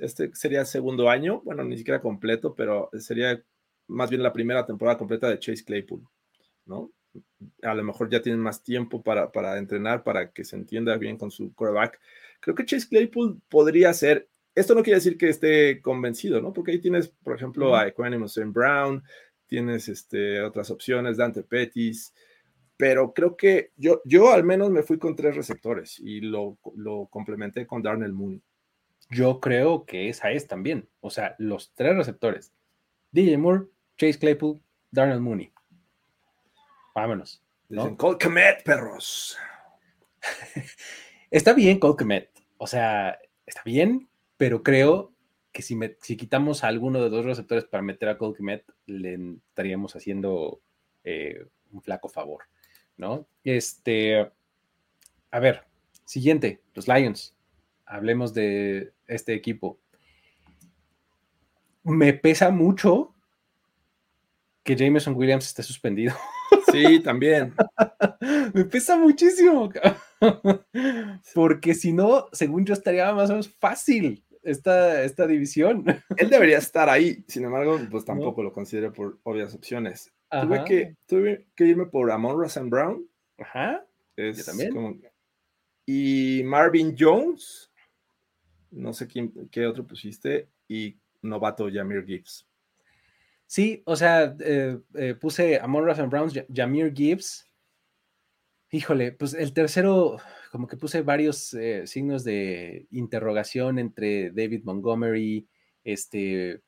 este 0.00 0.34
sería 0.34 0.60
el 0.60 0.66
segundo 0.66 1.10
año, 1.10 1.42
bueno, 1.44 1.64
ni 1.64 1.76
siquiera 1.76 2.00
completo, 2.00 2.54
pero 2.54 2.88
sería 2.98 3.42
más 3.88 4.10
bien 4.10 4.22
la 4.22 4.32
primera 4.32 4.64
temporada 4.64 4.98
completa 4.98 5.28
de 5.28 5.38
Chase 5.38 5.64
Claypool, 5.64 6.06
¿no? 6.66 6.92
A 7.62 7.74
lo 7.74 7.82
mejor 7.82 8.08
ya 8.10 8.22
tienen 8.22 8.40
más 8.40 8.62
tiempo 8.62 9.02
para, 9.02 9.32
para 9.32 9.58
entrenar, 9.58 10.04
para 10.04 10.30
que 10.30 10.44
se 10.44 10.56
entienda 10.56 10.96
bien 10.96 11.16
con 11.16 11.30
su 11.30 11.52
quarterback 11.54 11.98
Creo 12.40 12.54
que 12.54 12.64
Chase 12.64 12.88
Claypool 12.88 13.40
podría 13.48 13.92
ser, 13.92 14.28
esto 14.54 14.74
no 14.74 14.82
quiere 14.82 14.98
decir 14.98 15.16
que 15.18 15.28
esté 15.28 15.80
convencido, 15.80 16.40
¿no? 16.40 16.52
Porque 16.52 16.72
ahí 16.72 16.80
tienes, 16.80 17.08
por 17.08 17.34
ejemplo, 17.34 17.76
a 17.76 17.88
Equanimous 17.88 18.38
Brown, 18.46 19.02
tienes 19.46 19.88
este, 19.88 20.40
otras 20.42 20.70
opciones, 20.70 21.16
Dante 21.16 21.42
Pettis, 21.42 22.14
pero 22.76 23.12
creo 23.12 23.36
que 23.36 23.72
yo, 23.76 24.00
yo 24.04 24.30
al 24.32 24.44
menos 24.44 24.70
me 24.70 24.82
fui 24.82 24.98
con 24.98 25.16
tres 25.16 25.34
receptores 25.34 25.98
y 25.98 26.20
lo, 26.20 26.58
lo 26.76 27.06
complementé 27.10 27.66
con 27.66 27.82
Darnell 27.82 28.12
Mooney. 28.12 28.40
Yo 29.10 29.40
creo 29.40 29.84
que 29.84 30.08
esa 30.08 30.30
es 30.30 30.46
también, 30.46 30.88
o 31.00 31.10
sea, 31.10 31.34
los 31.38 31.72
tres 31.74 31.96
receptores, 31.96 32.52
DJ 33.10 33.38
Moore, 33.38 33.64
Chase 33.98 34.18
Claypool, 34.18 34.60
Darnell 34.90 35.20
Mooney. 35.20 35.52
Vámonos. 36.94 37.42
¿no? 37.68 37.82
Dicen, 37.82 37.96
Cole 37.96 38.18
Komet, 38.18 38.64
perros. 38.64 39.36
Está 41.30 41.52
bien 41.52 41.78
Cole 41.78 42.30
o 42.56 42.66
sea, 42.66 43.18
está 43.46 43.62
bien, 43.64 44.08
pero 44.36 44.62
creo 44.62 45.12
que 45.52 45.62
si, 45.62 45.78
si 46.00 46.16
quitamos 46.16 46.64
a 46.64 46.68
alguno 46.68 47.02
de 47.02 47.10
los 47.10 47.24
receptores 47.24 47.64
para 47.64 47.82
meter 47.82 48.08
a 48.08 48.18
Cole 48.18 48.64
le 48.86 49.36
estaríamos 49.48 49.94
haciendo 49.94 50.60
eh, 51.04 51.46
un 51.70 51.82
flaco 51.82 52.08
favor, 52.08 52.44
¿no? 52.96 53.28
Este, 53.44 54.30
a 55.30 55.38
ver, 55.38 55.64
siguiente, 56.04 56.62
los 56.74 56.88
Lions. 56.88 57.36
Hablemos 57.84 58.34
de 58.34 58.92
este 59.06 59.34
equipo. 59.34 59.78
Me 61.84 62.12
pesa 62.12 62.50
mucho 62.50 63.14
que 64.68 64.76
Jameson 64.76 65.14
Williams 65.16 65.46
esté 65.46 65.62
suspendido. 65.62 66.14
Sí, 66.70 67.00
también. 67.00 67.54
Me 68.52 68.66
pesa 68.66 68.94
muchísimo. 68.98 69.70
Porque 71.34 71.72
si 71.72 71.94
no, 71.94 72.26
según 72.30 72.66
yo, 72.66 72.74
estaría 72.74 73.10
más 73.14 73.30
o 73.30 73.32
menos 73.32 73.48
fácil 73.48 74.22
esta, 74.42 75.02
esta 75.02 75.26
división. 75.26 75.86
Él 76.18 76.28
debería 76.28 76.58
estar 76.58 76.90
ahí, 76.90 77.24
sin 77.26 77.44
embargo, 77.44 77.80
pues 77.90 78.04
tampoco 78.04 78.42
lo 78.42 78.52
considero 78.52 78.92
por 78.92 79.18
obvias 79.22 79.54
opciones. 79.54 80.12
Tuve 80.30 80.64
que, 80.64 80.96
tuve 81.06 81.46
que 81.54 81.64
irme 81.64 81.86
por 81.86 82.10
Amon 82.10 82.38
Ross 82.38 82.60
Brown. 82.64 83.08
Ajá. 83.38 83.86
Es 84.14 84.44
también. 84.44 85.00
y 85.86 86.42
Marvin 86.44 86.94
Jones. 86.98 87.72
No 88.70 88.92
sé 88.92 89.06
quién, 89.06 89.32
qué 89.50 89.66
otro 89.66 89.86
pusiste. 89.86 90.50
Y 90.68 90.98
novato 91.22 91.66
Jamir 91.72 92.04
Gibbs. 92.04 92.47
Sí, 93.48 93.82
o 93.86 93.96
sea, 93.96 94.36
eh, 94.40 94.78
eh, 94.94 95.14
puse 95.14 95.58
Amon 95.58 95.86
Ross 95.86 96.06
Brown, 96.10 96.30
Jamir 96.54 96.92
Gibbs. 96.94 97.46
Híjole, 98.70 99.12
pues 99.12 99.32
el 99.32 99.54
tercero, 99.54 100.18
como 100.52 100.66
que 100.66 100.76
puse 100.76 101.00
varios 101.00 101.54
eh, 101.54 101.86
signos 101.86 102.24
de 102.24 102.86
interrogación 102.90 103.78
entre 103.78 104.32
David 104.32 104.64
Montgomery, 104.64 105.48
este. 105.82 106.60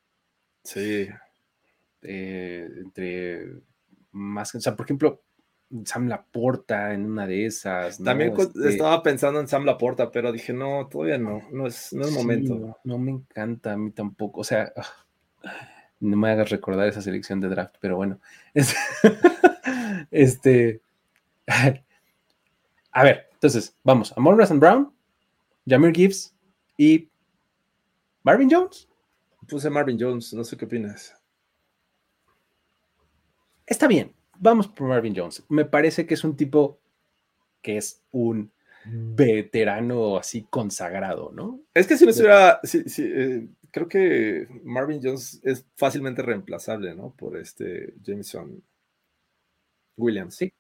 Sí. 0.65 1.07
Eh, 2.01 2.67
entre 2.79 3.61
más, 4.13 4.55
o 4.55 4.61
sea, 4.61 4.75
por 4.75 4.87
ejemplo, 4.87 5.23
Sam 5.85 6.09
Laporta 6.09 6.95
en 6.95 7.05
una 7.05 7.27
de 7.27 7.45
esas. 7.45 8.03
También 8.03 8.33
este 8.39 8.71
estaba 8.71 9.03
pensando 9.03 9.39
en 9.39 9.49
Sam 9.49 9.67
Laporta, 9.67 10.11
pero 10.11 10.33
dije, 10.33 10.55
no, 10.55 10.89
todavía 10.91 11.19
no, 11.19 11.43
no 11.53 11.67
es, 11.67 11.93
no 11.93 12.07
es 12.07 12.13
momento. 12.13 12.79
No, 12.85 12.97
me 12.97 13.11
encanta 13.11 13.75
a 13.75 13.77
mí 13.77 13.91
tampoco, 13.91 14.41
o 14.41 14.45
sea, 14.45 14.73
no 16.01 16.17
me 16.17 16.31
hagas 16.31 16.51
recordar 16.51 16.89
esa 16.89 17.03
selección 17.03 17.41
de 17.41 17.49
draft, 17.49 17.77
pero 17.81 17.97
bueno. 17.97 18.19
este. 20.11 20.81
A 22.93 23.05
ver, 23.05 23.29
entonces, 23.35 23.77
vamos. 23.85 24.13
Amon 24.17 24.41
and 24.41 24.61
Brown, 24.61 24.93
Jamir 25.67 25.95
Gibbs 25.95 26.35
y 26.77 27.09
Marvin 28.23 28.51
Jones. 28.51 28.89
Puse 29.49 29.71
Marvin 29.71 29.99
Jones, 29.99 30.33
no 30.35 30.45
sé 30.45 30.57
qué 30.57 30.65
opinas. 30.65 31.15
Está 33.67 33.87
bien, 33.87 34.13
vamos 34.39 34.67
por 34.67 34.89
Marvin 34.89 35.15
Jones. 35.17 35.45
Me 35.49 35.65
parece 35.65 36.07
que 36.07 36.15
es 36.15 36.25
un 36.25 36.37
tipo 36.37 36.81
que 37.63 37.77
es 37.77 38.03
un 38.11 38.51
veterano 38.85 40.17
así 40.17 40.47
consagrado, 40.49 41.31
¿no? 41.33 41.61
Es 41.75 41.87
que 41.87 41.97
si 41.97 42.05
no 42.05 42.11
estuviera, 42.11 42.61
sí, 42.65 42.83
eh, 42.99 43.47
creo 43.71 43.89
que 43.89 44.49
Marvin 44.65 45.01
Jones 45.03 45.41
es 45.43 45.65
fácilmente 45.77 46.23
reemplazable, 46.23 46.95
¿no? 46.95 47.15
Por 47.17 47.37
este 47.37 47.95
Jameson 48.03 48.63
Williams. 49.97 50.37
Sí, 50.37 50.53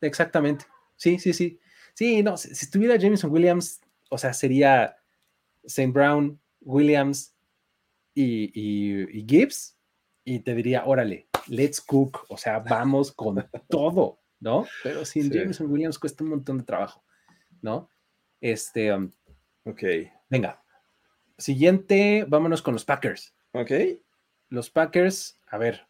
exactamente. 0.00 0.66
Sí, 0.96 1.18
sí, 1.18 1.32
sí. 1.32 1.58
Sí, 1.94 2.22
no, 2.22 2.36
si, 2.36 2.52
estuviera 2.52 2.96
Jameson 2.96 3.30
Williams, 3.30 3.80
o 4.10 4.18
sea, 4.18 4.32
sería 4.32 4.96
St. 5.64 5.92
Brown, 5.92 6.40
Williams 6.60 7.34
y, 8.14 9.24
Gibbs, 9.26 9.78
y 10.24 10.40
te 10.40 10.54
diría, 10.54 10.84
órale, 10.84 11.28
let's 11.48 11.80
cook, 11.80 12.24
o 12.28 12.36
sea, 12.36 12.58
vamos 12.58 13.12
con 13.12 13.36
todo, 13.68 14.20
¿no? 14.40 14.66
Pero 14.82 15.04
sin 15.04 15.30
Jameson 15.30 15.70
Williams 15.70 15.98
cuesta 15.98 16.24
un 16.24 16.30
montón 16.30 16.58
de 16.58 16.64
trabajo, 16.64 17.04
¿no? 17.62 17.88
Este. 18.40 18.92
Um, 18.92 19.10
ok. 19.64 19.82
Venga. 20.28 20.62
Siguiente, 21.38 22.24
vámonos 22.28 22.62
con 22.62 22.74
los 22.74 22.84
Packers. 22.84 23.34
Ok. 23.52 23.70
Los 24.48 24.70
Packers, 24.70 25.38
a 25.46 25.58
ver. 25.58 25.86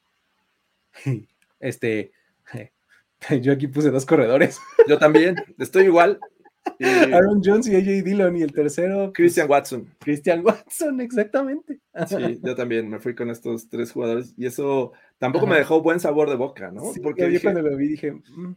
Este. 1.58 2.12
Yo 3.40 3.52
aquí 3.52 3.66
puse 3.66 3.90
dos 3.90 4.04
corredores. 4.04 4.60
Yo 4.86 4.98
también, 4.98 5.36
estoy 5.58 5.84
igual. 5.84 6.20
Aaron 7.12 7.40
Jones 7.42 7.66
y 7.68 7.76
AJ 7.76 8.04
Dillon 8.04 8.36
y 8.36 8.42
el 8.42 8.52
tercero. 8.52 9.04
Pues, 9.04 9.14
Christian 9.14 9.50
Watson. 9.50 9.94
Christian 10.00 10.44
Watson, 10.44 11.00
exactamente. 11.00 11.80
Sí, 12.06 12.40
yo 12.42 12.54
también 12.54 12.90
me 12.90 12.98
fui 12.98 13.14
con 13.14 13.30
estos 13.30 13.70
tres 13.70 13.92
jugadores 13.92 14.34
y 14.36 14.46
eso 14.46 14.92
tampoco 15.18 15.46
me 15.46 15.56
dejó 15.56 15.80
buen 15.80 15.98
sabor 15.98 16.28
de 16.28 16.36
boca, 16.36 16.70
¿no? 16.70 16.82
Porque 17.02 17.32
yo 17.32 17.40
cuando 17.40 17.62
lo 17.62 17.76
vi 17.76 17.88
dije. 17.88 18.12
Mm, 18.12 18.54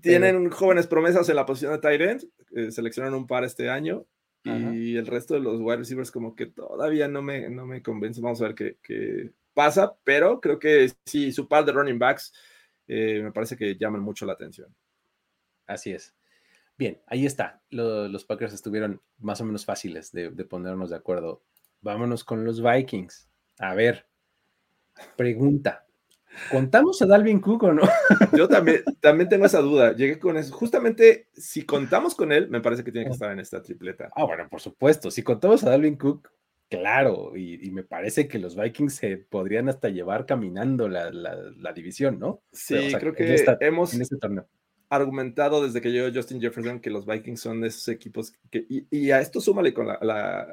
tienen 0.00 0.50
jóvenes 0.50 0.86
promesas 0.86 1.28
en 1.28 1.36
la 1.36 1.46
posición 1.46 1.72
de 1.72 1.78
tight 1.78 2.00
end, 2.00 2.28
eh, 2.54 2.70
seleccionaron 2.70 3.18
un 3.18 3.26
par 3.26 3.44
este 3.44 3.70
año 3.70 4.06
y 4.46 4.96
el 4.96 5.06
resto 5.06 5.34
de 5.34 5.40
los 5.40 5.60
wide 5.60 5.78
receivers 5.78 6.10
como 6.10 6.34
que 6.34 6.46
todavía 6.46 7.08
no 7.08 7.22
me, 7.22 7.48
no 7.50 7.66
me 7.66 7.82
convence. 7.82 8.20
Vamos 8.20 8.40
a 8.40 8.44
ver 8.44 8.54
qué, 8.54 8.76
qué 8.82 9.32
pasa, 9.54 9.96
pero 10.04 10.40
creo 10.40 10.58
que 10.58 10.92
sí, 11.04 11.32
su 11.32 11.48
par 11.48 11.64
de 11.64 11.72
running 11.72 11.98
backs 11.98 12.32
eh, 12.88 13.20
me 13.22 13.32
parece 13.32 13.56
que 13.56 13.76
llaman 13.76 14.02
mucho 14.02 14.26
la 14.26 14.34
atención. 14.34 14.74
Así 15.66 15.92
es. 15.92 16.14
Bien, 16.78 17.00
ahí 17.06 17.24
está. 17.24 17.62
los 17.70 18.24
Packers 18.24 18.52
estuvieron 18.52 19.00
más 19.18 19.40
o 19.40 19.44
menos 19.44 19.64
fáciles 19.64 20.12
de, 20.12 20.30
ponernos 20.44 20.90
de 20.90 20.96
acuerdo. 20.96 21.42
Vámonos 21.80 22.22
con 22.22 22.44
los 22.44 22.62
Vikings. 22.62 23.28
A 23.58 23.74
ver, 23.74 24.06
pregunta. 25.16 25.85
¿Contamos 26.50 27.00
a 27.02 27.06
Dalvin 27.06 27.40
Cook 27.40 27.64
o 27.64 27.72
no? 27.72 27.82
Yo 28.36 28.48
también, 28.48 28.82
también 29.00 29.28
tengo 29.28 29.46
esa 29.46 29.60
duda. 29.60 29.94
Llegué 29.94 30.18
con 30.18 30.36
eso. 30.36 30.54
Justamente, 30.54 31.28
si 31.34 31.64
contamos 31.64 32.14
con 32.14 32.32
él, 32.32 32.48
me 32.48 32.60
parece 32.60 32.84
que 32.84 32.92
tiene 32.92 33.06
que 33.06 33.12
estar 33.12 33.30
en 33.30 33.40
esta 33.40 33.62
tripleta. 33.62 34.10
Ah, 34.14 34.24
bueno, 34.24 34.46
por 34.48 34.60
supuesto. 34.60 35.10
Si 35.10 35.22
contamos 35.22 35.64
a 35.64 35.70
Dalvin 35.70 35.96
Cook, 35.96 36.30
Claro, 36.68 37.36
y, 37.36 37.70
me 37.70 37.84
parece 37.84 38.26
que 38.26 38.40
los 38.40 38.56
Vikings 38.56 38.94
se 38.94 39.18
podrían 39.18 39.68
hasta 39.68 39.88
llevar 39.88 40.26
caminando 40.26 40.88
la, 40.88 41.72
división, 41.72 42.18
¿no? 42.18 42.42
Sí, 42.50 42.92
creo 42.98 43.14
que 43.14 43.36
hemos 43.60 43.94
este 43.94 44.16
argumentado 44.88 45.64
desde 45.64 45.80
que 45.80 45.90
llegó 45.90 46.12
Justin 46.12 46.40
Jefferson 46.40 46.80
que 46.80 46.90
los 46.90 47.06
Vikings 47.06 47.40
son 47.40 47.60
de 47.60 47.68
esos 47.68 47.88
equipos 47.88 48.32
que, 48.50 48.66
y, 48.68 49.10
a 49.10 49.20
esto 49.20 49.40
súmale 49.40 49.72
con 49.72 49.88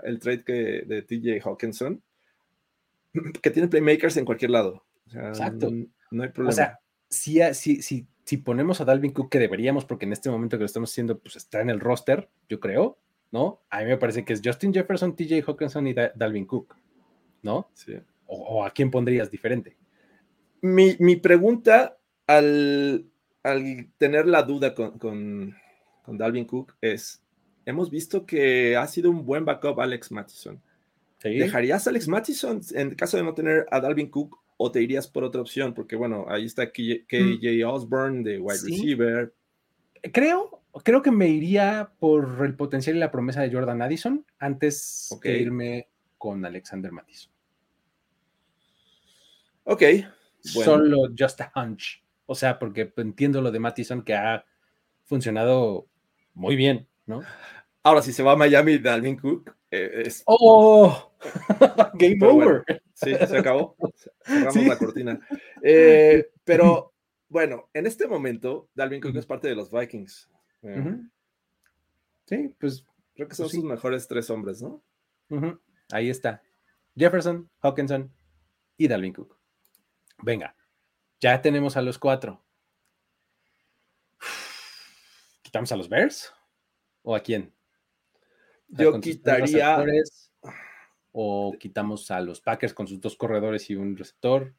el 0.03 0.19
trade 0.19 0.43
que, 0.43 0.83
de 0.85 1.01
TJ 1.01 1.41
Hawkinson, 1.43 2.01
que 3.41 3.49
tiene 3.49 3.67
playmakers 3.67 4.17
en 4.17 4.25
cualquier 4.25 4.51
lado. 4.51 4.83
Exacto. 5.07 5.69
No, 6.11 6.23
hay 6.23 6.29
problema. 6.29 6.49
O 6.49 6.55
sea, 6.55 6.79
si, 7.09 7.39
si, 7.53 8.07
si 8.25 8.37
ponemos 8.37 8.79
a 8.81 8.85
Dalvin 8.85 9.11
Cook, 9.11 9.29
que 9.29 9.39
deberíamos, 9.39 9.85
porque 9.85 10.05
en 10.05 10.13
este 10.13 10.29
momento 10.29 10.57
que 10.57 10.61
lo 10.61 10.65
estamos 10.65 10.91
haciendo, 10.91 11.19
pues 11.19 11.35
está 11.35 11.61
en 11.61 11.69
el 11.69 11.79
roster, 11.79 12.29
yo 12.47 12.59
creo, 12.59 12.97
¿no? 13.31 13.61
A 13.69 13.79
mí 13.79 13.85
me 13.85 13.97
parece 13.97 14.23
que 14.23 14.33
es 14.33 14.41
Justin 14.43 14.73
Jefferson, 14.73 15.15
TJ 15.15 15.43
Hawkinson 15.45 15.87
y 15.87 15.93
Dalvin 15.93 16.45
Cook, 16.45 16.75
¿no? 17.41 17.69
Sí. 17.73 17.93
O, 18.25 18.63
a 18.63 18.71
quién 18.71 18.89
pondrías 18.89 19.29
diferente? 19.29 19.75
Mi, 20.61 21.15
pregunta 21.17 21.97
al, 22.25 23.05
tener 23.97 24.27
la 24.27 24.43
duda 24.43 24.73
con, 24.73 24.97
con, 24.97 25.55
Dalvin 26.07 26.45
Cook 26.45 26.75
es, 26.79 27.21
hemos 27.65 27.89
visto 27.89 28.25
que 28.25 28.77
ha 28.77 28.87
sido 28.87 29.11
un 29.11 29.25
buen 29.25 29.45
backup 29.45 29.79
Alex 29.79 30.11
Mattison. 30.11 30.61
¿Dejarías 31.21 31.87
a 31.87 31.89
Alex 31.89 32.07
Mattison 32.07 32.61
en 32.73 32.95
caso 32.95 33.17
de 33.17 33.23
no 33.23 33.33
tener 33.33 33.65
a 33.71 33.79
Dalvin 33.79 34.09
Cook 34.09 34.42
o 34.57 34.71
te 34.71 34.81
irías 34.81 35.07
por 35.07 35.23
otra 35.23 35.41
opción? 35.41 35.73
Porque 35.73 35.95
bueno, 35.95 36.25
ahí 36.29 36.45
está 36.45 36.71
KJ, 36.71 37.05
mm. 37.11 37.67
Osborne 37.67 38.23
de 38.23 38.39
wide 38.39 38.59
receiver. 38.63 39.33
Creo, 40.11 40.63
creo 40.83 41.01
que 41.01 41.11
me 41.11 41.27
iría 41.29 41.91
por 41.99 42.43
el 42.43 42.55
potencial 42.55 42.95
y 42.95 42.99
la 42.99 43.11
promesa 43.11 43.41
de 43.41 43.51
Jordan 43.51 43.81
Addison 43.81 44.25
antes 44.39 45.09
que 45.21 45.37
irme 45.37 45.87
con 46.17 46.45
Alexander 46.45 46.91
Mattison. 46.91 47.31
Ok. 49.65 49.83
Solo 50.39 51.09
just 51.17 51.41
a 51.41 51.51
hunch. 51.55 52.03
O 52.25 52.35
sea, 52.35 52.59
porque 52.59 52.91
entiendo 52.97 53.41
lo 53.41 53.51
de 53.51 53.59
Mattison 53.59 54.03
que 54.03 54.13
ha 54.13 54.45
funcionado 55.05 55.87
muy 56.33 56.55
bien, 56.55 56.87
¿no? 57.05 57.21
Ahora, 57.83 58.01
si 58.01 58.13
se 58.13 58.23
va 58.23 58.31
a 58.31 58.37
Miami, 58.37 58.77
Dalvin 58.77 59.17
Cook 59.17 59.53
eh, 59.69 60.03
es. 60.05 60.23
¡Oh! 60.25 61.11
Game 61.95 62.25
over. 62.25 62.63
sí, 62.93 63.13
se 63.13 63.37
acabó. 63.37 63.75
Cerramos 64.23 64.65
la 64.65 64.77
cortina. 64.77 65.27
Eh, 65.61 66.29
pero 66.45 66.93
bueno, 67.29 67.69
en 67.73 67.85
este 67.85 68.07
momento, 68.07 68.69
Dalvin 68.73 69.01
Cook 69.01 69.17
es 69.17 69.25
parte 69.25 69.49
de 69.49 69.55
los 69.55 69.69
Vikings. 69.69 70.29
Sí, 72.25 72.55
pues 72.57 72.85
creo 73.15 73.27
que 73.27 73.35
son 73.35 73.45
pues 73.45 73.55
sus 73.55 73.65
mejores 73.65 74.07
tres 74.07 74.29
hombres, 74.29 74.61
¿no? 74.61 74.81
Ahí 75.91 76.09
está. 76.09 76.41
Jefferson, 76.95 77.49
Hawkinson 77.59 78.13
y 78.77 78.87
Dalvin 78.87 79.13
Cook. 79.13 79.37
Venga, 80.21 80.55
ya 81.19 81.41
tenemos 81.41 81.75
a 81.75 81.81
los 81.81 81.99
cuatro. 81.99 82.41
¿Quitamos 85.41 85.71
a 85.73 85.75
los 85.75 85.89
Bears? 85.89 86.33
¿O 87.01 87.13
a 87.13 87.19
quién? 87.19 87.53
Yo 88.77 88.99
quitaría. 88.99 89.85
O 91.11 91.55
quitamos 91.59 92.09
a 92.09 92.19
los 92.21 92.41
Packers 92.41 92.73
con 92.73 92.87
sus 92.87 92.99
dos 92.99 93.15
corredores 93.15 93.69
y 93.69 93.75
un 93.75 93.95
receptor. 93.95 94.53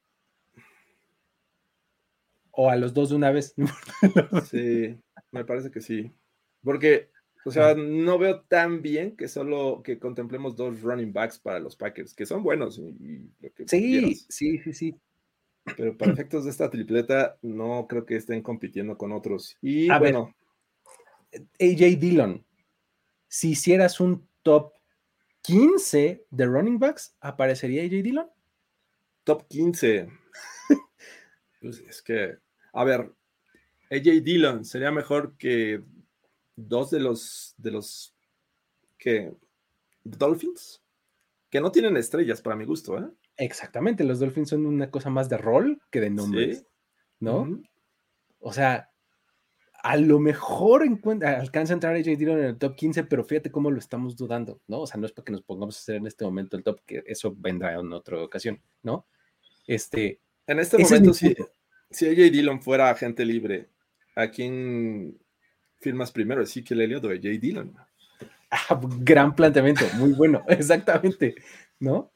O 2.52 2.70
a 2.70 2.76
los 2.76 2.94
dos 2.94 3.10
de 3.10 3.16
una 3.16 3.32
vez. 3.32 3.54
sí, 4.50 4.96
me 5.32 5.44
parece 5.44 5.72
que 5.72 5.80
sí. 5.80 6.12
Porque, 6.62 7.10
o 7.44 7.50
sea, 7.50 7.74
no 7.74 8.18
veo 8.18 8.42
tan 8.42 8.82
bien 8.82 9.16
que 9.16 9.26
solo 9.26 9.82
que 9.82 9.98
contemplemos 9.98 10.54
dos 10.54 10.80
running 10.80 11.12
backs 11.12 11.40
para 11.40 11.58
los 11.58 11.74
Packers, 11.74 12.14
que 12.14 12.24
son 12.24 12.44
buenos. 12.44 12.80
sí, 13.66 14.14
sí, 14.14 14.58
sí, 14.58 14.72
sí. 14.72 14.96
Pero 15.76 15.96
para 15.96 16.12
efectos 16.12 16.44
de 16.44 16.50
esta 16.50 16.70
tripleta, 16.70 17.36
no 17.42 17.86
creo 17.88 18.04
que 18.04 18.16
estén 18.16 18.42
compitiendo 18.42 18.96
con 18.96 19.12
otros. 19.12 19.56
Y 19.60 19.88
bueno. 19.88 20.34
AJ 21.58 21.98
Dillon, 21.98 22.44
si 23.34 23.50
hicieras 23.50 23.98
un 23.98 24.28
top 24.44 24.74
15 25.42 26.24
de 26.30 26.46
running 26.46 26.78
backs, 26.78 27.16
¿aparecería 27.20 27.82
AJ 27.82 28.04
Dillon? 28.04 28.30
Top 29.24 29.48
15. 29.48 30.08
pues 31.60 31.80
es 31.80 32.00
que, 32.00 32.38
a 32.72 32.84
ver, 32.84 33.12
AJ 33.90 34.22
Dillon 34.22 34.64
sería 34.64 34.92
mejor 34.92 35.36
que 35.36 35.82
dos 36.54 36.92
de 36.92 37.00
los 37.00 37.56
de 37.58 37.72
los 37.72 38.14
que 38.98 39.34
Dolphins, 40.04 40.80
que 41.50 41.60
no 41.60 41.72
tienen 41.72 41.96
estrellas 41.96 42.40
para 42.40 42.54
mi 42.54 42.64
gusto, 42.64 42.96
¿eh? 43.00 43.10
Exactamente, 43.36 44.04
los 44.04 44.20
Dolphins 44.20 44.50
son 44.50 44.64
una 44.64 44.92
cosa 44.92 45.10
más 45.10 45.28
de 45.28 45.38
rol 45.38 45.82
que 45.90 46.00
de 46.00 46.10
nombres, 46.10 46.68
¿no? 47.18 47.60
O 48.38 48.52
sea, 48.52 48.93
a 49.84 49.98
lo 49.98 50.18
mejor 50.18 50.82
alcanza 51.26 51.74
a 51.74 51.76
entrar 51.76 51.94
AJ 51.94 52.16
Dillon 52.16 52.38
en 52.38 52.44
el 52.46 52.56
top 52.56 52.74
15, 52.74 53.04
pero 53.04 53.22
fíjate 53.22 53.50
cómo 53.50 53.70
lo 53.70 53.78
estamos 53.78 54.16
dudando, 54.16 54.58
¿no? 54.66 54.80
O 54.80 54.86
sea, 54.86 54.98
no 54.98 55.04
es 55.04 55.12
para 55.12 55.26
que 55.26 55.32
nos 55.32 55.42
pongamos 55.42 55.76
a 55.76 55.80
hacer 55.80 55.96
en 55.96 56.06
este 56.06 56.24
momento 56.24 56.56
el 56.56 56.62
top, 56.62 56.80
que 56.86 57.04
eso 57.06 57.34
vendrá 57.36 57.74
en 57.74 57.92
otra 57.92 58.22
ocasión, 58.22 58.62
¿no? 58.82 59.04
Este. 59.66 60.20
En 60.46 60.58
este 60.58 60.78
momento, 60.78 61.12
si, 61.12 61.36
si 61.90 62.06
AJ 62.06 62.32
Dillon 62.32 62.62
fuera 62.62 62.88
agente 62.88 63.26
libre, 63.26 63.68
¿a 64.16 64.28
quién 64.28 65.18
firmas 65.80 66.10
primero? 66.12 66.40
¿Ezekiel 66.40 66.80
Elliott 66.80 67.04
o 67.04 67.10
AJ 67.10 67.38
Dillon? 67.38 67.76
Ah, 68.50 68.80
gran 69.00 69.34
planteamiento, 69.34 69.84
muy 69.96 70.12
bueno, 70.12 70.44
exactamente, 70.48 71.34
¿no? 71.78 72.10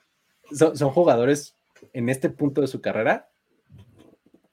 Son, 0.53 0.75
son 0.75 0.89
jugadores 0.89 1.55
en 1.93 2.09
este 2.09 2.31
punto 2.31 2.63
de 2.63 2.67
su 2.67 2.81
carrera, 2.81 3.29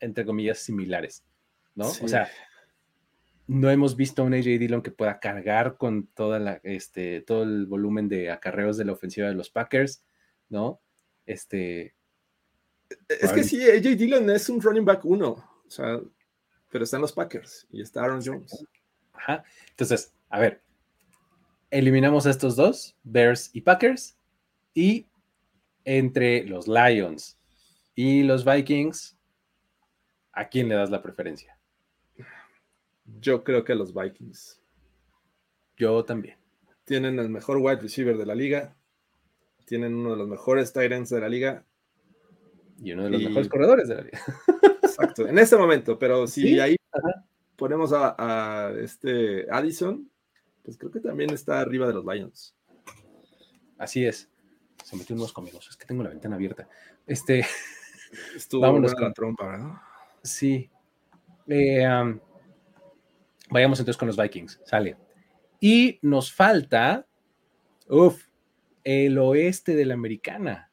entre 0.02 0.26
comillas, 0.26 0.60
similares, 0.60 1.24
¿no? 1.76 1.88
O 1.88 2.08
sea, 2.10 2.30
no 3.48 3.70
hemos 3.70 3.96
visto 3.96 4.22
a 4.22 4.26
un 4.26 4.34
AJ 4.34 4.44
Dillon 4.60 4.82
que 4.82 4.92
pueda 4.92 5.20
cargar 5.20 5.78
con 5.78 6.08
toda 6.08 6.40
la, 6.40 6.60
este, 6.64 7.22
todo 7.22 7.44
el 7.44 7.66
volumen 7.66 8.08
de 8.10 8.32
acarreos 8.32 8.78
de 8.78 8.86
la 8.86 8.94
ofensiva 8.94 9.28
de 9.28 9.36
los 9.36 9.50
Packers, 9.50 10.04
¿no? 10.50 10.82
Este. 11.26 11.96
Es 13.08 13.32
que 13.32 13.44
sí, 13.44 13.64
AJ 13.64 13.98
Dillon 13.98 14.30
es 14.30 14.50
un 14.50 14.62
running 14.62 14.86
back 14.86 15.06
uno, 15.06 15.30
o 15.66 15.70
sea, 15.70 16.00
pero 16.70 16.84
están 16.84 17.02
los 17.02 17.14
Packers 17.14 17.68
y 17.72 17.82
está 17.82 18.04
Aaron 18.04 18.22
Jones. 18.24 18.66
Ajá. 19.14 19.44
Entonces, 19.70 20.14
a 20.30 20.40
ver, 20.40 20.62
eliminamos 21.72 22.26
a 22.26 22.32
estos 22.32 22.56
dos, 22.56 22.96
Bears 23.04 23.50
y 23.54 23.62
Packers, 23.62 24.18
y 24.74 25.08
entre 25.84 26.46
los 26.46 26.68
Lions 26.68 27.38
y 27.96 28.24
los 28.24 28.44
Vikings, 28.44 29.18
¿a 30.32 30.50
quién 30.50 30.68
le 30.68 30.76
das 30.76 30.90
la 30.90 31.02
preferencia? 31.02 31.55
Yo 33.06 33.44
creo 33.44 33.64
que 33.64 33.76
los 33.76 33.94
Vikings. 33.94 34.62
Yo 35.78 36.04
también. 36.06 36.38
Tienen 36.84 37.20
el 37.20 37.30
mejor 37.30 37.58
wide 37.58 37.82
receiver 37.82 38.18
de 38.18 38.26
la 38.26 38.36
liga. 38.36 38.76
Tienen 39.66 39.96
uno 39.96 40.12
de 40.12 40.18
los 40.18 40.28
mejores 40.28 40.74
tight 40.74 40.92
ends 40.92 41.10
de 41.10 41.20
la 41.20 41.30
liga. 41.30 41.66
Y 42.82 42.92
uno 42.92 43.06
de 43.06 43.12
los 43.12 43.22
mejores 43.24 43.50
corredores 43.50 43.88
de 43.88 43.96
la 43.96 44.02
liga. 44.02 44.20
Exacto, 44.84 45.28
en 45.28 45.38
este 45.40 45.58
momento, 45.58 45.98
pero 45.98 46.28
si 46.28 46.60
ahí 46.60 46.76
ponemos 47.56 47.92
a, 47.94 48.72
este 48.80 49.48
Addison, 49.52 50.10
pues 50.64 50.78
creo 50.78 50.92
que 50.92 51.00
también 51.00 51.32
está 51.32 51.60
arriba 51.60 51.88
de 51.88 51.94
los 51.94 52.06
Lions. 52.06 52.56
Así 53.78 54.06
es. 54.06 54.30
Se 54.84 54.96
metió 54.96 55.16
unos 55.16 55.34
conmigo. 55.34 55.60
Es 55.60 55.76
que 55.76 55.86
tengo 55.86 56.04
la 56.04 56.10
ventana 56.10 56.36
abierta. 56.36 56.68
Este. 57.08 57.46
Estuvo 58.36 58.62
Vámonos 58.62 58.94
con 58.94 59.04
la 59.04 59.14
trompa, 59.14 59.48
¿verdad? 59.48 59.74
Sí. 60.24 60.70
Eh, 61.48 61.86
Vayamos 63.50 63.80
entonces 63.80 63.98
con 63.98 64.08
los 64.08 64.18
Vikings, 64.18 64.62
sale. 64.66 64.98
Y 65.60 66.00
nos 66.02 66.32
falta, 66.32 67.08
uff, 67.88 68.28
el 68.84 69.18
oeste 69.18 69.76
de 69.76 69.86
la 69.86 69.94
americana. 69.94 70.72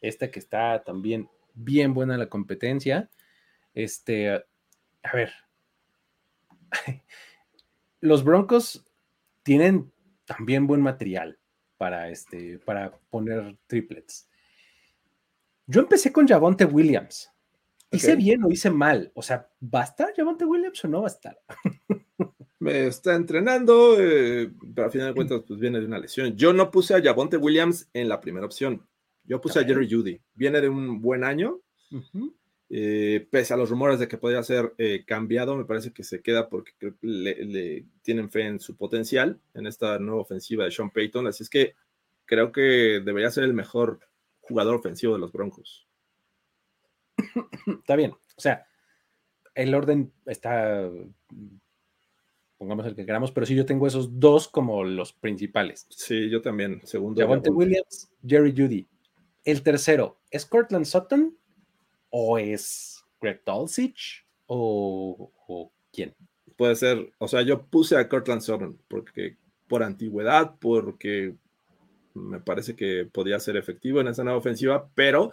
Esta 0.00 0.30
que 0.30 0.38
está 0.38 0.82
también 0.82 1.28
bien 1.54 1.94
buena 1.94 2.16
la 2.16 2.28
competencia. 2.28 3.10
Este, 3.74 4.30
a 4.30 5.12
ver. 5.12 5.32
Los 8.00 8.24
Broncos 8.24 8.84
tienen 9.42 9.92
también 10.24 10.66
buen 10.66 10.80
material 10.80 11.38
para, 11.76 12.08
este, 12.08 12.58
para 12.58 12.92
poner 13.10 13.56
triplets. 13.66 14.28
Yo 15.66 15.80
empecé 15.80 16.12
con 16.12 16.26
Javonte 16.26 16.64
Williams. 16.64 17.30
¿Hice 17.92 18.16
bien 18.16 18.42
o 18.44 18.50
hice 18.50 18.70
mal? 18.70 19.12
O 19.14 19.22
sea, 19.22 19.48
¿va 19.62 19.82
a 19.82 19.84
estar 19.84 20.12
Javonte 20.16 20.44
Williams 20.44 20.84
o 20.84 20.88
no 20.88 21.02
va 21.02 21.08
a 21.08 21.10
estar? 21.10 21.38
Me 22.58 22.86
está 22.86 23.14
entrenando, 23.14 23.96
eh, 23.98 24.50
pero 24.74 24.86
al 24.86 24.92
final 24.92 25.08
de 25.08 25.14
cuentas, 25.14 25.42
pues 25.46 25.58
viene 25.58 25.80
de 25.80 25.86
una 25.86 25.98
lesión. 25.98 26.36
Yo 26.36 26.52
no 26.52 26.70
puse 26.70 26.94
a 26.94 27.02
Javonte 27.02 27.36
Williams 27.36 27.88
en 27.92 28.08
la 28.08 28.20
primera 28.20 28.46
opción. 28.46 28.86
Yo 29.24 29.40
puse 29.40 29.58
a 29.58 29.64
Jerry 29.64 29.90
Judy. 29.90 30.20
Viene 30.34 30.60
de 30.60 30.68
un 30.68 31.00
buen 31.00 31.24
año. 31.24 31.60
Eh, 32.70 33.26
pese 33.30 33.52
a 33.52 33.56
los 33.56 33.68
rumores 33.68 33.98
de 33.98 34.08
que 34.08 34.16
podría 34.16 34.42
ser 34.42 34.72
eh, 34.78 35.04
cambiado, 35.04 35.56
me 35.56 35.66
parece 35.66 35.92
que 35.92 36.04
se 36.04 36.22
queda 36.22 36.48
porque 36.48 36.72
le, 37.02 37.84
tienen 38.00 38.30
fe 38.30 38.46
en 38.46 38.60
su 38.60 38.76
potencial 38.76 39.38
en 39.52 39.66
esta 39.66 39.98
nueva 39.98 40.22
ofensiva 40.22 40.64
de 40.64 40.70
Sean 40.70 40.90
Payton. 40.90 41.26
Así 41.26 41.42
es 41.42 41.50
que 41.50 41.74
creo 42.24 42.50
que 42.50 43.02
debería 43.04 43.30
ser 43.30 43.44
el 43.44 43.52
mejor 43.52 44.00
jugador 44.40 44.76
ofensivo 44.76 45.12
de 45.12 45.18
los 45.18 45.32
Broncos. 45.32 45.86
Está 47.66 47.96
bien. 47.96 48.12
O 48.12 48.40
sea, 48.40 48.66
el 49.54 49.74
orden 49.74 50.12
está, 50.26 50.88
pongamos 52.58 52.86
el 52.86 52.94
que 52.94 53.06
queramos, 53.06 53.32
pero 53.32 53.46
sí 53.46 53.54
yo 53.54 53.66
tengo 53.66 53.86
esos 53.86 54.18
dos 54.18 54.48
como 54.48 54.84
los 54.84 55.12
principales. 55.12 55.86
Sí, 55.90 56.30
yo 56.30 56.40
también. 56.42 56.80
Segundo. 56.84 57.20
Javonte 57.20 57.50
Williams, 57.50 58.10
Jerry 58.26 58.54
Judy. 58.56 58.86
El 59.44 59.62
tercero, 59.62 60.20
¿es 60.30 60.46
Cortland 60.46 60.84
Sutton 60.84 61.36
o 62.10 62.38
es 62.38 63.04
Greg 63.20 63.42
Dulcich 63.44 64.24
o, 64.46 65.32
o 65.48 65.72
quién? 65.92 66.14
Puede 66.56 66.76
ser, 66.76 67.12
o 67.18 67.26
sea, 67.26 67.42
yo 67.42 67.66
puse 67.66 67.96
a 67.96 68.08
Cortland 68.08 68.42
Sutton 68.42 68.78
porque 68.86 69.36
por 69.66 69.82
antigüedad, 69.82 70.54
porque 70.60 71.34
me 72.14 72.40
parece 72.40 72.76
que 72.76 73.08
podía 73.10 73.40
ser 73.40 73.56
efectivo 73.56 74.00
en 74.00 74.08
esa 74.08 74.22
nueva 74.22 74.38
ofensiva, 74.38 74.90
pero 74.94 75.30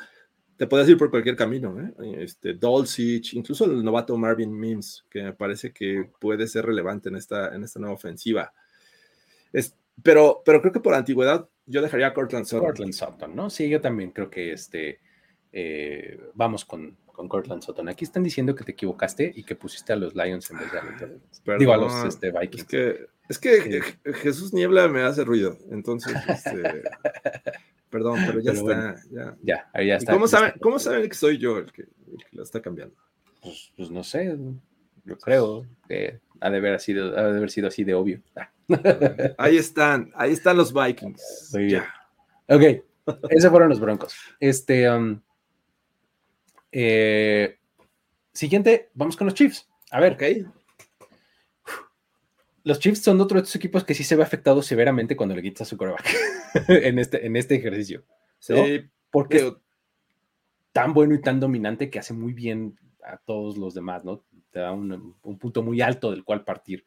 te 0.60 0.68
puedes 0.68 0.90
ir 0.90 0.98
por 0.98 1.10
cualquier 1.10 1.38
camino, 1.38 1.80
¿eh? 1.80 2.16
Este, 2.18 2.54
Dulcich, 2.54 3.34
incluso 3.34 3.64
el 3.64 3.82
novato 3.82 4.18
Marvin 4.18 4.54
Mims, 4.54 5.06
que 5.10 5.24
me 5.24 5.32
parece 5.32 5.72
que 5.72 6.12
puede 6.20 6.48
ser 6.50 6.66
relevante 6.66 7.08
en 7.08 7.16
esta, 7.16 7.56
en 7.56 7.64
esta 7.64 7.80
nueva 7.80 7.96
ofensiva. 7.96 8.52
Es, 9.54 9.74
pero, 10.04 10.42
pero 10.44 10.60
creo 10.60 10.74
que 10.74 10.82
por 10.82 10.94
antigüedad 10.96 11.48
yo 11.66 11.82
dejaría 11.82 12.08
a 12.08 12.14
Cortland 12.14 12.46
Sutton. 12.46 12.66
Cortland 12.66 12.92
Sutton, 12.92 13.34
¿no? 13.38 13.50
Sí, 13.50 13.70
yo 13.70 13.80
también 13.80 14.12
creo 14.12 14.30
que 14.30 14.52
este, 14.52 15.00
eh, 15.54 16.20
vamos 16.34 16.66
con, 16.66 16.98
con 17.06 17.30
Cortland 17.30 17.64
Sutton. 17.64 17.88
Aquí 17.88 18.04
están 18.04 18.24
diciendo 18.24 18.54
que 18.54 18.66
te 18.66 18.74
equivocaste 18.74 19.32
y 19.34 19.44
que 19.44 19.56
pusiste 19.56 19.94
a 19.94 19.96
los 19.96 20.14
Lions 20.14 20.52
en 20.52 20.58
vez 20.58 20.74
de 20.74 20.80
a 20.80 20.84
los, 20.84 21.58
Digo, 21.58 21.72
a 21.72 21.78
los 21.78 22.04
este, 22.04 22.34
Vikings. 22.38 22.64
Es 22.64 22.66
que, 22.66 23.08
es 23.30 23.40
que 23.40 24.14
Jesús 24.16 24.54
Niebla 24.54 24.90
me 24.90 25.04
hace 25.04 25.24
ruido, 25.24 25.58
entonces... 25.72 26.18
Este, 26.28 26.84
Perdón, 27.90 28.20
pero 28.26 28.40
ya 28.40 28.52
está. 28.52 28.96
ya. 29.12 29.38
ya, 29.42 29.70
ahí 29.74 29.88
ya 29.88 29.96
está. 29.96 30.14
Cómo 30.14 30.28
saben, 30.28 30.54
cómo 30.62 30.80
saben 30.80 31.10
que 31.10 31.16
soy 31.16 31.38
yo 31.38 31.58
el 31.58 31.72
que, 31.72 31.86
lo 32.32 32.44
está 32.44 32.62
cambiando? 32.62 32.96
Pues, 33.42 33.72
pues, 33.76 33.90
no 33.90 34.04
sé, 34.04 34.38
yo 35.06 35.18
creo 35.18 35.66
que 35.88 36.20
ha 36.40 36.50
de 36.50 36.58
haber 36.58 36.80
sido, 36.80 37.18
ha 37.18 37.24
de 37.24 37.38
haber 37.38 37.50
sido 37.50 37.68
así 37.68 37.84
de 37.84 37.94
obvio. 37.94 38.22
Ahí 39.40 39.58
están, 39.58 40.12
ahí 40.14 40.32
están 40.32 40.56
los 40.56 40.72
Vikings. 40.72 41.50
Muy 41.54 41.66
bien. 41.66 41.84
Ok, 42.48 42.84
esos 43.30 43.50
fueron 43.50 43.70
los 43.70 43.80
Broncos. 43.80 44.16
Este, 44.40 44.88
um, 44.92 45.20
eh, 46.72 47.58
siguiente, 48.32 48.92
vamos 48.94 49.18
con 49.18 49.26
los 49.26 49.34
Chiefs. 49.34 49.68
A 49.90 50.00
ver. 50.00 50.14
Ok 50.14 50.54
los 52.64 52.80
Chiefs 52.80 53.02
son 53.02 53.20
otro 53.22 53.36
de 53.36 53.44
estos 53.44 53.56
equipos 53.56 53.84
que 53.84 53.94
sí 53.94 54.04
se 54.04 54.16
ve 54.16 54.24
afectado 54.24 54.62
severamente 54.62 55.16
cuando 55.16 55.36
le 55.36 55.42
quitas 55.42 55.68
su 55.68 55.78
coreback 55.78 56.06
en, 56.68 57.00
este, 57.00 57.26
en 57.26 57.36
este 57.36 57.56
ejercicio. 57.56 58.04
Sí, 58.40 58.86
porque 59.12 59.38
es 59.38 59.54
tan 60.72 60.94
bueno 60.94 61.14
y 61.14 61.22
tan 61.22 61.40
dominante 61.40 61.90
que 61.90 62.00
hace 62.00 62.14
muy 62.14 62.34
bien 62.34 62.78
a 63.04 63.18
todos 63.18 63.58
los 63.58 63.74
demás, 63.74 64.06
¿no? 64.06 64.24
Te 64.52 64.60
da 64.60 64.72
un, 64.72 65.16
punto 65.40 65.64
muy 65.64 65.82
alto 65.82 66.12
del 66.12 66.24
cual 66.24 66.44
partir. 66.44 66.86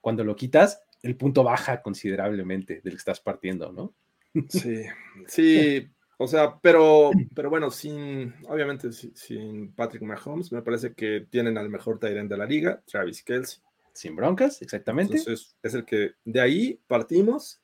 Cuando 0.00 0.24
lo 0.24 0.36
quitas, 0.36 0.82
el 1.02 1.16
punto 1.16 1.44
baja 1.44 1.82
considerablemente 1.82 2.80
del 2.82 2.92
que 2.92 2.98
estás 2.98 3.20
partiendo, 3.20 3.72
¿no? 3.72 3.94
Sí, 4.48 4.84
sí, 5.26 5.90
o 6.16 6.26
sea, 6.26 6.58
pero, 6.60 7.10
pero 7.34 7.50
bueno, 7.50 7.70
sin, 7.70 8.32
obviamente 8.48 8.92
sin 8.92 9.72
Patrick 9.74 10.02
Mahomes, 10.02 10.52
me 10.52 10.62
parece 10.62 10.94
que 10.94 11.26
tienen 11.28 11.58
al 11.58 11.68
mejor 11.68 11.98
Tyrant 11.98 12.30
de 12.30 12.36
la 12.36 12.46
liga, 12.46 12.82
Travis 12.86 13.22
Kelsey. 13.22 13.62
Sin 13.92 14.16
broncas, 14.16 14.62
exactamente. 14.62 15.18
Entonces, 15.18 15.56
es 15.62 15.74
el 15.74 15.84
que 15.84 16.12
de 16.24 16.40
ahí 16.40 16.80
partimos. 16.86 17.60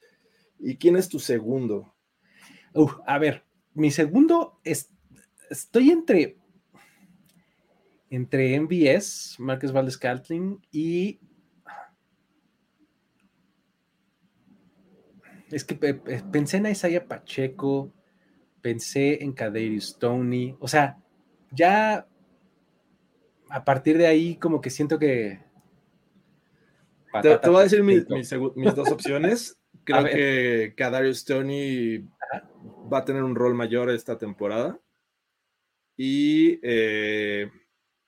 ¿Y 0.58 0.76
quién 0.76 0.96
es 0.96 1.08
tu 1.08 1.18
segundo? 1.18 1.94
a 3.06 3.18
ver, 3.18 3.44
mi 3.74 3.90
segundo 3.90 4.60
es, 4.62 4.92
estoy 5.50 5.90
entre 5.90 6.38
entre 8.10 8.58
MBS, 8.58 9.36
Marcus 9.38 9.72
Valdez 9.72 9.98
Caltling 9.98 10.60
y 10.70 11.20
es 15.50 15.64
que 15.64 15.74
pensé 15.74 16.58
en 16.58 16.66
Isaiah 16.66 17.06
Pacheco, 17.06 17.92
pensé 18.60 19.22
en 19.22 19.32
Kadarius 19.32 19.90
Stoney, 19.90 20.56
o 20.60 20.68
sea, 20.68 20.98
ya 21.50 22.06
a 23.48 23.64
partir 23.64 23.96
de 23.96 24.06
ahí 24.06 24.36
como 24.36 24.60
que 24.60 24.70
siento 24.70 24.98
que... 24.98 25.40
te, 27.22 27.48
voy 27.48 27.60
a 27.60 27.62
decir 27.64 27.82
mis, 27.82 28.06
dos 28.74 28.90
opciones. 28.90 29.58
Creo 29.84 30.04
que 30.04 30.74
Kadarius 30.76 31.20
Stoney 31.20 32.06
va 32.92 32.98
a 32.98 33.04
tener 33.04 33.22
un 33.22 33.34
rol 33.34 33.54
mayor 33.54 33.90
esta 33.90 34.18
temporada. 34.18 34.78
Y 35.96 36.60
eh, 36.62 37.50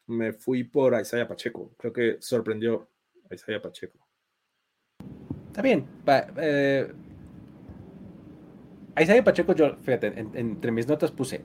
me 0.07 0.33
fui 0.33 0.65
por 0.65 0.99
Isaiah 1.01 1.27
Pacheco. 1.27 1.75
Creo 1.79 1.93
que 1.93 2.17
sorprendió 2.21 2.89
a 3.31 3.35
Isaiah 3.35 3.63
Pacheco. 3.63 3.99
Está 5.49 5.63
bien. 5.63 5.87
Eh, 6.37 6.93
Isaiah 9.01 9.25
Pacheco, 9.25 9.55
yo, 9.55 9.77
fíjate, 9.77 10.09
entre 10.35 10.71
mis 10.71 10.87
notas 10.87 11.11
puse 11.11 11.45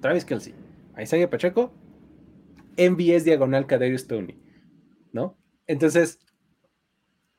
Travis 0.00 0.24
Kelsey, 0.24 0.54
Isaiah 1.00 1.30
Pacheco, 1.30 1.72
MBS 2.76 3.24
diagonal 3.24 3.66
Kadarius 3.66 4.06
Tony, 4.06 4.38
¿no? 5.12 5.38
Entonces, 5.66 6.18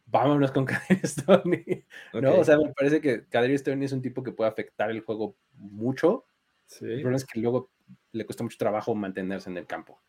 vámonos 0.06 0.52
con 0.52 0.66
Kadarius 0.66 1.16
Tony, 1.16 1.86
¿no? 2.14 2.40
O 2.40 2.44
sea, 2.44 2.58
me 2.58 2.74
parece 2.74 3.02
que 3.02 3.26
Kadarius 3.28 3.64
Tony 3.64 3.86
es 3.86 3.92
un 3.92 4.02
tipo 4.02 4.24
que 4.24 4.32
puede 4.32 4.50
afectar 4.50 4.90
el 4.90 5.02
juego 5.02 5.36
mucho. 5.54 6.26
Sí. 6.66 6.86
El 6.86 7.02
problema 7.02 7.18
es 7.18 7.26
que 7.26 7.40
luego 7.40 7.72
le 8.12 8.26
cuesta 8.26 8.44
mucho 8.44 8.58
trabajo 8.58 8.96
mantenerse 8.96 9.50
en 9.50 9.58
el 9.58 9.68
campo, 9.68 10.02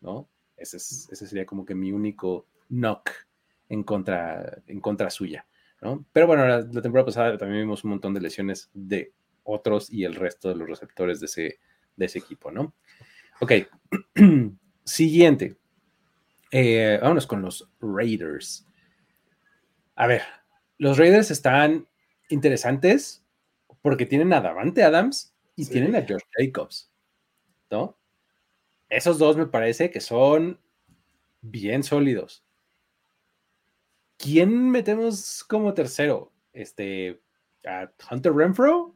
¿no? 0.00 0.28
Ese, 0.56 0.76
ese 0.76 1.26
sería 1.26 1.46
como 1.46 1.64
que 1.64 1.74
mi 1.74 1.92
único 1.92 2.46
knock 2.68 3.10
en 3.68 3.82
contra, 3.82 4.62
en 4.66 4.80
contra 4.80 5.10
suya. 5.10 5.46
Pero 6.12 6.26
bueno, 6.26 6.46
la, 6.46 6.62
temporada 6.64 7.04
pasada 7.04 7.38
también 7.38 7.62
vimos 7.62 7.84
un 7.84 7.90
montón 7.90 8.14
de 8.14 8.20
lesiones 8.20 8.70
de 8.72 9.12
otros 9.44 9.92
y 9.92 10.04
el 10.04 10.14
resto 10.14 10.48
de 10.48 10.56
los 10.56 10.68
receptores 10.68 11.20
de 11.20 11.26
ese, 11.26 11.60
de 11.96 12.06
ese 12.06 12.18
equipo, 12.18 12.50
¿no? 12.50 12.74
Ok, 13.40 13.52
siguiente. 14.84 15.56
Eh, 16.50 16.98
vámonos 17.00 17.26
con 17.26 17.42
los 17.42 17.68
Raiders. 17.80 18.66
A 19.96 20.06
ver, 20.06 20.22
los 20.78 20.98
Raiders 20.98 21.30
están 21.30 21.88
interesantes 22.28 23.24
porque 23.82 24.06
tienen 24.06 24.32
a 24.32 24.40
Davante 24.40 24.82
Adams 24.82 25.34
y 25.56 25.66
tienen 25.66 25.96
a 25.96 26.02
George 26.02 26.26
Jacobs, 26.36 26.92
¿no? 27.70 27.96
Esos 28.88 29.18
dos 29.18 29.36
me 29.36 29.46
parece 29.46 29.90
que 29.90 30.00
son 30.00 30.60
bien 31.40 31.82
sólidos. 31.82 32.44
¿Quién 34.18 34.70
metemos 34.70 35.42
como 35.44 35.74
tercero? 35.74 36.32
Este, 36.52 37.22
a 37.66 37.90
Hunter 38.10 38.32
Renfro 38.34 38.94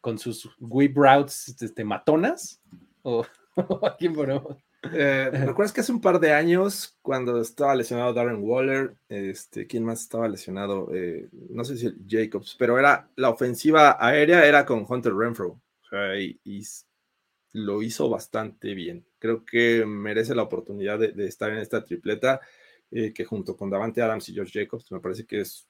con 0.00 0.18
sus 0.18 0.50
whip 0.58 0.96
routes 0.96 1.48
este, 1.60 1.84
matonas 1.84 2.60
o 3.02 3.24
a 3.82 3.96
quién 3.96 4.14
ponemos? 4.14 4.56
Eh, 4.92 5.30
¿Recuerdas 5.32 5.72
que 5.72 5.80
hace 5.80 5.92
un 5.92 6.00
par 6.00 6.20
de 6.20 6.32
años, 6.32 6.98
cuando 7.00 7.40
estaba 7.40 7.74
lesionado 7.74 8.12
Darren 8.12 8.42
Waller, 8.42 8.96
este, 9.08 9.66
¿quién 9.66 9.84
más 9.84 10.02
estaba 10.02 10.28
lesionado? 10.28 10.94
Eh, 10.94 11.28
no 11.50 11.64
sé 11.64 11.76
si 11.76 11.86
el 11.86 11.96
Jacobs, 12.06 12.56
pero 12.58 12.78
era 12.78 13.08
la 13.16 13.30
ofensiva 13.30 13.96
aérea 13.98 14.46
era 14.46 14.64
con 14.64 14.84
Hunter 14.88 15.14
Renfro. 15.14 15.60
y, 16.18 16.62
lo 17.52 17.82
hizo 17.82 18.10
bastante 18.10 18.74
bien. 18.74 19.06
Creo 19.20 19.44
que 19.44 19.86
merece 19.86 20.34
la 20.34 20.42
oportunidad 20.42 20.98
de 20.98 21.26
estar 21.26 21.52
en 21.52 21.58
esta 21.58 21.84
tripleta. 21.84 22.40
Eh, 22.96 23.12
que 23.12 23.24
junto 23.24 23.56
con 23.56 23.68
Davante 23.68 24.00
Adams 24.02 24.28
y 24.28 24.34
George 24.34 24.60
Jacobs, 24.60 24.92
me 24.92 25.00
parece 25.00 25.26
que 25.26 25.40
es. 25.40 25.66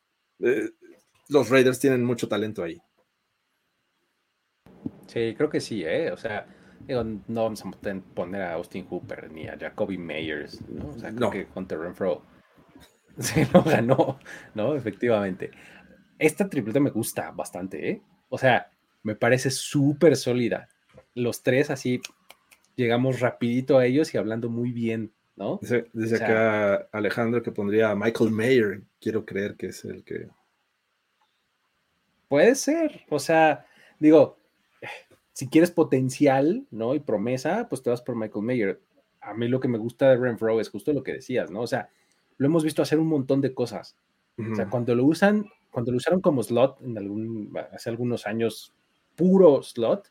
Los 1.30 1.48
Raiders 1.48 1.80
tienen 1.80 2.04
mucho 2.04 2.28
talento 2.28 2.62
ahí. 2.62 2.78
Sí, 5.06 5.34
creo 5.34 5.48
que 5.48 5.60
sí, 5.60 5.82
¿eh? 5.84 6.12
O 6.12 6.18
sea, 6.18 6.46
no 6.88 7.42
vamos 7.42 7.64
a 7.64 7.70
poner 8.14 8.42
a 8.42 8.54
Austin 8.54 8.86
Hooper 8.86 9.30
ni 9.30 9.48
a 9.48 9.56
Jacoby 9.58 9.98
Meyers, 9.98 10.60
¿no? 10.68 10.88
O 10.88 10.98
sea, 10.98 11.14
creo 11.14 11.30
que 11.30 11.46
Hunter 11.54 11.78
Renfro 11.78 12.22
se 13.18 13.46
lo 13.52 13.62
ganó, 13.62 14.18
¿no? 14.54 14.74
Efectivamente. 14.74 15.50
Esta 16.18 16.48
tripleta 16.48 16.80
me 16.80 16.90
gusta 16.90 17.30
bastante, 17.30 17.90
¿eh? 17.90 18.02
O 18.28 18.38
sea, 18.38 18.70
me 19.02 19.14
parece 19.14 19.50
súper 19.50 20.16
sólida. 20.16 20.68
Los 21.14 21.42
tres 21.42 21.70
así 21.70 22.00
llegamos 22.76 23.20
rapidito 23.20 23.78
a 23.78 23.86
ellos 23.86 24.14
y 24.14 24.18
hablando 24.18 24.48
muy 24.48 24.72
bien 24.72 25.12
¿no? 25.36 25.58
Dice, 25.92 26.16
acá 26.16 26.88
Alejandro 26.92 27.42
que 27.42 27.52
pondría 27.52 27.90
a 27.90 27.96
Michael 27.96 28.30
Mayer, 28.30 28.82
quiero 29.00 29.24
creer 29.24 29.56
que 29.56 29.68
es 29.68 29.84
el 29.84 30.04
que... 30.04 30.28
Puede 32.28 32.54
ser, 32.54 33.02
o 33.10 33.18
sea, 33.18 33.66
digo, 33.98 34.38
si 35.34 35.48
quieres 35.48 35.72
potencial, 35.72 36.64
¿no? 36.70 36.94
Y 36.94 37.00
promesa, 37.00 37.68
pues 37.68 37.82
te 37.82 37.90
vas 37.90 38.00
por 38.00 38.16
Michael 38.16 38.44
Mayer. 38.44 38.80
A 39.20 39.34
mí 39.34 39.48
lo 39.48 39.60
que 39.60 39.68
me 39.68 39.78
gusta 39.78 40.08
de 40.08 40.16
Renfro 40.16 40.60
es 40.60 40.70
justo 40.70 40.92
lo 40.92 41.02
que 41.02 41.12
decías, 41.12 41.50
¿no? 41.50 41.60
O 41.60 41.66
sea, 41.66 41.90
lo 42.38 42.46
hemos 42.46 42.64
visto 42.64 42.82
hacer 42.82 43.00
un 43.00 43.08
montón 43.08 43.40
de 43.40 43.52
cosas. 43.52 43.96
O 44.38 44.54
sea, 44.54 44.68
cuando 44.68 44.94
lo 44.94 45.04
usan, 45.04 45.46
cuando 45.70 45.92
lo 45.92 45.98
usaron 45.98 46.20
como 46.20 46.42
slot 46.42 46.80
en 46.82 46.96
algún, 46.98 47.52
hace 47.72 47.90
algunos 47.90 48.26
años, 48.26 48.72
puro 49.16 49.62
slot, 49.62 50.10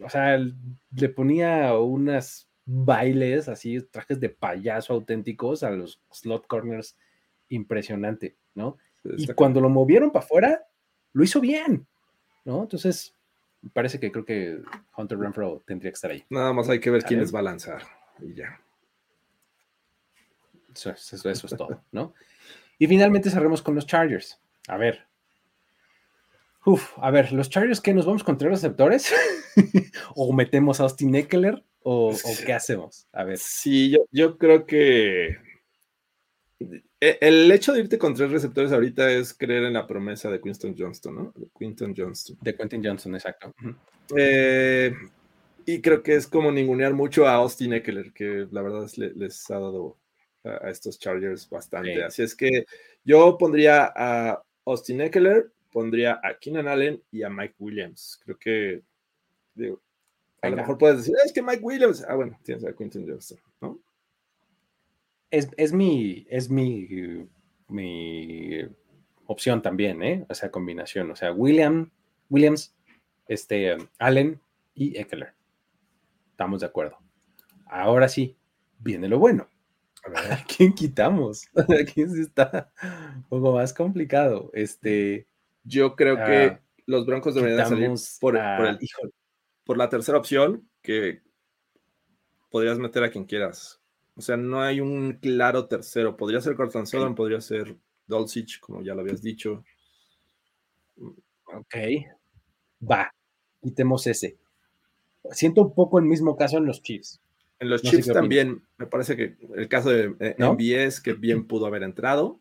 o 0.00 0.08
sea, 0.08 0.38
le 0.38 1.08
ponía 1.10 1.76
unas 1.78 2.48
bailes, 2.66 3.48
así, 3.48 3.80
trajes 3.82 4.20
de 4.20 4.30
payaso 4.30 4.94
auténticos 4.94 5.62
a 5.62 5.70
los 5.70 6.00
slot 6.10 6.46
corners, 6.46 6.96
impresionante, 7.48 8.36
¿no? 8.54 8.78
Y 9.04 9.26
cuando 9.34 9.60
lo 9.60 9.68
movieron 9.68 10.10
para 10.10 10.24
afuera, 10.24 10.66
lo 11.12 11.24
hizo 11.24 11.40
bien, 11.40 11.86
¿no? 12.44 12.62
Entonces, 12.62 13.14
parece 13.72 14.00
que 14.00 14.12
creo 14.12 14.24
que 14.24 14.60
Hunter 14.96 15.18
Renfro 15.18 15.62
tendría 15.66 15.90
que 15.90 15.94
estar 15.94 16.10
ahí. 16.10 16.24
Nada 16.30 16.52
más 16.52 16.68
hay 16.68 16.80
que 16.80 16.90
ver 16.90 17.02
quién 17.02 17.20
les 17.20 17.34
va 17.34 17.40
a 17.40 17.42
lanzar 17.42 17.82
y 18.20 18.34
ya. 18.34 18.60
Eso, 20.74 20.90
eso, 20.90 21.30
eso 21.30 21.46
es 21.46 21.56
todo, 21.56 21.82
¿no? 21.92 22.14
Y 22.78 22.86
finalmente 22.86 23.30
cerremos 23.30 23.62
con 23.62 23.74
los 23.74 23.86
Chargers. 23.86 24.40
A 24.68 24.76
ver. 24.76 25.06
Uf, 26.66 26.92
a 26.96 27.10
ver, 27.10 27.32
los 27.32 27.50
Chargers, 27.50 27.80
¿qué? 27.80 27.92
¿Nos 27.92 28.06
vamos 28.06 28.24
contra 28.24 28.48
los 28.48 28.60
receptores? 28.60 29.12
¿O 30.14 30.32
metemos 30.32 30.80
a 30.80 30.84
Austin 30.84 31.14
Eckler? 31.14 31.62
¿O, 31.82 32.16
qué 32.46 32.52
hacemos? 32.54 33.06
A 33.12 33.24
ver. 33.24 33.38
Sí, 33.38 33.90
yo, 33.90 34.06
yo 34.10 34.38
creo 34.38 34.66
que 34.66 35.36
el 37.00 37.50
hecho 37.50 37.72
de 37.72 37.80
irte 37.80 37.98
con 37.98 38.14
tres 38.14 38.30
receptores 38.30 38.72
ahorita 38.72 39.10
es 39.10 39.34
creer 39.34 39.64
en 39.64 39.74
la 39.74 39.86
promesa 39.86 40.30
de 40.30 40.40
Quinton 40.40 40.74
Johnston, 40.76 41.14
¿no? 41.14 41.32
De 41.36 41.48
Quinton 41.58 41.94
Johnston. 41.96 42.38
De 42.40 42.54
Quentin 42.54 42.82
Johnston, 42.84 43.14
exacto. 43.14 43.54
Eh, 44.16 44.94
y 45.66 45.80
creo 45.80 46.02
que 46.02 46.14
es 46.14 46.26
como 46.26 46.52
ningunear 46.52 46.94
mucho 46.94 47.26
a 47.26 47.34
Austin 47.34 47.72
Eckler, 47.72 48.12
que 48.12 48.46
la 48.50 48.62
verdad 48.62 48.88
les 48.96 49.50
ha 49.50 49.58
dado 49.58 49.98
a, 50.44 50.70
estos 50.70 50.98
Chargers 50.98 51.48
bastante. 51.48 52.02
Así 52.04 52.22
es 52.22 52.34
que 52.34 52.64
yo 53.04 53.36
pondría 53.38 53.92
a 53.94 54.42
Austin 54.66 55.00
Eckler, 55.00 55.50
pondría 55.72 56.20
a 56.22 56.38
Keenan 56.38 56.68
Allen 56.68 57.02
y 57.10 57.22
a 57.22 57.30
Mike 57.30 57.54
Williams. 57.58 58.20
Creo 58.24 58.38
que 58.38 58.82
a 60.42 60.50
lo 60.50 60.56
mejor 60.56 60.76
puedes 60.76 60.98
decir, 60.98 61.14
es 61.24 61.32
que 61.32 61.42
Mike 61.42 61.62
Williams. 61.62 62.04
Ah, 62.06 62.14
bueno, 62.14 62.38
tienes 62.42 62.64
a 62.64 62.74
Quinton 62.74 63.06
Johnston, 63.08 63.38
¿no? 63.60 63.80
Es, 65.34 65.50
es, 65.56 65.72
mi, 65.72 66.26
es 66.30 66.48
mi, 66.48 67.28
mi 67.66 68.60
opción 69.26 69.62
también, 69.62 70.00
¿eh? 70.04 70.24
O 70.28 70.34
sea, 70.34 70.52
combinación. 70.52 71.10
O 71.10 71.16
sea, 71.16 71.32
William, 71.32 71.90
Williams, 72.30 72.72
este, 73.26 73.76
Allen 73.98 74.40
y 74.74 74.96
Eckler. 74.96 75.34
Estamos 76.30 76.60
de 76.60 76.66
acuerdo. 76.66 76.98
Ahora 77.66 78.08
sí, 78.08 78.36
viene 78.78 79.08
lo 79.08 79.18
bueno. 79.18 79.48
A 80.04 80.10
ver, 80.10 80.32
¿a 80.34 80.44
quién 80.44 80.72
quitamos? 80.72 81.48
¿A 81.56 81.84
quién 81.84 82.16
está 82.16 82.70
un 83.16 83.24
poco 83.24 83.54
más 83.54 83.74
complicado? 83.74 84.50
Este. 84.54 85.26
Yo 85.64 85.96
creo 85.96 86.16
que 86.16 86.44
ah, 86.44 86.60
los 86.86 87.06
Broncos 87.06 87.34
deberían 87.34 87.66
salir 87.66 87.90
por, 88.20 88.34
por 88.34 88.66
el. 88.66 88.78
Hijo, 88.80 89.02
por 89.64 89.78
la 89.78 89.88
tercera 89.88 90.18
opción, 90.18 90.68
que 90.80 91.22
podrías 92.50 92.78
meter 92.78 93.02
a 93.02 93.10
quien 93.10 93.24
quieras. 93.24 93.80
O 94.16 94.20
sea, 94.20 94.36
no 94.36 94.62
hay 94.62 94.80
un 94.80 95.14
claro 95.14 95.66
tercero. 95.66 96.16
Podría 96.16 96.40
ser 96.40 96.54
Cortland 96.54 96.86
Sutton, 96.86 97.14
podría 97.14 97.40
ser 97.40 97.76
Dolcich, 98.06 98.60
como 98.60 98.82
ya 98.82 98.94
lo 98.94 99.00
habías 99.00 99.22
dicho. 99.22 99.64
Ok. 101.44 101.74
Va, 102.88 103.12
quitemos 103.62 104.06
ese. 104.06 104.38
Siento 105.30 105.62
un 105.62 105.74
poco 105.74 105.98
el 105.98 106.04
mismo 106.04 106.36
caso 106.36 106.58
en 106.58 106.66
los 106.66 106.82
Chiefs. 106.82 107.20
En 107.58 107.70
los 107.70 107.82
Chiefs 107.82 108.12
también, 108.12 108.62
me 108.76 108.86
parece 108.86 109.16
que 109.16 109.36
el 109.56 109.68
caso 109.68 109.90
de 109.90 110.14
eh, 110.20 110.36
MBS, 110.38 111.00
que 111.00 111.14
bien 111.14 111.46
pudo 111.46 111.66
haber 111.66 111.82
entrado, 111.82 112.40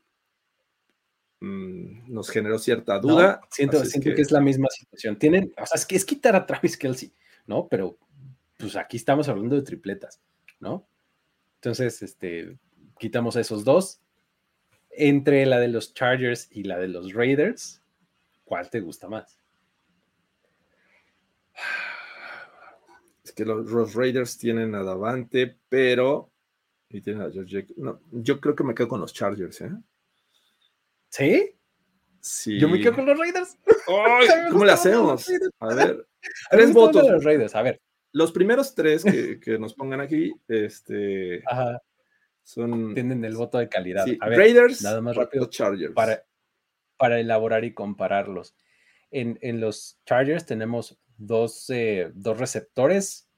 mm, 1.40 2.14
nos 2.14 2.30
generó 2.30 2.60
cierta 2.60 3.00
duda. 3.00 3.42
siento, 3.50 3.82
que... 4.02 4.22
es 4.22 4.32
la 4.32 4.42
misma 4.42 4.68
situación. 4.70 5.18
Tienen, 5.18 5.54
o 5.58 5.66
sea, 5.66 5.76
es 5.76 5.86
que 5.86 5.96
es 5.96 6.06
quitar 6.06 6.36
a 6.36 6.46
Travis 6.46 6.78
Kelsey, 6.78 7.14
¿no? 7.48 7.68
Pero 7.68 7.98
pues 8.58 8.76
aquí 8.76 8.98
estamos 8.98 9.30
hablando 9.30 9.56
de 9.56 9.62
tripletas, 9.62 10.22
¿no? 10.60 10.88
Entonces, 11.64 12.02
este, 12.02 12.58
quitamos 13.00 13.38
a 13.38 13.40
esos 13.40 13.64
dos. 13.64 14.02
Entre 14.92 15.46
la 15.46 15.62
de 15.62 15.70
los 15.70 15.94
Chargers 15.94 16.50
y 16.52 16.64
la 16.64 16.78
de 16.78 16.90
los 16.90 17.14
Raiders, 17.14 17.82
¿cuál 18.44 18.70
te 18.70 18.82
gusta 18.82 19.08
más? 19.08 19.40
Es 23.24 23.32
que 23.32 23.46
los, 23.46 23.94
Raiders 23.94 24.38
tienen 24.38 24.76
a 24.76 24.84
Davante, 24.84 25.56
pero. 25.70 26.30
Y 26.90 27.00
tienen 27.00 27.22
a 27.22 27.32
George. 27.32 27.68
No, 27.78 28.02
yo 28.12 28.42
creo 28.42 28.58
que 28.58 28.66
me 28.66 28.76
quedo 28.76 28.90
con 28.90 29.00
los 29.00 29.14
Chargers, 29.14 29.62
¿eh? 29.62 29.72
¿Sí? 31.08 31.56
Sí. 32.20 32.60
Yo 32.60 32.68
me 32.68 32.82
quedo 32.82 32.96
con 32.96 33.06
los 33.06 33.18
Raiders. 33.18 33.58
¿Cómo 34.52 34.66
le 34.66 34.72
hacemos? 34.74 35.32
A 35.62 35.74
ver. 35.74 36.06
Tres 36.52 36.74
votos. 36.74 37.10
Los 37.10 37.24
Raiders, 37.24 37.56
a 37.56 37.62
ver. 37.62 37.82
Los 38.14 38.32
primeros 38.32 38.74
tres 38.74 39.04
que, 39.44 39.60
nos 39.60 39.74
pongan 39.74 40.00
aquí, 40.00 40.34
este. 40.48 41.44
Ajá. 41.46 41.82
Son. 42.44 42.94
Tienen 42.94 43.26
el 43.26 43.36
voto 43.36 43.58
de 43.58 43.68
calidad. 43.68 44.06
a 44.20 44.30
ver, 44.30 44.38
Raiders, 44.38 44.82
nada 44.82 45.02
más 45.02 45.16
rápido. 45.16 45.46
Chargers. 45.48 45.94
Para, 45.94 46.26
para 46.98 47.20
elaborar 47.20 47.66
y 47.66 47.74
compararlos. 47.74 48.56
En, 49.12 49.38
en 49.42 49.60
los 49.60 50.00
Chargers 50.06 50.46
tenemos 50.46 50.98
dos, 51.18 51.70
eh, 51.70 52.12
dos 52.14 52.40
receptores, 52.40 53.30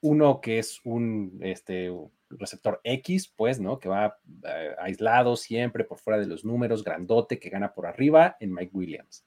uno 0.00 0.40
que 0.40 0.58
es 0.58 0.80
un 0.84 1.38
este, 1.42 1.92
receptor 2.30 2.80
X, 2.84 3.32
pues, 3.34 3.60
¿no? 3.60 3.78
Que 3.78 3.88
va 3.88 4.18
eh, 4.44 4.74
aislado 4.78 5.36
siempre 5.36 5.84
por 5.84 5.98
fuera 5.98 6.18
de 6.18 6.26
los 6.26 6.44
números, 6.44 6.84
grandote, 6.84 7.38
que 7.38 7.50
gana 7.50 7.72
por 7.72 7.86
arriba 7.86 8.36
en 8.40 8.52
Mike 8.52 8.72
Williams, 8.74 9.24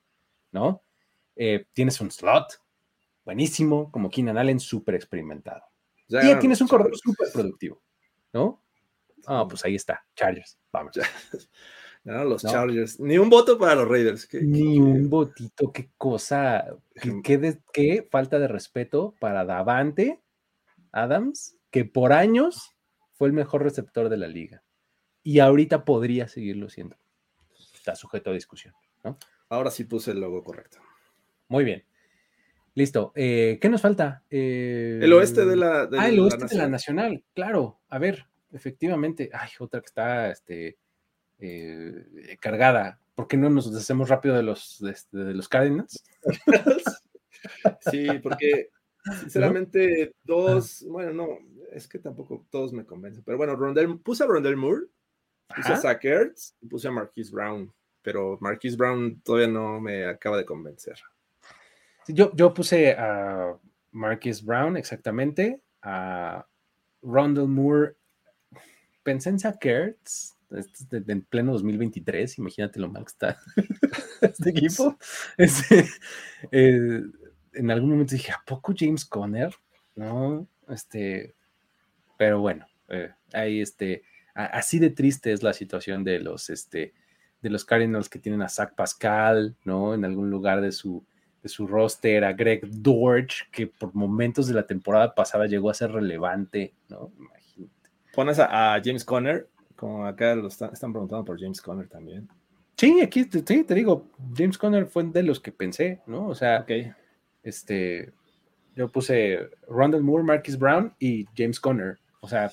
¿no? 0.52 0.84
Eh, 1.36 1.66
tienes 1.74 2.02
un 2.02 2.12
slot 2.12 2.62
buenísimo, 3.30 3.92
como 3.92 4.10
Keenan 4.10 4.40
Allen, 4.40 4.60
súper 4.60 4.96
experimentado. 4.96 5.62
y 6.08 6.40
tienes 6.40 6.62
un 6.62 6.68
corredor 6.68 6.98
súper 6.98 7.28
productivo, 7.32 7.80
¿no? 8.34 8.64
Ah, 9.28 9.46
pues 9.48 9.64
ahí 9.64 9.76
está, 9.76 10.04
Chargers, 10.16 10.58
vamos. 10.72 10.94
los 12.04 12.42
Chargers. 12.42 13.00
Ni 13.00 13.20
un 13.20 13.30
voto 13.30 13.60
para 13.60 13.76
los 13.76 13.88
Raiders. 13.88 14.28
Ni 14.34 14.80
un 14.80 15.12
votito, 15.12 15.72
qué 15.72 15.92
cosa. 15.96 16.66
Qué, 17.24 18.08
falta 18.10 18.40
de 18.40 18.48
respeto 18.48 19.14
para 19.20 19.46
Davante 19.46 20.20
Adams, 20.92 21.56
que 21.70 21.86
por 21.86 22.14
años 22.14 22.76
fue 23.14 23.28
el 23.28 23.34
mejor 23.34 23.62
receptor 23.62 24.10
de 24.10 24.18
la 24.18 24.28
liga. 24.28 24.64
Y 25.22 25.38
ahorita 25.38 25.86
podría 25.86 26.28
seguirlo 26.28 26.68
siendo. 26.70 26.98
Está 27.76 27.96
sujeto 27.96 28.32
a 28.32 28.34
discusión. 28.34 28.74
¿no? 29.04 29.20
Ahora 29.50 29.70
sí 29.70 29.84
puse 29.84 30.10
el 30.12 30.20
logo 30.20 30.44
correcto. 30.44 30.80
Muy 31.48 31.64
bien. 31.64 31.84
Listo. 32.80 33.12
Eh, 33.14 33.60
¿Qué 33.62 33.68
nos 33.68 33.82
falta? 33.82 34.24
Eh, 34.30 35.02
el 35.02 35.12
oeste 35.12 35.44
de 35.44 35.58
la. 35.58 35.90
ah, 35.98 36.08
el 36.08 36.18
oeste 36.22 36.46
de 36.46 36.56
la 36.56 36.70
nacional. 36.70 37.26
Claro. 37.36 37.82
A 37.90 38.00
ver, 38.00 38.28
efectivamente. 38.54 39.30
Ay, 39.34 39.50
otra 39.60 39.82
que 39.82 39.88
está. 39.88 40.32
Este, 40.32 40.78
eh, 41.40 42.38
cargada. 42.40 43.02
¿Por 43.16 43.28
qué 43.28 43.36
no 43.36 43.50
nos 43.50 43.70
deshacemos 43.70 44.08
rápido 44.08 44.34
de 44.34 44.44
los, 44.44 44.78
de, 44.80 44.92
este, 44.92 45.18
los 45.18 45.50
Cardinals? 45.50 46.06
sí, 47.92 48.08
porque 48.24 48.70
sinceramente 49.20 50.14
dos, 50.24 50.86
bueno, 50.88 51.12
no, 51.12 51.28
es 51.74 51.86
que 51.86 52.00
tampoco 52.00 52.46
todos 52.50 52.72
me 52.72 52.86
convencen, 52.86 53.24
pero 53.26 53.38
bueno, 53.38 53.58
puse 54.02 54.24
a 54.24 54.28
Rondell 54.28 54.56
Moore, 54.56 54.86
puse 55.54 55.74
a 55.74 55.76
Zach 55.76 56.06
Ertz 56.06 56.56
y 56.62 56.68
puse 56.68 56.88
a 56.88 56.92
Marquise 56.92 57.34
Brown, 57.34 57.74
pero 58.02 58.38
Marquise 58.40 58.78
Brown 58.78 59.20
todavía 59.20 59.50
no 59.50 59.82
me 59.82 60.06
acaba 60.06 60.38
de 60.38 60.46
convencer. 60.46 60.98
Yo, 62.14 62.36
yo 62.36 62.54
puse 62.54 62.92
a 62.94 63.56
Marquise 63.92 64.44
Brown 64.44 64.78
exactamente, 64.78 65.62
a 65.82 66.46
Rondell 67.02 67.48
Moore, 67.48 67.96
pensé 69.04 69.30
en 69.30 69.38
Ertz, 69.62 70.36
en 70.92 71.22
pleno 71.22 71.54
2023, 71.54 72.40
imagínate 72.40 72.80
lo 72.80 72.90
mal 72.90 73.04
que 73.04 73.10
está 73.10 73.40
este 74.22 74.50
equipo. 74.50 74.98
Este, 75.38 75.86
eh, 76.52 77.02
en 77.54 77.72
algún 77.72 77.92
momento 77.92 78.16
dije, 78.16 78.32
¿a 78.32 78.42
poco 78.46 78.74
James 78.76 79.06
Conner? 79.06 79.54
No, 79.96 80.48
este, 80.70 81.36
pero 82.18 82.40
bueno, 82.40 82.66
eh, 82.88 83.12
ahí 83.34 83.62
este, 83.62 84.04
así 84.34 84.80
de 84.80 84.90
triste 84.90 85.32
es 85.32 85.44
la 85.44 85.54
situación 85.54 86.04
de 86.04 86.20
los, 86.20 86.50
este, 86.50 86.94
de 87.42 87.50
los 87.50 87.66
Cardinals 87.66 88.10
que 88.10 88.20
tienen 88.20 88.42
a 88.42 88.50
Zach 88.50 88.74
Pascal, 88.76 89.56
¿no? 89.64 89.94
En 89.94 90.04
algún 90.06 90.30
lugar 90.30 90.62
de 90.62 90.72
su, 90.72 91.06
de 91.42 91.50
su 91.50 91.68
roster, 91.68 92.24
a 92.24 92.34
Greg 92.34 92.68
Dortch, 92.70 93.50
que 93.52 93.68
por 93.68 93.94
momentos 93.96 94.48
de 94.48 94.54
la 94.54 94.68
temporada 94.68 95.14
pasada 95.16 95.46
llegó 95.46 95.70
a 95.70 95.74
ser 95.74 95.92
relevante, 95.92 96.74
¿no? 96.90 97.12
Imagínate. 97.18 97.90
Pones 98.14 98.40
a 98.40 98.82
James 98.84 99.06
Conner 99.06 99.48
como 99.80 100.06
acá 100.06 100.36
lo 100.36 100.50
están, 100.50 100.92
preguntando 100.92 101.24
por 101.24 101.40
James 101.40 101.62
Conner 101.62 101.88
también. 101.88 102.28
Sí, 102.76 103.00
aquí 103.02 103.24
te, 103.24 103.42
te 103.42 103.74
digo, 103.74 104.08
James 104.36 104.58
Conner 104.58 104.86
fue 104.86 105.06
de 105.06 105.24
los 105.24 105.40
que 105.40 105.54
pensé, 105.54 106.02
¿no? 106.06 106.28
O 106.28 106.36
sea, 106.36 106.66
este, 107.44 108.12
yo 108.76 108.90
puse 108.90 109.50
Rondell 109.70 110.04
Moore, 110.04 110.26
Marquis 110.26 110.60
Brown 110.60 110.94
y 111.00 111.26
James 111.36 111.62
Conner. 111.62 111.98
O 112.20 112.28
sea. 112.28 112.52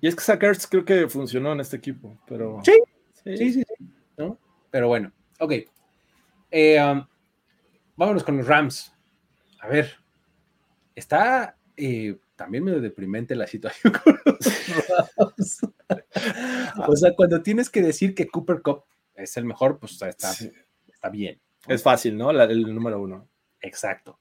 Y 0.00 0.08
es 0.08 0.14
que 0.14 0.22
Sackers 0.22 0.66
creo 0.66 0.86
que 0.86 1.06
funcionó 1.06 1.52
en 1.52 1.60
este 1.60 1.76
equipo, 1.76 2.18
pero. 2.26 2.60
Sí, 2.64 2.80
sí, 3.24 3.36
sí, 3.36 3.52
sí, 3.52 3.64
¿no? 4.16 4.38
Pero 4.70 4.88
bueno, 4.88 5.12
ok. 5.38 5.52
Eh, 6.50 6.82
um, 6.82 7.06
vámonos 7.98 8.24
con 8.24 8.38
los 8.38 8.46
Rams. 8.46 8.94
A 9.60 9.68
ver, 9.68 9.96
está 10.94 11.58
eh, 11.76 12.16
también 12.36 12.64
medio 12.64 12.80
deprimente 12.80 13.34
la 13.34 13.46
situación 13.46 13.92
con 14.04 14.18
los 14.24 15.60
O 16.86 16.96
sea, 16.96 17.14
cuando 17.14 17.42
tienes 17.42 17.68
que 17.68 17.82
decir 17.82 18.14
que 18.14 18.28
Cooper 18.28 18.62
Cup 18.62 18.84
es 19.14 19.36
el 19.36 19.44
mejor, 19.44 19.78
pues 19.78 20.00
está, 20.00 20.30
está 20.30 21.08
bien. 21.10 21.40
Es 21.66 21.82
fácil, 21.82 22.16
¿no? 22.16 22.30
el 22.30 22.74
número 22.74 23.02
uno. 23.02 23.28
Exacto. 23.60 24.18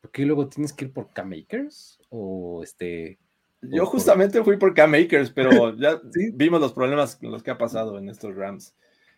¿Por 0.00 0.10
luego 0.18 0.48
tienes 0.48 0.72
que 0.72 0.86
ir 0.86 0.92
por 0.92 1.12
K-Makers? 1.12 2.00
O 2.10 2.62
este. 2.62 3.18
Yo 3.62 3.86
justamente 3.86 4.42
fui 4.42 4.56
por 4.56 4.74
K-Makers, 4.74 5.30
pero 5.30 5.76
ya 5.78 6.00
vimos 6.34 6.60
los 6.60 6.72
problemas 6.72 7.16
con 7.16 7.30
los 7.30 7.42
que 7.42 7.52
ha 7.52 7.58
pasado 7.58 7.96
en 7.98 8.08
estos 8.08 8.34
Rams. 8.34 8.74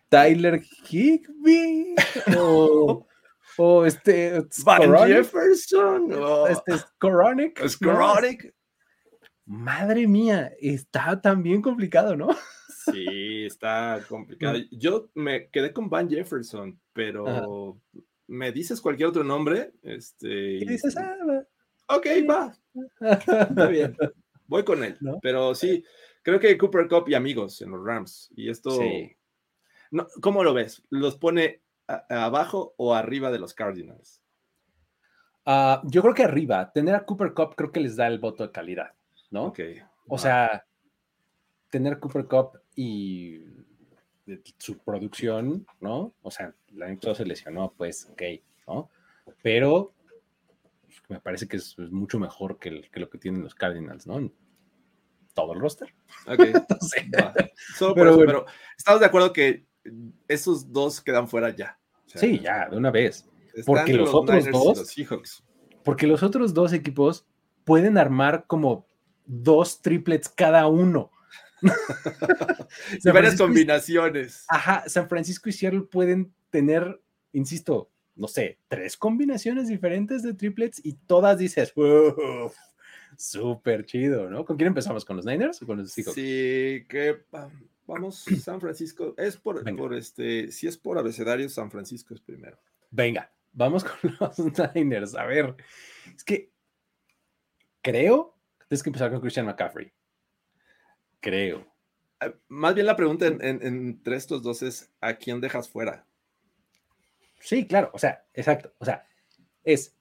Tyler 0.09 0.61
Higby 0.89 1.95
o 2.37 3.07
o 3.57 3.85
este 3.85 4.45
Van 4.63 5.07
Jefferson 5.07 6.13
o 6.13 6.47
este 6.47 6.73
Coronic. 6.97 7.61
Coronic. 7.81 8.53
Madre 9.45 10.07
mía, 10.07 10.51
está 10.59 11.19
también 11.19 11.61
complicado, 11.61 12.15
¿no? 12.15 12.29
Sí, 12.85 13.45
está 13.45 13.99
complicado. 14.07 14.57
Yo 14.71 15.09
me 15.13 15.49
quedé 15.49 15.73
con 15.73 15.89
Van 15.89 16.09
Jefferson, 16.09 16.79
pero 16.93 17.79
me 18.27 18.51
dices 18.51 18.79
cualquier 18.81 19.09
otro 19.09 19.23
nombre, 19.23 19.73
este. 19.83 20.53
Y 20.53 20.65
dices, 20.65 20.95
ah, 20.97 21.17
ok, 21.87 22.07
va. 22.29 22.55
Está 23.01 23.67
bien. 23.67 23.95
Voy 24.47 24.63
con 24.63 24.83
él. 24.83 24.97
Pero 25.21 25.53
sí, 25.53 25.83
creo 26.23 26.39
que 26.39 26.57
Cooper 26.57 26.87
Cup 26.87 27.07
y 27.07 27.13
amigos 27.13 27.61
en 27.61 27.71
los 27.71 27.85
Rams. 27.85 28.29
Y 28.35 28.49
esto. 28.49 28.79
No, 29.91 30.07
¿Cómo 30.21 30.43
lo 30.43 30.53
ves? 30.53 30.81
¿Los 30.89 31.17
pone 31.17 31.61
abajo 32.09 32.73
o 32.77 32.93
arriba 32.95 33.31
de 33.31 33.39
los 33.39 33.53
Cardinals? 33.53 34.21
Ah, 35.45 35.81
yo 35.85 36.01
creo 36.01 36.13
que 36.13 36.23
arriba. 36.23 36.71
Tener 36.71 36.95
a 36.95 37.05
Cooper 37.05 37.33
Cup 37.33 37.55
creo 37.55 37.71
que 37.71 37.79
les 37.79 37.95
da 37.95 38.07
el 38.07 38.19
voto 38.19 38.43
de 38.43 38.51
calidad, 38.51 38.93
¿no? 39.31 39.45
Ok. 39.45 39.59
O 40.07 40.17
sea, 40.17 40.65
tener 41.69 41.99
Cooper 41.99 42.25
Cup 42.25 42.59
y 42.75 43.43
su 44.57 44.77
producción, 44.79 45.65
¿no? 45.79 46.13
O 46.21 46.31
sea, 46.31 46.53
la 46.73 46.87
año 46.87 47.15
se 47.15 47.25
lesionó, 47.25 47.73
pues, 47.75 48.07
ok, 48.11 48.21
¿no? 48.67 48.89
Pero 49.41 49.93
pues, 50.83 51.01
me 51.09 51.19
parece 51.19 51.47
que 51.47 51.57
es, 51.57 51.77
mucho 51.77 52.19
mejor 52.19 52.59
que, 52.59 52.87
lo 52.93 53.09
que 53.09 53.17
tienen 53.17 53.43
los 53.43 53.55
Cardinals, 53.55 54.05
¿no? 54.05 54.31
Todo 55.33 55.53
el 55.53 55.59
roster. 55.59 55.93
Ok. 56.27 56.39
pero, 57.95 58.17
pero, 58.17 58.45
estamos 58.77 58.99
de 58.99 59.05
acuerdo 59.05 59.33
que 59.33 59.65
esos 60.27 60.71
dos 60.71 61.01
quedan 61.01 61.27
fuera 61.27 61.49
ya 61.49 61.80
sí, 62.15 62.39
ya, 62.39 62.69
de 62.69 62.77
una 62.77 62.91
vez. 62.91 63.27
Porque 63.65 63.93
los, 63.93 64.13
otros 64.13 64.45
dos. 64.49 65.43
porque 65.83 66.07
los 66.07 66.23
otros 66.23 66.53
dos 66.53 66.73
equipos 66.73 67.25
pueden 67.65 67.97
armar 67.97 68.45
como 68.47 68.85
dos 69.25 69.81
triplets 69.81 70.29
cada 70.29 70.67
uno. 70.67 71.11
varias 73.03 73.37
combinaciones. 73.37 74.45
Ajá, 74.47 74.83
San 74.87 75.07
Francisco 75.09 75.49
y 75.49 75.51
Seattle 75.51 75.81
pueden 75.81 76.33
tener, 76.49 77.01
insisto, 77.33 77.91
no 78.15 78.27
sé, 78.27 78.59
tres 78.67 78.97
combinaciones 78.97 79.67
diferentes 79.67 80.23
de 80.23 80.33
triplets 80.33 80.81
y 80.83 80.93
todas 80.93 81.37
dices, 81.37 81.73
súper 83.17 83.85
chido, 83.85 84.29
¿no? 84.29 84.45
¿Con 84.45 84.57
quién 84.57 84.67
empezamos? 84.67 85.05
¿Con 85.05 85.17
los 85.17 85.25
Niners 85.25 85.61
o 85.61 85.67
con 85.67 85.77
los 85.77 85.91
Seahawks? 85.91 86.15
Sí, 86.15 86.85
que 86.87 87.23
vamos, 87.91 88.23
San 88.43 88.59
Francisco, 88.59 89.13
es 89.17 89.37
por, 89.37 89.63
por 89.75 89.93
este, 89.93 90.51
si 90.51 90.67
es 90.67 90.77
por 90.77 90.97
abecedario, 90.97 91.47
San 91.49 91.69
Francisco 91.69 92.13
es 92.13 92.21
primero. 92.21 92.57
Venga, 92.89 93.31
vamos 93.51 93.83
con 94.01 94.17
los 94.19 94.75
Niners. 94.75 95.15
A 95.15 95.25
ver, 95.25 95.55
es 96.15 96.23
que 96.23 96.51
creo 97.81 98.35
que 98.59 98.65
tienes 98.67 98.83
que 98.83 98.89
empezar 98.89 99.11
con 99.11 99.21
Christian 99.21 99.45
McCaffrey. 99.45 99.91
Creo. 101.19 101.67
Ah, 102.19 102.33
más 102.47 102.73
bien 102.73 102.87
la 102.87 102.95
pregunta 102.95 103.27
entre 103.27 104.15
estos 104.15 104.41
dos 104.41 104.61
es, 104.61 104.91
¿a 104.99 105.15
quién 105.15 105.41
dejas 105.41 105.69
fuera? 105.69 106.05
Sí, 107.39 107.67
claro, 107.67 107.89
o 107.93 107.99
sea, 107.99 108.25
exacto. 108.33 108.73
O 108.77 108.85
sea, 108.85 109.05
es 109.63 109.95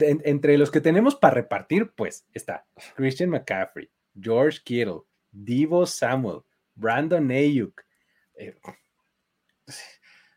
entre 0.00 0.56
los 0.56 0.70
que 0.70 0.80
tenemos 0.80 1.14
para 1.14 1.34
repartir, 1.34 1.92
pues 1.94 2.26
está 2.32 2.66
Christian 2.96 3.28
McCaffrey, 3.28 3.90
George 4.18 4.60
Kittle, 4.64 5.02
Divo 5.30 5.84
Samuel, 5.84 6.40
Brandon 6.78 7.30
Ayuk. 7.30 7.84
Eh, 8.34 8.54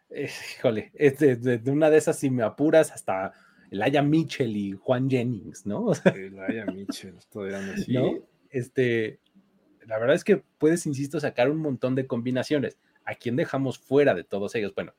eh, 0.10 0.30
híjole, 0.58 0.92
de, 0.94 1.62
una 1.72 1.89
de 1.89 1.98
esas, 1.98 2.20
si 2.20 2.30
me 2.30 2.44
apuras, 2.44 2.92
hasta 2.92 3.34
Aya 3.80 4.02
Mitchell 4.02 4.56
y 4.56 4.74
Juan 4.74 5.10
Jennings, 5.10 5.66
¿no? 5.66 5.92
Aya 6.50 6.66
Mitchell, 6.66 7.16
todavía 7.30 7.62
no 7.62 8.28
Este, 8.50 9.20
la 9.86 9.98
verdad 9.98 10.16
es 10.16 10.24
que 10.24 10.44
puedes, 10.58 10.86
insisto, 10.86 11.20
sacar 11.20 11.50
un 11.50 11.58
montón 11.58 11.96
de 11.96 12.08
combinaciones. 12.08 12.78
¿A 13.06 13.16
quién 13.16 13.36
dejamos 13.36 13.80
fuera 13.80 14.14
de 14.14 14.24
todos 14.24 14.54
ellos? 14.56 14.74
Bueno, 14.76 14.94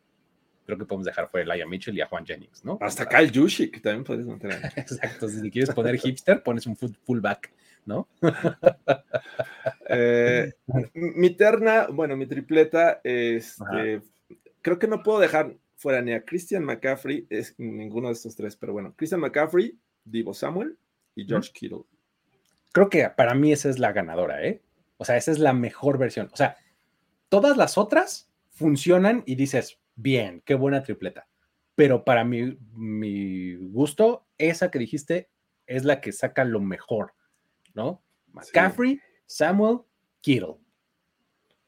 creo 0.64 0.78
que 0.78 0.84
podemos 0.84 1.06
dejar 1.06 1.28
fuera 1.28 1.52
a 1.52 1.54
Elijah 1.54 1.68
Mitchell 1.68 1.96
y 1.96 2.00
a 2.00 2.06
Juan 2.06 2.26
Jennings, 2.26 2.64
¿no? 2.64 2.78
Hasta 2.80 3.08
Kyle 3.08 3.30
Juszczyk 3.32 3.82
también 3.82 4.04
puedes 4.04 4.26
mantener. 4.26 4.60
Exacto, 4.76 5.28
si 5.28 5.50
quieres 5.50 5.74
poner 5.74 5.98
hipster, 5.98 6.42
pones 6.42 6.66
un 6.66 6.76
fullback, 6.76 7.52
¿no? 7.84 8.08
Eh, 9.88 10.54
mi 10.94 11.30
terna, 11.36 11.88
bueno, 11.88 12.16
mi 12.16 12.26
tripleta, 12.26 13.00
este, 13.04 14.00
creo 14.62 14.78
que 14.78 14.88
no 14.88 15.02
puedo 15.02 15.20
dejar 15.20 15.56
fuera 15.76 16.00
ni 16.00 16.12
a 16.12 16.24
Christian 16.24 16.64
McCaffrey, 16.64 17.26
es 17.28 17.54
ninguno 17.58 18.08
de 18.08 18.14
estos 18.14 18.36
tres, 18.36 18.56
pero 18.56 18.72
bueno, 18.72 18.94
Christian 18.96 19.20
McCaffrey, 19.20 19.78
Divo 20.04 20.32
Samuel 20.32 20.78
y 21.14 21.26
George 21.26 21.50
Kittle. 21.52 21.82
Creo 22.72 22.88
que 22.88 23.08
para 23.10 23.34
mí 23.34 23.52
esa 23.52 23.68
es 23.68 23.78
la 23.78 23.92
ganadora, 23.92 24.46
¿eh? 24.46 24.62
O 24.96 25.04
sea, 25.04 25.16
esa 25.16 25.30
es 25.30 25.38
la 25.38 25.52
mejor 25.52 25.98
versión. 25.98 26.30
O 26.32 26.36
sea, 26.36 26.56
todas 27.28 27.56
las 27.56 27.76
otras 27.76 28.30
funcionan 28.50 29.24
y 29.26 29.34
dices, 29.34 29.78
bien, 29.94 30.42
qué 30.44 30.54
buena 30.54 30.82
tripleta. 30.82 31.26
Pero 31.74 32.04
para 32.04 32.24
mi, 32.24 32.56
mi 32.74 33.56
gusto, 33.56 34.26
esa 34.38 34.70
que 34.70 34.78
dijiste 34.78 35.28
es 35.66 35.84
la 35.84 36.00
que 36.00 36.12
saca 36.12 36.44
lo 36.44 36.60
mejor, 36.60 37.14
¿no? 37.74 38.02
McCaffrey, 38.32 39.00
Samuel, 39.26 39.80
Kittle. 40.20 40.56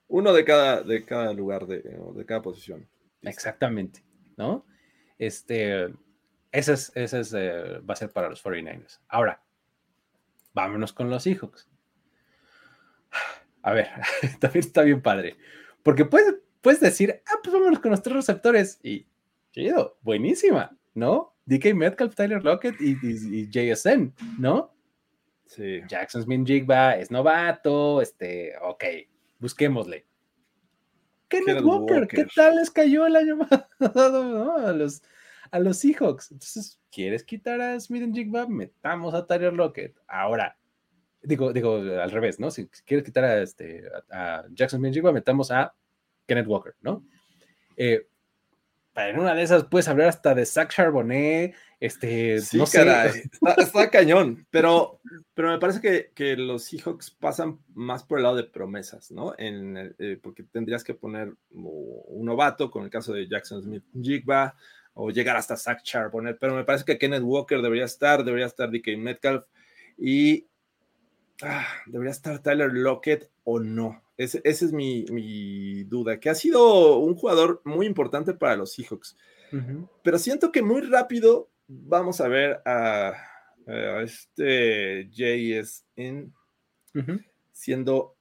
Uno 0.09 0.32
de 0.32 0.44
cada, 0.44 0.82
de 0.82 1.05
cada 1.05 1.32
lugar, 1.32 1.66
de, 1.66 1.80
de 1.80 2.26
cada 2.26 2.42
posición. 2.42 2.88
Exactamente, 3.22 4.05
¿no? 4.36 4.66
Este, 5.18 5.92
ese, 6.52 6.72
es, 6.72 6.92
ese 6.94 7.20
es, 7.20 7.34
eh, 7.34 7.80
va 7.80 7.94
a 7.94 7.96
ser 7.96 8.11
para 8.11 8.28
los 8.28 8.44
49ers. 8.44 9.00
Ahora, 9.09 9.42
vámonos 10.52 10.92
con 10.92 11.11
los 11.11 11.22
Seahawks. 11.22 11.68
A 13.62 13.72
ver, 13.72 13.88
también 14.40 14.64
está 14.64 14.82
bien 14.82 15.00
padre. 15.00 15.36
Porque 15.82 16.05
puedes, 16.05 16.34
puedes 16.61 16.80
decir, 16.80 17.22
ah, 17.26 17.38
pues 17.42 17.55
vámonos 17.55 17.80
con 17.80 17.90
los 17.90 18.02
tres 18.02 18.16
receptores. 18.16 18.78
Y 18.82 19.07
chido, 19.52 19.98
buenísima, 20.02 20.76
¿no? 20.94 21.34
DK 21.46 21.74
Metcalf, 21.74 22.14
Tyler 22.14 22.42
Lockett 22.42 22.80
y, 22.80 22.96
y, 23.02 23.48
JSN, 23.50 24.14
¿no? 24.38 24.74
Sí. 25.55 25.82
Jackson 25.86 26.22
Smith 26.22 26.46
Jigba 26.46 26.96
es 26.96 27.11
novato, 27.11 28.02
este, 28.02 28.55
ok, 28.61 28.84
busquémosle. 29.38 30.05
Kenneth, 31.28 31.62
Walker, 31.62 32.07
¿qué 32.07 32.26
tal 32.34 32.57
les 32.57 32.70
cayó 32.70 33.07
el 33.07 33.16
año 33.16 33.38
pasado 33.78 34.57
a, 34.57 34.72
los, 34.72 35.02
a 35.50 35.59
los 35.59 35.78
Seahawks? 35.78 36.32
Entonces, 36.32 36.80
¿quieres 36.90 37.24
quitar 37.24 37.61
a 37.61 37.78
Smith 37.78 38.12
Jigba? 38.12 38.46
Metamos 38.46 39.14
a 39.14 39.26
Tyler 39.26 39.52
Lockett. 39.52 39.96
Ahora, 40.07 40.57
digo, 41.22 41.52
digo 41.52 41.76
al 41.76 42.11
revés, 42.11 42.40
¿no? 42.40 42.50
Si 42.50 42.66
quieres 42.84 43.05
quitar 43.05 43.24
a, 43.24 43.42
este, 43.42 43.84
a, 44.11 44.44
Jackson 44.50 44.80
Smith 44.80 44.94
Jigba, 44.94 45.12
metamos 45.12 45.50
a 45.50 45.74
Kenneth 46.26 46.46
Walker, 46.46 46.74
¿no? 46.80 47.05
Eh, 47.76 48.07
en 48.97 49.18
una 49.18 49.34
de 49.34 49.42
esas 49.42 49.64
puedes 49.64 49.88
hablar 49.88 50.09
hasta 50.09 50.34
de 50.34 50.47
Zach 50.47 50.72
Charbonnet, 50.72 51.55
este, 51.80 52.40
sí, 52.40 52.57
no 52.57 52.64
caray, 52.64 53.22
Está, 53.59 53.90
cañón, 53.90 54.47
pero, 54.51 55.01
pero 55.34 55.51
me 55.51 55.59
parece 55.59 56.12
que, 56.14 56.36
los 56.36 56.64
Seahawks 56.64 57.11
pasan 57.11 57.59
más 57.74 58.05
por 58.05 58.18
el 58.18 58.22
lado 58.22 58.36
de 58.36 58.45
promesas, 58.45 59.11
¿no? 59.11 59.34
En, 59.36 59.95
eh, 59.99 60.18
porque 60.22 60.45
tendrías 60.45 60.84
que 60.84 60.95
poner 60.95 61.34
un 61.51 62.24
novato, 62.24 62.70
con 62.70 62.84
el 62.84 62.90
caso 62.90 63.12
de 63.12 63.28
Jackson 63.28 63.62
Smith 63.62 63.84
Jigba, 64.01 64.55
o 64.95 65.11
llegar 65.11 65.36
hasta 65.36 65.57
Zach 65.57 65.82
Charbonnet, 65.82 66.38
pero 66.38 66.55
me 66.55 66.64
parece 66.64 66.84
que 66.84 66.99
Kenneth 66.99 67.24
Walker 67.24 67.61
debería 67.61 67.84
estar, 67.84 68.24
debería 68.24 68.47
estar 68.47 68.70
DK 68.70 68.97
Metcalf, 68.97 69.45
y 69.99 70.47
ah, 71.42 71.66
debería 71.86 72.12
estar 72.12 72.38
Tyler 72.38 72.72
Lockett 72.72 73.28
o 73.42 73.59
no. 73.59 74.03
Esa 74.16 74.38
es 74.44 74.72
mi, 74.72 75.84
duda, 75.84 76.20
que 76.20 76.30
ha 76.30 76.34
sido 76.34 76.98
un 76.98 77.14
jugador 77.16 77.60
muy 77.64 77.86
importante 77.86 78.34
para 78.34 78.56
los 78.56 78.72
Seahawks. 78.72 79.16
Pero 80.02 80.18
siento 80.18 80.50
que 80.50 80.62
muy 80.62 80.80
rápido 80.80 81.48
vamos 81.68 82.20
a 82.20 82.28
ver 82.28 82.60
a, 82.64 83.14
este 84.02 85.08
JSN 85.10 86.32
siendo 87.52 88.16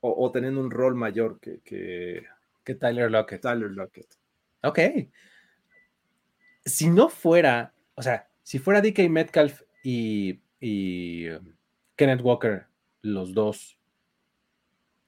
o, 0.00 0.30
teniendo 0.30 0.60
un 0.60 0.70
rol 0.70 0.94
mayor 0.94 1.40
que, 1.40 1.60
que, 1.62 2.74
Tyler 2.74 3.10
Lockett. 3.10 3.40
Tyler 3.40 3.70
Lockett. 3.70 4.18
Ok. 4.62 4.78
Si 6.64 6.90
no 6.90 7.08
fuera, 7.08 7.72
o 7.94 8.02
sea, 8.02 8.28
si 8.42 8.58
fuera 8.58 8.80
DK 8.80 9.08
Metcalf 9.08 9.62
y, 9.82 10.40
y 10.60 11.28
um, 11.28 11.54
Kenneth 11.96 12.20
Walker, 12.22 12.66
los 13.02 13.32
dos 13.32 13.78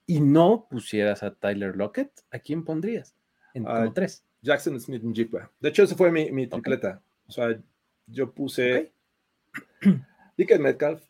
y 0.06 0.20
no 0.20 0.66
pusieras 0.68 1.22
a 1.22 1.34
Tyler 1.34 1.76
Lockett, 1.76 2.10
¿a 2.30 2.38
quién 2.38 2.64
pondrías? 2.64 3.14
En 3.54 3.64
como 3.64 3.92
tres. 3.92 4.24
Jackson 4.42 4.78
Smith 4.78 5.02
Jigba. 5.12 5.50
De 5.58 5.70
hecho, 5.70 5.84
esa 5.84 5.96
fue 5.96 6.10
mi, 6.10 6.30
mi 6.30 6.46
tripleta. 6.46 7.00
O 7.26 7.32
sea, 7.32 7.58
yo 8.06 8.30
puse 8.30 8.92
okay. 10.36 10.58
Metcalf, 10.60 11.02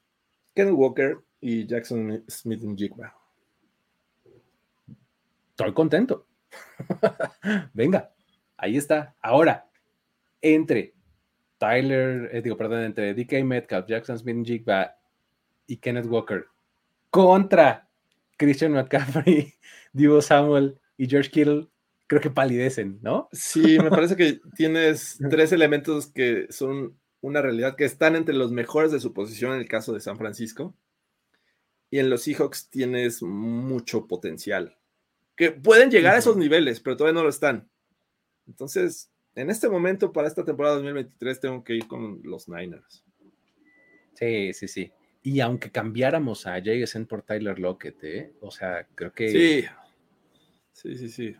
Kenneth 0.54 0.74
Walker 0.74 1.18
y 1.40 1.66
Jackson 1.66 2.22
Smith 2.28 2.62
Jigba. 2.76 3.12
Estoy 5.50 5.72
contento. 5.72 6.26
Venga, 7.74 8.12
ahí 8.56 8.76
está. 8.76 9.14
Ahora, 9.20 9.68
entre 10.40 10.94
Tyler, 11.58 12.30
eh, 12.32 12.42
digo, 12.42 12.56
perdón, 12.56 12.84
entre 12.84 13.14
DK 13.14 13.44
Metcalf, 13.44 13.86
Jackson 13.88 14.18
Smith 14.18 14.46
Jigba 14.46 14.96
y 15.66 15.78
Kenneth 15.78 16.06
Walker 16.06 16.46
contra 17.10 17.88
Christian 18.44 18.72
McCaffrey, 18.72 19.54
Divo 19.92 20.20
Samuel 20.20 20.78
y 20.96 21.08
George 21.08 21.30
Kittle, 21.30 21.68
creo 22.06 22.20
que 22.20 22.30
palidecen, 22.30 22.98
¿no? 23.02 23.28
Sí, 23.32 23.78
me 23.78 23.90
parece 23.90 24.16
que 24.16 24.40
tienes 24.54 25.18
tres 25.30 25.52
elementos 25.52 26.06
que 26.06 26.46
son 26.50 26.98
una 27.20 27.40
realidad, 27.40 27.76
que 27.76 27.84
están 27.84 28.16
entre 28.16 28.34
los 28.34 28.52
mejores 28.52 28.92
de 28.92 29.00
su 29.00 29.14
posición 29.14 29.54
en 29.54 29.60
el 29.60 29.68
caso 29.68 29.92
de 29.92 30.00
San 30.00 30.18
Francisco. 30.18 30.76
Y 31.90 31.98
en 31.98 32.10
los 32.10 32.22
Seahawks 32.22 32.68
tienes 32.68 33.22
mucho 33.22 34.06
potencial. 34.06 34.76
Que 35.36 35.50
pueden 35.50 35.90
llegar 35.90 36.14
a 36.14 36.18
esos 36.18 36.36
niveles, 36.36 36.80
pero 36.80 36.96
todavía 36.96 37.18
no 37.18 37.22
lo 37.22 37.30
están. 37.30 37.68
Entonces, 38.46 39.10
en 39.34 39.48
este 39.48 39.68
momento, 39.68 40.12
para 40.12 40.28
esta 40.28 40.44
temporada 40.44 40.74
2023, 40.76 41.40
tengo 41.40 41.64
que 41.64 41.74
ir 41.74 41.88
con 41.88 42.20
los 42.22 42.48
Niners. 42.48 43.04
Sí, 44.14 44.52
sí, 44.52 44.68
sí. 44.68 44.92
Y 45.26 45.40
aunque 45.40 45.70
cambiáramos 45.70 46.46
a 46.46 46.58
JSN 46.58 47.06
por 47.06 47.22
Tyler 47.22 47.58
Lockett, 47.58 48.04
¿eh? 48.04 48.32
o 48.42 48.50
sea, 48.50 48.86
creo 48.94 49.10
que. 49.10 49.30
Sí. 49.30 49.64
Sí, 50.70 50.98
sí, 50.98 51.08
sí. 51.08 51.36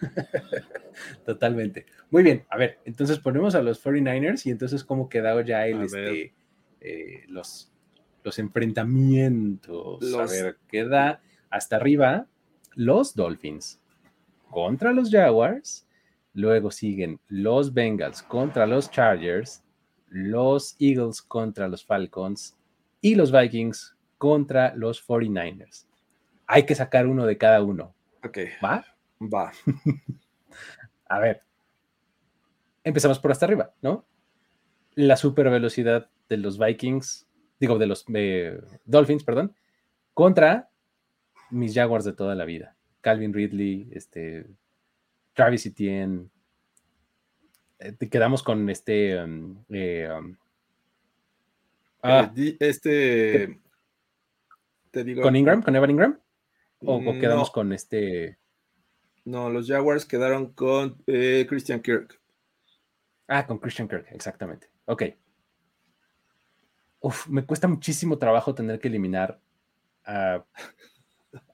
Totalmente. 1.24 1.86
Muy 2.10 2.24
bien. 2.24 2.44
A 2.50 2.56
ver, 2.56 2.80
entonces 2.84 3.20
ponemos 3.20 3.54
a 3.54 3.62
los 3.62 3.80
49ers 3.84 4.44
y 4.44 4.50
entonces, 4.50 4.82
¿cómo 4.82 5.08
quedado 5.08 5.40
ya 5.42 5.68
el, 5.68 5.82
este, 5.82 6.34
eh, 6.80 7.24
los, 7.28 7.70
los 8.24 8.40
enfrentamientos? 8.40 10.12
A 10.14 10.24
ver, 10.24 10.56
queda 10.66 11.22
hasta 11.48 11.76
arriba 11.76 12.26
los 12.74 13.14
Dolphins 13.14 13.80
contra 14.50 14.92
los 14.92 15.12
Jaguars. 15.12 15.86
Luego 16.32 16.72
siguen 16.72 17.20
los 17.28 17.72
Bengals 17.72 18.24
contra 18.24 18.66
los 18.66 18.90
Chargers, 18.90 19.62
los 20.08 20.74
Eagles 20.80 21.22
contra 21.22 21.68
los 21.68 21.84
Falcons 21.84 22.56
y 23.00 23.14
los 23.14 23.32
Vikings 23.32 23.96
contra 24.18 24.74
los 24.74 25.06
49ers. 25.06 25.86
Hay 26.46 26.66
que 26.66 26.74
sacar 26.74 27.06
uno 27.06 27.26
de 27.26 27.38
cada 27.38 27.62
uno. 27.62 27.94
Ok. 28.24 28.38
¿Va? 28.62 28.84
Va. 29.22 29.52
A 31.08 31.18
ver. 31.18 31.42
Empezamos 32.84 33.18
por 33.18 33.30
hasta 33.30 33.46
arriba, 33.46 33.74
¿no? 33.82 34.06
La 34.94 35.16
super 35.16 35.48
velocidad 35.50 36.10
de 36.28 36.36
los 36.36 36.58
Vikings, 36.58 37.26
digo, 37.58 37.78
de 37.78 37.86
los 37.86 38.04
Dolphins, 38.84 39.24
perdón, 39.24 39.54
contra 40.14 40.70
mis 41.50 41.74
Jaguars 41.74 42.04
de 42.04 42.12
toda 42.12 42.34
la 42.34 42.44
vida. 42.44 42.76
Calvin 43.00 43.32
Ridley, 43.32 43.88
este, 43.92 44.46
Travis 45.34 45.66
Etienne. 45.66 46.28
Eh, 47.78 47.96
quedamos 48.10 48.42
con 48.42 48.68
este. 48.68 49.22
Um, 49.22 49.64
eh, 49.70 50.08
um, 50.10 50.36
ah, 52.02 52.32
eh, 52.36 52.56
este. 52.60 53.60
Te 54.90 55.04
digo. 55.04 55.22
¿Con 55.22 55.36
Ingram? 55.36 55.62
¿Con 55.62 55.76
Evan 55.76 55.90
Ingram? 55.90 56.20
¿O, 56.84 57.00
quedamos 57.20 57.50
con 57.50 57.72
este.? 57.72 58.38
No, 59.24 59.50
los 59.50 59.68
Jaguars 59.68 60.06
quedaron 60.06 60.52
con 60.52 61.02
Christian 61.04 61.80
Kirk. 61.80 62.20
Ah, 63.28 63.46
con 63.46 63.58
Christian 63.58 63.88
Kirk, 63.88 64.06
exactamente. 64.10 64.68
Ok. 64.86 65.04
Uf, 67.00 67.28
me 67.28 67.44
cuesta 67.44 67.68
muchísimo 67.68 68.18
trabajo 68.18 68.54
tener 68.54 68.80
que 68.80 68.88
eliminar 68.88 69.40
a 70.04 70.44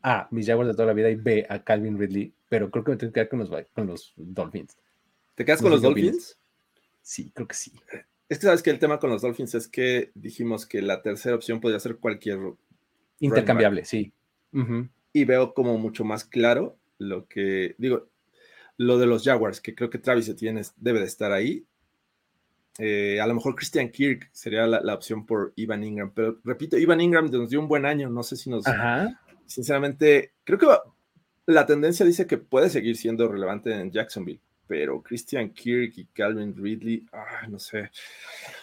a, 0.03 0.29
mis 0.31 0.47
Jaguars 0.47 0.69
de 0.69 0.75
toda 0.75 0.87
la 0.87 0.93
vida 0.93 1.11
y 1.11 1.17
B, 1.17 1.47
a 1.49 1.63
Calvin 1.63 1.99
Ridley, 1.99 2.35
pero 2.49 2.71
creo 2.71 2.85
que 2.85 2.93
me 2.93 2.97
tengo 2.97 3.13
que 3.13 3.15
quedar 3.15 3.29
con 3.29 3.39
los, 3.41 3.51
con 3.73 3.87
los 3.87 4.13
Dolphins. 4.17 4.77
¿Te 5.35 5.45
quedas 5.45 5.61
con 5.61 5.71
los 5.71 5.83
Dolphins? 5.83 6.39
Sí, 7.03 7.31
creo 7.35 7.47
que 7.47 7.55
sí. 7.55 7.73
Es 8.29 8.39
que 8.39 8.47
sabes 8.47 8.63
que 8.63 8.71
el 8.71 8.79
tema 8.79 8.99
con 8.99 9.11
los 9.11 9.23
Dolphins 9.23 9.55
es 9.55 9.69
que 9.69 10.11
dijimos 10.15 10.67
que 10.67 10.83
la 10.83 11.03
tercera 11.03 11.37
opción 11.37 11.61
podría 11.61 11.81
ser 11.81 11.97
cualquier. 11.97 12.39
Intercambiable, 13.21 13.85
sí. 13.85 14.13
Y 15.13 15.25
veo 15.25 15.55
como 15.55 15.79
mucho 15.79 16.05
más 16.05 16.25
claro 16.25 16.77
lo 16.99 17.27
que. 17.27 17.75
Digo, 17.79 18.09
lo 18.79 18.99
de 18.99 19.07
los 19.07 19.25
Jaguars, 19.25 19.61
que 19.61 19.75
creo 19.75 19.91
que 19.91 19.99
Travis 19.99 20.29
Etienne 20.29 20.63
debe 20.77 21.01
de 21.01 21.07
estar 21.07 21.33
ahí. 21.33 21.67
Eh, 22.79 23.21
a 23.21 23.27
lo 23.27 23.35
mejor 23.35 23.55
Christian 23.55 23.91
Kirk 23.91 24.29
sería 24.33 24.67
la, 24.67 24.95
opción 24.95 25.25
por 25.25 25.53
Ivan 25.57 25.83
Ingram, 25.83 26.13
pero 26.15 26.39
repito, 26.45 26.77
Ivan 26.77 27.01
Ingram 27.01 27.31
nos 27.31 27.49
dio 27.49 27.59
un 27.59 27.69
buen 27.69 27.87
año, 27.87 28.11
no 28.11 28.23
sé 28.23 28.37
si 28.37 28.51
nos, 28.51 28.65
sinceramente, 29.47 30.33
creo 30.45 30.59
que 30.59 30.67
la 31.47 31.65
tendencia 31.65 32.05
dice 32.05 32.27
que 32.27 32.37
puede 32.37 32.69
seguir 32.69 32.97
siendo 32.97 33.29
relevante 33.29 33.73
en 33.73 33.91
Jacksonville, 33.91 34.43
pero 34.67 35.03
Christian 35.03 35.51
Kirk 35.51 35.93
y 35.97 36.07
Calvin 36.07 36.55
Ridley, 36.57 37.07
no 37.49 37.59
sé. 37.59 37.91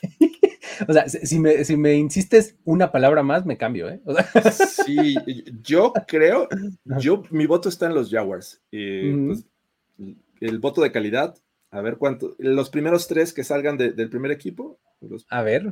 o 0.87 0.93
sea, 0.93 1.07
si 1.07 1.39
me, 1.39 1.63
si 1.63 1.77
me, 1.77 1.95
insistes 1.95 2.55
una 2.65 2.91
palabra 2.91 3.23
más, 3.23 3.45
me 3.45 3.57
cambio, 3.57 3.89
¿eh? 3.89 4.01
sí, 4.85 5.15
yo 5.61 5.93
creo, 6.07 6.47
yo, 6.99 7.23
mi 7.31 7.45
voto 7.45 7.69
está 7.69 7.87
en 7.87 7.95
los 7.95 8.09
Jaguars. 8.09 8.61
Pues, 8.69 9.45
el 10.41 10.59
voto 10.59 10.81
de 10.81 10.91
calidad, 10.91 11.37
a 11.71 11.81
ver 11.81 11.97
cuánto, 11.97 12.35
los 12.37 12.69
primeros 12.69 13.07
tres 13.07 13.33
que 13.33 13.43
salgan 13.43 13.77
del 13.77 14.09
primer 14.09 14.31
equipo. 14.31 14.79
a 15.29 15.41
ver, 15.41 15.71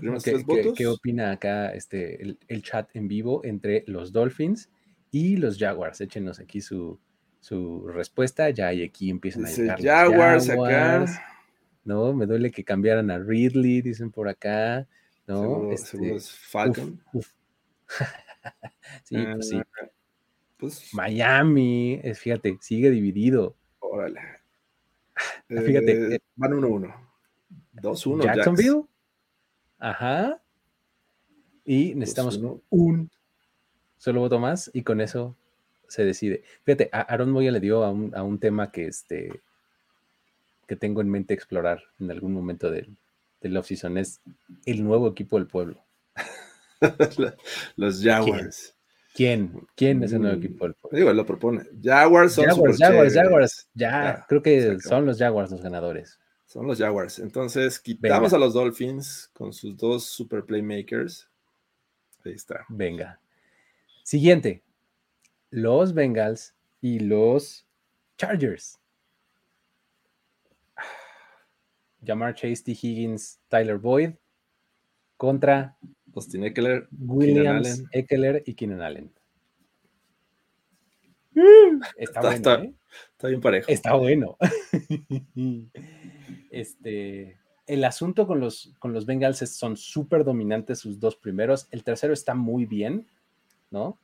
¿qué, 0.76 0.88
opina 0.88 1.32
acá 1.32 1.70
este, 1.74 2.22
el, 2.22 2.40
el, 2.48 2.64
chat 2.64 2.90
en 2.96 3.08
vivo 3.08 3.42
entre 3.44 3.84
los 3.88 4.12
Dolphins 4.12 4.70
y 5.12 5.36
los 5.36 5.58
Jaguars. 5.58 6.00
Échenos 6.02 6.40
aquí 6.40 6.62
su, 6.62 7.00
respuesta. 7.88 8.50
Ya 8.50 8.74
y 8.74 8.84
aquí 8.84 9.10
empiezan 9.10 9.46
a 9.46 9.50
llegar. 9.50 9.82
Jaguars, 9.82 10.50
acá. 10.50 11.06
No, 11.84 12.14
me 12.14 12.26
duele 12.26 12.52
que 12.52 12.64
cambiaran 12.64 13.10
a 13.10 13.18
Ridley, 13.18 13.82
dicen 13.82 14.12
por 14.12 14.30
acá. 14.30 14.88
No, 15.28 15.72
este, 15.72 16.20
Falcon. 16.20 17.02
sí, 19.04 19.16
pues 19.18 19.50
sí. 19.50 19.58
Ah, 19.58 19.88
pues 20.58 20.94
Miami, 20.94 22.00
es, 22.04 22.20
fíjate, 22.20 22.58
sigue 22.62 22.92
dividido. 22.92 23.56
Órale. 23.80 24.22
fíjate. 25.48 26.16
Eh, 26.16 26.20
van 26.36 26.52
1-1. 26.52 26.94
2-1. 27.76 28.24
Jacksonville. 28.24 28.84
Ajá. 29.80 30.42
Y 31.66 31.96
necesitamos 31.96 32.40
un 32.70 33.10
solo 33.98 34.20
voto 34.20 34.40
más 34.40 34.70
y 34.74 34.84
con 34.84 35.02
eso 35.02 35.36
se 35.92 36.06
decide. 36.06 36.44
Fíjate, 36.64 36.90
a 36.92 37.02
Aaron 37.02 37.32
Moya 37.32 37.52
le 37.52 37.60
dio 37.60 37.84
a 37.84 37.92
un, 37.92 38.16
a 38.16 38.24
un 38.24 38.40
tema 38.40 38.72
que, 38.72 38.86
este, 38.86 39.42
que 40.68 40.76
tengo 40.76 41.02
en 41.02 41.10
mente 41.10 41.34
explorar 41.34 41.84
en 42.00 42.10
algún 42.12 42.34
momento 42.34 42.72
del, 42.72 42.96
del 43.42 43.58
off-season, 43.58 43.98
es 43.98 44.22
el 44.66 44.84
nuevo 44.84 45.10
equipo 45.10 45.38
del 45.38 45.48
pueblo. 45.48 45.84
Los 47.76 48.02
Jaguars. 48.02 48.76
¿Quién? 49.14 49.68
¿Quién 49.76 50.02
es 50.04 50.14
el 50.14 50.22
nuevo 50.22 50.38
mm, 50.38 50.40
equipo 50.40 50.66
del 50.66 50.74
pueblo? 50.76 50.98
Digo, 50.98 51.14
lo 51.14 51.26
propone. 51.26 51.64
Jaguars 51.84 52.34
son 52.34 52.46
Jaguars, 52.46 52.78
Jaguars, 52.80 53.14
Jaguars. 53.14 53.70
Ya, 53.74 54.26
creo 54.30 54.42
que 54.42 54.80
son 54.80 55.06
los 55.06 55.18
Jaguars 55.18 55.52
los 55.52 55.62
ganadores. 55.62 56.18
Son 56.46 56.66
los 56.66 56.78
Jaguars. 56.78 57.20
Entonces, 57.20 57.80
quitamos 57.80 58.34
a 58.34 58.38
los 58.38 58.54
Dolphins 58.54 59.30
con 59.34 59.52
sus 59.52 59.76
dos 59.76 60.06
super 60.06 60.46
playmakers. 60.46 61.30
Ahí 62.24 62.34
está. 62.34 62.66
Venga. 62.70 63.20
Siguiente, 64.04 64.64
los 65.52 65.94
Bengals 65.94 66.56
y 66.82 67.00
los 67.00 67.68
Chargers. 68.18 68.80
Jamar 72.06 72.34
Chase, 72.34 72.64
T. 72.64 72.72
Higgins, 72.72 73.40
Tyler 73.48 73.78
Boyd 73.78 74.14
contra 75.18 75.78
Austin 76.16 76.46
Eckler, 76.46 76.88
Williams, 76.98 77.84
Eckler 77.92 78.42
y 78.46 78.56
Keenan 78.56 78.82
Allen. 78.82 79.12
Está, 81.96 82.22
bueno, 82.22 82.36
¿eh? 82.36 82.74
está, 83.14 83.28
bien 83.28 83.40
parejo. 83.40 83.72
Está 83.72 83.94
bueno. 83.94 84.38
este, 86.52 87.38
el 87.66 87.84
asunto 87.86 88.28
con 88.28 88.40
los, 88.40 88.74
con 88.80 88.92
los 88.92 89.06
Bengals 89.06 89.38
son 89.38 89.78
súper 89.78 90.26
dominantes 90.26 90.80
sus 90.80 91.00
dos 91.00 91.16
primeros. 91.16 91.68
El 91.72 91.84
tercero 91.84 92.12
está 92.14 92.36
muy 92.36 92.66
bien. 92.66 93.08
¿no? 93.72 93.98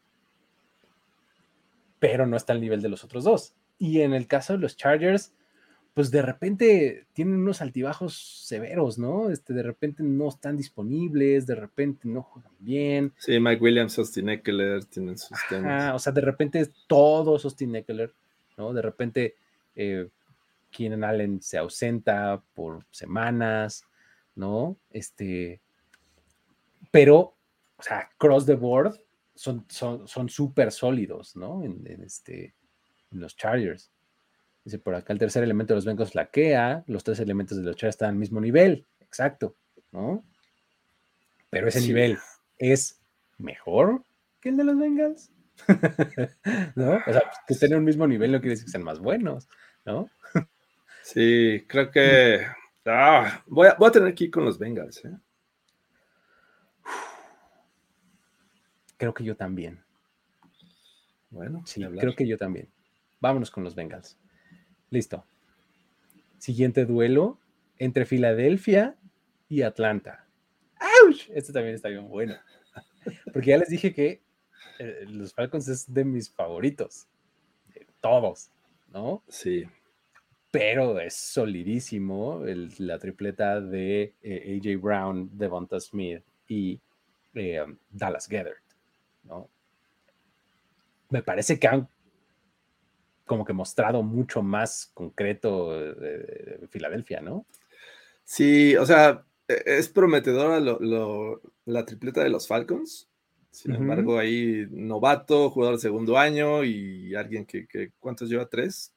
Pero 1.99 2.27
no 2.27 2.37
está 2.37 2.53
al 2.53 2.61
nivel 2.61 2.81
de 2.81 2.89
los 2.89 3.03
otros 3.03 3.23
dos. 3.23 3.55
Y 3.79 4.01
en 4.01 4.13
el 4.13 4.27
caso 4.27 4.53
de 4.53 4.59
los 4.59 4.75
Chargers, 4.75 5.33
pues 5.97 6.11
de 6.11 6.21
repente 6.21 7.07
tienen 7.13 7.37
unos 7.37 7.59
altibajos 7.61 8.45
severos, 8.45 8.99
¿no? 8.99 9.31
Este, 9.31 9.51
de 9.53 9.63
repente 9.63 10.03
no 10.03 10.29
están 10.29 10.55
disponibles, 10.55 11.47
de 11.47 11.55
repente 11.55 12.07
no 12.07 12.21
juegan 12.21 12.51
bien. 12.59 13.13
Sí, 13.17 13.39
Mike 13.39 13.63
Williams, 13.63 13.97
Austin 13.97 14.29
Eckler 14.29 14.85
tienen 14.85 15.17
sus 15.17 15.37
temas. 15.49 15.95
O 15.95 15.99
sea, 15.99 16.13
de 16.13 16.21
repente 16.21 16.69
todos 16.85 17.45
Austin 17.45 17.75
Eckler, 17.75 18.13
¿no? 18.57 18.73
De 18.73 18.81
repente 18.83 19.37
eh, 19.75 20.07
Keenan 20.69 21.03
Allen 21.03 21.41
se 21.41 21.57
ausenta 21.57 22.43
por 22.53 22.85
semanas, 22.91 23.83
¿no? 24.35 24.77
Este, 24.91 25.61
pero, 26.91 27.33
o 27.75 27.81
sea, 27.81 28.07
cross 28.19 28.45
the 28.45 28.53
board, 28.53 28.99
son 29.37 29.65
súper 29.69 30.71
son, 30.71 30.71
sólidos, 30.71 31.35
¿no? 31.35 31.63
En, 31.63 31.85
este, 32.03 32.55
los 33.11 33.35
Chargers. 33.35 33.91
Dice 34.63 34.79
por 34.79 34.95
acá, 34.95 35.13
el 35.13 35.19
tercer 35.19 35.43
elemento 35.43 35.73
de 35.73 35.77
los 35.77 35.85
Bengals 35.85 36.11
flaquea, 36.11 36.83
los 36.87 37.03
tres 37.03 37.19
elementos 37.19 37.57
de 37.57 37.63
los 37.63 37.75
Chargers 37.75 37.95
están 37.95 38.09
al 38.09 38.15
mismo 38.15 38.41
nivel, 38.41 38.85
exacto, 38.99 39.55
¿no? 39.91 40.25
Pero 41.49 41.69
ese 41.69 41.79
nivel 41.81 42.17
es 42.57 42.99
mejor 43.37 44.03
que 44.41 44.49
el 44.49 44.57
de 44.57 44.63
los 44.65 44.77
Bengals, 44.77 45.31
¿no? 46.75 46.95
O 46.95 47.11
sea, 47.11 47.23
que 47.47 47.53
estén 47.53 47.71
en 47.71 47.79
un 47.79 47.85
mismo 47.85 48.05
nivel 48.05 48.31
no 48.31 48.39
quiere 48.39 48.51
decir 48.51 48.65
que 48.65 48.71
sean 48.71 48.83
más 48.83 48.99
buenos, 48.99 49.47
¿no? 49.85 50.09
sí, 51.03 51.63
creo 51.67 51.89
que 51.89 52.45
ah, 52.85 53.41
voy, 53.45 53.67
a, 53.67 53.75
voy 53.75 53.87
a 53.87 53.91
tener 53.91 54.13
que 54.13 54.25
ir 54.25 54.31
con 54.31 54.43
los 54.43 54.59
Bengals, 54.59 55.05
¿eh? 55.05 55.15
Creo 58.97 59.13
que 59.13 59.23
yo 59.23 59.35
también. 59.35 59.83
Bueno, 61.29 61.61
sí, 61.65 61.83
creo 61.99 62.15
que 62.15 62.27
yo 62.27 62.37
también. 62.37 62.69
Vámonos 63.19 63.51
con 63.51 63.63
los 63.63 63.75
Bengals. 63.75 64.17
Listo. 64.89 65.25
Siguiente 66.37 66.85
duelo 66.85 67.39
entre 67.77 68.05
Filadelfia 68.05 68.95
y 69.49 69.61
Atlanta. 69.61 70.25
¡Auch! 70.79 71.29
Este 71.33 71.53
también 71.53 71.75
está 71.75 71.89
bien 71.89 72.07
bueno. 72.07 72.35
Porque 73.33 73.49
ya 73.49 73.57
les 73.57 73.69
dije 73.69 73.93
que 73.93 74.21
eh, 74.79 75.05
los 75.07 75.33
Falcons 75.33 75.67
es 75.67 75.91
de 75.91 76.05
mis 76.05 76.31
favoritos. 76.31 77.07
De 77.73 77.87
todos, 78.01 78.51
¿no? 78.89 79.23
Sí. 79.27 79.65
Pero 80.51 80.99
es 80.99 81.13
solidísimo 81.13 82.43
la 82.79 82.97
tripleta 82.99 83.59
de 83.59 84.15
eh, 84.21 84.59
AJ 84.59 84.81
Brown, 84.81 85.29
Devonta 85.33 85.79
Smith 85.79 86.23
y 86.47 86.79
eh, 87.35 87.65
Dallas 87.89 88.27
Gether. 88.27 88.55
¿No? 89.27 89.49
Me 91.09 91.21
parece 91.21 91.59
que 91.59 91.67
han 91.67 91.87
como 93.25 93.45
que 93.45 93.53
mostrado 93.53 94.01
mucho 94.01 94.41
más 94.41 94.89
concreto 94.93 95.77
de, 95.77 96.67
Filadelfia, 96.69 97.21
¿no? 97.21 97.45
Sí, 98.23 98.75
o 98.75 98.85
sea, 98.85 99.25
e, 99.47 99.61
es 99.65 99.89
prometedora 99.89 100.59
la 101.65 101.85
tripleta 101.85 102.23
de 102.23 102.29
los 102.29 102.47
Falcons. 102.47 103.07
Sin 103.51 103.73
embargo, 103.73 104.19
ahí 104.19 104.67
novato, 104.69 105.49
jugador 105.49 105.75
de 105.77 105.81
segundo 105.81 106.17
año 106.17 106.63
y 106.63 107.15
alguien 107.15 107.45
que, 107.45 107.91
¿cuántos 107.99 108.29
lleva? 108.29 108.47
¿Tres? 108.47 108.93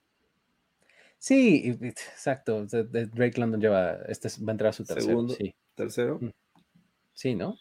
Sí, 1.19 1.79
exacto. 1.81 2.67
Drake 2.67 3.41
London 3.41 3.61
lleva, 3.61 3.95
este 4.09 4.29
va 4.45 4.49
a 4.49 4.53
entrar 4.53 4.71
a 4.71 4.73
su 4.73 4.85
tercero. 4.85 5.07
Segundo, 5.07 5.35
sí. 5.35 5.55
tercero. 5.75 6.19
Mm. 6.21 6.31
Sí, 7.15 7.35
¿no? 7.35 7.57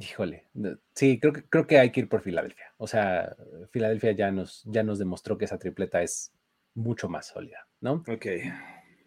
Híjole, 0.00 0.46
sí, 0.94 1.20
creo 1.20 1.34
que, 1.34 1.44
creo 1.44 1.66
que 1.66 1.78
hay 1.78 1.90
que 1.90 2.00
ir 2.00 2.08
por 2.08 2.22
Filadelfia. 2.22 2.72
O 2.78 2.86
sea, 2.86 3.36
Filadelfia 3.70 4.12
ya 4.12 4.30
nos, 4.30 4.62
ya 4.64 4.82
nos 4.82 4.98
demostró 4.98 5.36
que 5.36 5.44
esa 5.44 5.58
tripleta 5.58 6.00
es 6.00 6.32
mucho 6.74 7.10
más 7.10 7.26
sólida, 7.26 7.68
¿no? 7.82 8.02
Ok. 8.08 8.26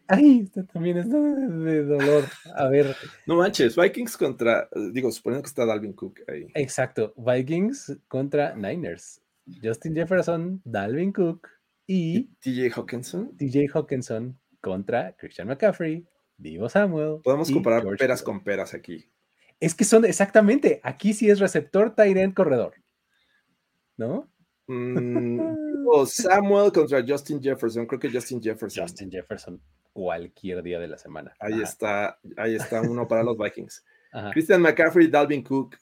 Ay, 0.07 0.41
esto 0.43 0.63
también 0.65 0.97
es 0.97 1.09
de, 1.09 1.83
dolor. 1.83 2.25
A 2.55 2.67
ver. 2.67 2.95
No 3.25 3.37
manches, 3.37 3.75
Vikings 3.75 4.17
contra, 4.17 4.69
digo, 4.93 5.11
suponiendo 5.11 5.41
que 5.41 5.47
está 5.47 5.65
Dalvin 5.65 5.93
Cook 5.93 6.19
ahí. 6.27 6.45
Exacto, 6.53 7.15
Vikings 7.17 7.97
contra 8.07 8.53
Niners. 8.53 9.19
Justin 9.63 9.95
Jefferson, 9.95 10.61
Dalvin 10.63 11.11
Cook 11.11 11.49
y, 11.87 12.25
TJ 12.41 12.69
Hawkinson. 12.75 13.35
TJ 13.35 13.67
Hawkinson 13.73 14.39
contra 14.61 15.15
Christian 15.17 15.47
McCaffrey, 15.47 16.05
Divo 16.37 16.69
Samuel. 16.69 17.21
Podemos 17.23 17.49
comparar 17.49 17.83
peras 17.97 18.21
con 18.21 18.43
peras 18.43 18.75
aquí. 18.75 19.09
Es 19.63 19.73
que 19.73 19.85
son 19.85 20.03
exactamente, 20.03 20.81
aquí 20.83 21.13
sí 21.13 21.29
es 21.29 21.39
receptor, 21.39 21.95
tight 21.95 22.33
corredor. 22.33 22.73
¿No? 23.95 24.29
Mm, 24.67 25.39
o 25.87 26.05
Samuel 26.05 26.69
contra 26.73 27.01
Justin 27.07 27.41
Jefferson. 27.41 27.85
Creo 27.85 27.97
que 27.97 28.11
Justin 28.11 28.41
Jefferson. 28.41 28.83
Justin 28.83 29.09
Jefferson 29.09 29.61
cualquier 29.93 30.61
día 30.63 30.79
de 30.79 30.89
la 30.89 30.97
semana. 30.97 31.33
Ahí 31.39 31.61
está, 31.61 32.19
ahí 32.35 32.55
está 32.55 32.81
uno 32.81 33.07
para 33.07 33.23
los 33.23 33.37
Vikings. 33.37 33.85
Christian 34.33 34.61
McCaffrey, 34.61 35.07
Dalvin 35.07 35.41
Cook. 35.41 35.77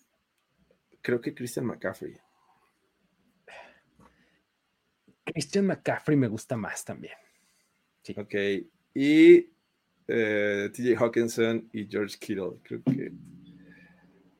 Creo 1.01 1.19
que 1.19 1.33
Christian 1.33 1.65
McCaffrey. 1.65 2.15
Christian 5.23 5.65
McCaffrey 5.65 6.15
me 6.15 6.27
gusta 6.27 6.55
más 6.55 6.85
también. 6.85 7.15
Sí. 8.03 8.13
Ok. 8.15 8.35
Y 8.93 9.49
eh, 10.07 10.69
TJ 10.71 10.95
Hawkinson 10.97 11.67
y 11.73 11.87
George 11.87 12.17
Kittle. 12.19 12.59
Creo 12.61 12.83
que. 12.83 13.11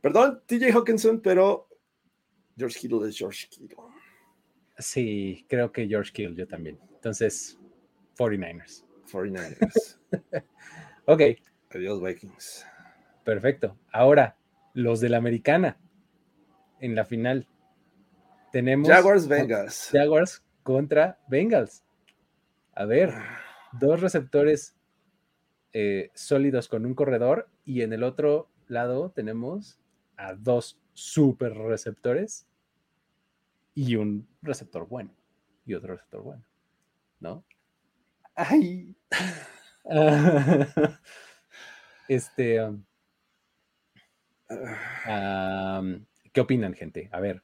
Perdón, 0.01 0.41
TJ 0.47 0.71
Hawkinson, 0.73 1.21
pero 1.21 1.69
George 2.57 2.79
Kittle 2.79 3.07
es 3.07 3.17
George 3.17 3.47
Kittle. 3.49 3.77
Sí, 4.77 5.45
creo 5.47 5.71
que 5.71 5.87
George 5.87 6.11
Kittle 6.11 6.35
yo 6.35 6.47
también. 6.47 6.79
Entonces, 6.93 7.57
49ers. 8.17 8.83
49ers. 9.11 9.99
ok. 11.05 11.21
Adiós, 11.69 12.01
Vikings. 12.01 12.65
Perfecto. 13.23 13.77
Ahora, 13.91 14.37
los 14.73 14.99
de 14.99 15.09
la 15.09 15.17
americana. 15.17 15.77
En 16.79 16.95
la 16.95 17.05
final. 17.05 17.47
Tenemos. 18.51 18.89
Jaguars 18.89 19.27
Bengals. 19.27 19.89
Jaguars 19.91 20.43
contra 20.63 21.19
Bengals. 21.27 21.83
A 22.73 22.85
ver, 22.85 23.13
dos 23.79 24.01
receptores 24.01 24.75
eh, 25.73 26.09
sólidos 26.13 26.67
con 26.67 26.85
un 26.85 26.95
corredor 26.95 27.49
y 27.65 27.81
en 27.81 27.93
el 27.93 28.03
otro 28.03 28.49
lado 28.67 29.11
tenemos 29.11 29.80
a 30.21 30.35
dos 30.35 30.79
super 30.93 31.53
receptores 31.53 32.47
y 33.73 33.95
un 33.95 34.27
receptor 34.41 34.87
bueno 34.87 35.15
y 35.65 35.73
otro 35.73 35.93
receptor 35.93 36.21
bueno, 36.21 36.45
¿no? 37.19 37.43
Ay. 38.35 38.95
este. 42.07 42.61
Um, 42.61 42.85
¿Qué 46.31 46.41
opinan, 46.41 46.73
gente? 46.73 47.09
A 47.11 47.19
ver. 47.19 47.43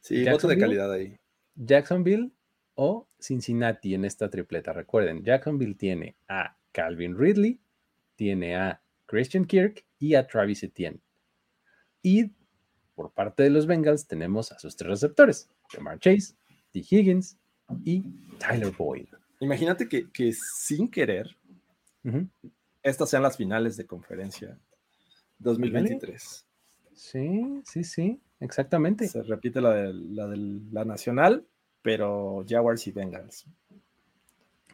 Sí, 0.00 0.24
voto 0.24 0.48
de 0.48 0.58
calidad 0.58 0.90
ahí. 0.92 1.18
Jacksonville 1.54 2.32
o 2.74 3.08
Cincinnati 3.18 3.94
en 3.94 4.06
esta 4.06 4.30
tripleta. 4.30 4.72
Recuerden, 4.72 5.22
Jacksonville 5.22 5.74
tiene 5.74 6.16
a 6.28 6.56
Calvin 6.72 7.18
Ridley, 7.18 7.60
tiene 8.16 8.56
a 8.56 8.82
Christian 9.06 9.44
Kirk 9.44 9.84
y 9.98 10.14
a 10.14 10.26
Travis 10.26 10.62
Etienne. 10.62 11.02
Y 12.02 12.30
por 12.94 13.12
parte 13.12 13.42
de 13.42 13.50
los 13.50 13.66
Bengals 13.66 14.06
tenemos 14.06 14.52
a 14.52 14.58
sus 14.58 14.76
tres 14.76 14.90
receptores, 14.90 15.48
Jamar 15.68 15.98
Chase, 15.98 16.34
T. 16.72 16.80
Higgins 16.80 17.38
y 17.84 18.02
Tyler 18.38 18.72
Boyd. 18.76 19.08
Imagínate 19.40 19.88
que, 19.88 20.32
sin 20.32 20.88
querer, 20.88 21.36
estas 22.82 23.08
sean 23.08 23.22
las 23.22 23.36
finales 23.36 23.76
de 23.76 23.86
conferencia 23.86 24.58
2023. 25.38 26.46
Sí, 26.92 27.62
sí, 27.64 27.84
sí, 27.84 28.20
exactamente. 28.40 29.08
Se 29.08 29.22
repite 29.22 29.60
la 29.62 29.72
de 29.72 29.94
la, 29.94 30.26
de 30.26 30.36
la 30.70 30.84
nacional, 30.84 31.46
pero 31.80 32.44
Jaguars 32.46 32.86
y 32.86 32.92
Bengals. 32.92 33.46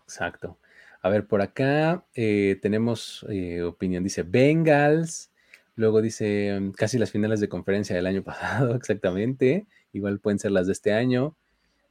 Exacto. 0.03 0.59
A 1.03 1.09
ver, 1.09 1.27
por 1.27 1.41
acá 1.41 2.05
eh, 2.15 2.59
tenemos 2.61 3.25
eh, 3.29 3.63
opinión, 3.63 4.03
dice 4.03 4.25
Bengals, 4.25 5.31
luego 5.77 6.03
dice 6.03 6.59
mm, 6.61 6.73
casi 6.73 6.99
las 6.99 7.11
finales 7.11 7.41
de 7.41 7.49
conferencia 7.49 7.95
del 7.95 8.07
año 8.07 8.23
pasado, 8.25 8.75
exactamente, 8.75 9.67
igual 9.93 10.19
pueden 10.19 10.39
ser 10.39 10.51
las 10.51 10.67
de 10.67 10.73
este 10.73 10.93
año. 10.93 11.37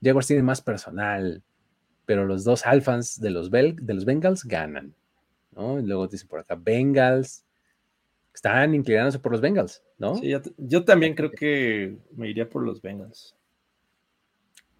Jaguars 0.03 0.27
tiene 0.27 0.43
más 0.43 0.61
personal, 0.61 1.41
pero 2.05 2.25
los 2.25 2.43
dos 2.43 2.65
alfans 2.65 3.19
de 3.19 3.31
los, 3.31 3.49
de 3.49 3.93
los 3.93 4.05
Bengals 4.05 4.43
ganan. 4.43 4.93
¿no? 5.55 5.79
Y 5.79 5.83
luego 5.83 6.07
dice 6.07 6.25
por 6.25 6.39
acá, 6.39 6.55
Bengals. 6.55 7.43
Están 8.33 8.75
inclinándose 8.75 9.19
por 9.19 9.31
los 9.31 9.39
Bengals, 9.39 9.81
¿no? 9.97 10.15
Sí, 10.15 10.33
yo, 10.57 10.83
también 10.83 11.15
creo 11.15 11.31
que 11.31 11.97
me 12.17 12.29
iría 12.29 12.49
por 12.49 12.63
los 12.63 12.81
Bengals. 12.81 13.33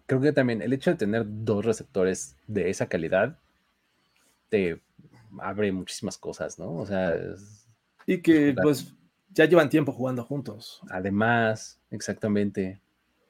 Creo 0.04 0.20
que 0.20 0.32
también 0.32 0.60
el 0.60 0.74
hecho 0.74 0.90
de 0.90 0.96
tener 0.96 1.24
dos 1.26 1.64
receptores 1.64 2.36
de 2.46 2.68
esa 2.68 2.86
calidad 2.86 3.38
te 4.50 4.82
abre 5.40 5.72
muchísimas 5.72 6.18
cosas, 6.18 6.58
¿no? 6.58 6.74
O 6.74 6.86
sea. 6.86 7.16
y 8.06 8.20
que 8.20 8.54
pues 8.62 8.94
ya 9.36 9.44
llevan 9.44 9.70
tiempo 9.70 9.92
jugando 9.92 10.24
juntos. 10.24 10.80
Además, 10.90 11.78
exactamente. 11.90 12.80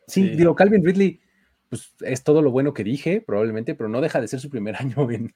Sí, 0.07 0.23
sí, 0.23 0.37
digo, 0.37 0.55
Calvin 0.55 0.85
Ridley 0.85 1.21
pues 1.69 1.93
es 2.01 2.23
todo 2.23 2.43
lo 2.43 2.53
bueno 2.53 2.73
que 2.73 2.85
dije, 2.85 3.21
probablemente, 3.21 3.75
pero 3.75 3.89
no 3.89 4.01
deja 4.01 4.21
de 4.21 4.29
ser 4.29 4.41
su 4.41 4.49
primer 4.49 4.77
año 4.81 5.11
en, 5.11 5.35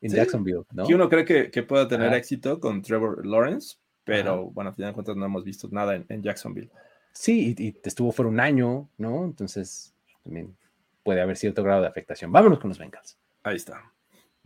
Jacksonville, 0.00 0.64
¿no? 0.72 0.86
Que 0.86 0.94
uno 0.94 1.08
cree 1.08 1.50
que, 1.50 1.62
pueda 1.62 1.88
tener 1.88 2.12
éxito 2.14 2.60
con 2.60 2.82
Trevor 2.82 3.26
Lawrence, 3.26 3.78
pero 4.04 4.50
bueno, 4.50 4.70
al 4.70 4.76
final 4.76 4.90
de 4.90 4.94
cuentas 4.94 5.16
no 5.16 5.24
hemos 5.24 5.44
visto 5.44 5.68
nada 5.70 5.96
en, 6.08 6.22
Jacksonville. 6.22 6.70
Sí, 7.12 7.54
y, 7.56 7.72
te 7.72 7.88
estuvo 7.88 8.12
por 8.12 8.26
un 8.26 8.38
año, 8.38 8.88
¿no? 8.96 9.24
Entonces 9.24 9.94
también 10.22 10.56
puede 11.02 11.20
haber 11.20 11.36
cierto 11.36 11.62
grado 11.62 11.82
de 11.82 11.88
afectación. 11.88 12.30
Vámonos 12.30 12.58
con 12.60 12.68
los 12.68 12.78
Bengals. 12.78 13.16
Ahí 13.42 13.56
está. 13.56 13.92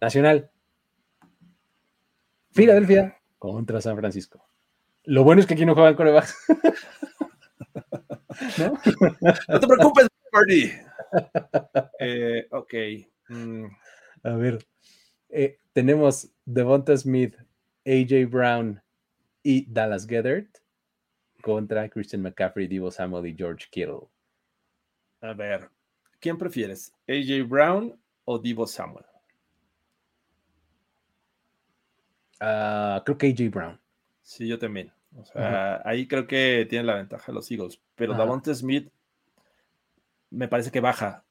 Nacional. 0.01 0.51
Filadelfia 2.53 3.19
contra 3.39 3.81
San 3.81 3.97
Francisco. 3.97 4.52
Lo 5.05 5.25
bueno 5.25 5.41
es 5.41 5.47
que 5.47 5.55
aquí 5.55 5.67
no 5.67 5.75
juegan 5.75 5.95
corebacks. 5.95 6.37
¿No? 8.59 8.79
no 9.49 9.61
te 9.61 9.67
preocupes, 9.67 10.09
Marty. 10.33 10.73
Eh, 11.99 12.47
ok. 12.51 12.75
Mm. 13.29 13.67
A 14.23 14.35
ver. 14.35 14.65
Eh, 15.29 15.59
tenemos 15.73 16.31
Devonta 16.45 16.97
Smith, 16.97 17.35
AJ 17.87 18.31
Brown 18.31 18.83
y 19.43 19.67
Dallas 19.73 20.07
Gethert 20.07 20.59
contra 21.43 21.89
Christian 21.89 22.23
McCaffrey, 22.23 22.67
Divo 22.67 22.91
Samuel 22.91 23.27
y 23.27 23.37
George 23.37 23.67
Kittle. 23.71 24.09
A 25.21 25.33
ver, 25.33 25.71
¿quién 26.21 26.37
prefieres? 26.37 26.93
¿AJ 27.09 27.49
Brown 27.49 27.99
o 28.25 28.39
Divo 28.39 28.67
Samuel? 28.67 29.05
Ah, 32.41 33.03
creo 33.05 33.19
que 33.19 33.29
AJ 33.29 33.51
Brown. 33.51 33.82
Sí, 34.33 34.49
yo 34.49 34.59
también. 34.59 34.91
O 35.15 35.27
sea, 35.27 35.83
ahí 35.85 36.09
creo 36.09 36.27
que 36.27 36.67
tienen 36.67 36.87
la 36.87 36.95
ventaja 36.95 37.33
los 37.33 37.51
Eagles. 37.51 37.79
Pero 37.95 38.15
Devonta 38.15 38.55
Smith 38.55 38.91
me 40.31 40.49
parece 40.49 40.71
que 40.71 40.81
baja. 40.81 41.23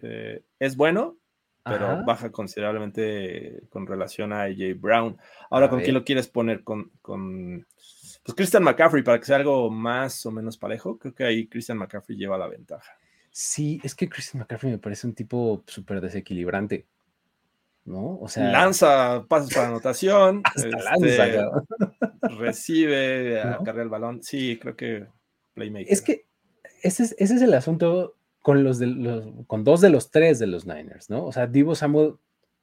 Eh, 0.00 0.42
es 0.58 0.76
bueno, 0.76 1.16
pero 1.64 2.04
baja 2.04 2.30
considerablemente 2.30 3.62
con 3.70 3.86
relación 3.86 4.34
a 4.34 4.42
AJ 4.42 4.78
Brown. 4.78 5.16
Ahora, 5.48 5.70
¿con 5.70 5.80
quién 5.80 5.94
lo 5.94 6.04
quieres 6.04 6.28
poner? 6.28 6.62
Con, 6.62 6.90
con 7.00 7.66
pues 8.22 8.34
Christian 8.36 8.64
McCaffrey 8.64 9.02
para 9.02 9.18
que 9.18 9.24
sea 9.24 9.36
algo 9.36 9.70
más 9.70 10.26
o 10.26 10.30
menos 10.30 10.58
parejo. 10.58 10.98
Creo 10.98 11.14
que 11.14 11.24
ahí 11.24 11.46
Christian 11.46 11.78
McCaffrey 11.78 12.18
lleva 12.18 12.36
la 12.36 12.48
ventaja. 12.48 12.92
Sí, 13.30 13.80
es 13.82 13.94
que 13.94 14.10
Christian 14.10 14.40
McCaffrey 14.40 14.72
me 14.72 14.78
parece 14.78 15.06
un 15.06 15.14
tipo 15.14 15.64
súper 15.66 16.02
desequilibrante. 16.02 16.84
¿No? 17.84 18.18
O 18.20 18.28
sea. 18.28 18.50
Lanza 18.50 19.24
pasos 19.28 19.52
para 19.52 19.68
anotación. 19.68 20.42
este, 20.56 21.40
recibe, 22.38 23.42
carga 23.64 23.82
el 23.82 23.88
balón. 23.88 24.22
Sí, 24.22 24.58
creo 24.60 24.76
que 24.76 25.06
Playmaker. 25.54 25.92
Es 25.92 26.02
que 26.02 26.26
ese 26.82 27.04
es, 27.04 27.14
ese 27.18 27.34
es 27.34 27.42
el 27.42 27.54
asunto 27.54 28.16
con, 28.40 28.64
los, 28.64 28.78
de 28.78 28.86
los 28.86 29.46
con 29.46 29.64
dos 29.64 29.80
de 29.80 29.90
los 29.90 30.10
tres 30.10 30.38
de 30.38 30.46
los 30.46 30.66
Niners, 30.66 31.10
¿no? 31.10 31.24
O 31.24 31.32
sea, 31.32 31.46
Divo 31.46 31.74
Samuel 31.74 32.14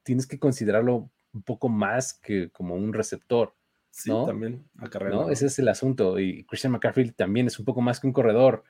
tienes 0.03 0.27
que 0.27 0.39
considerarlo 0.39 1.09
un 1.33 1.41
poco 1.43 1.69
más 1.69 2.13
que 2.13 2.49
como 2.49 2.75
un 2.75 2.93
receptor, 2.93 3.53
Sí, 3.91 4.11
también 4.25 4.65
¿no? 5.09 5.29
Ese 5.29 5.47
es 5.47 5.59
el 5.59 5.67
asunto. 5.67 6.19
Y 6.19 6.43
Christian 6.45 6.73
McCaffrey 6.73 7.11
también 7.11 7.47
es 7.47 7.59
un 7.59 7.65
poco 7.65 7.81
más 7.81 7.99
que 7.99 8.07
un 8.07 8.13
corredor, 8.13 8.63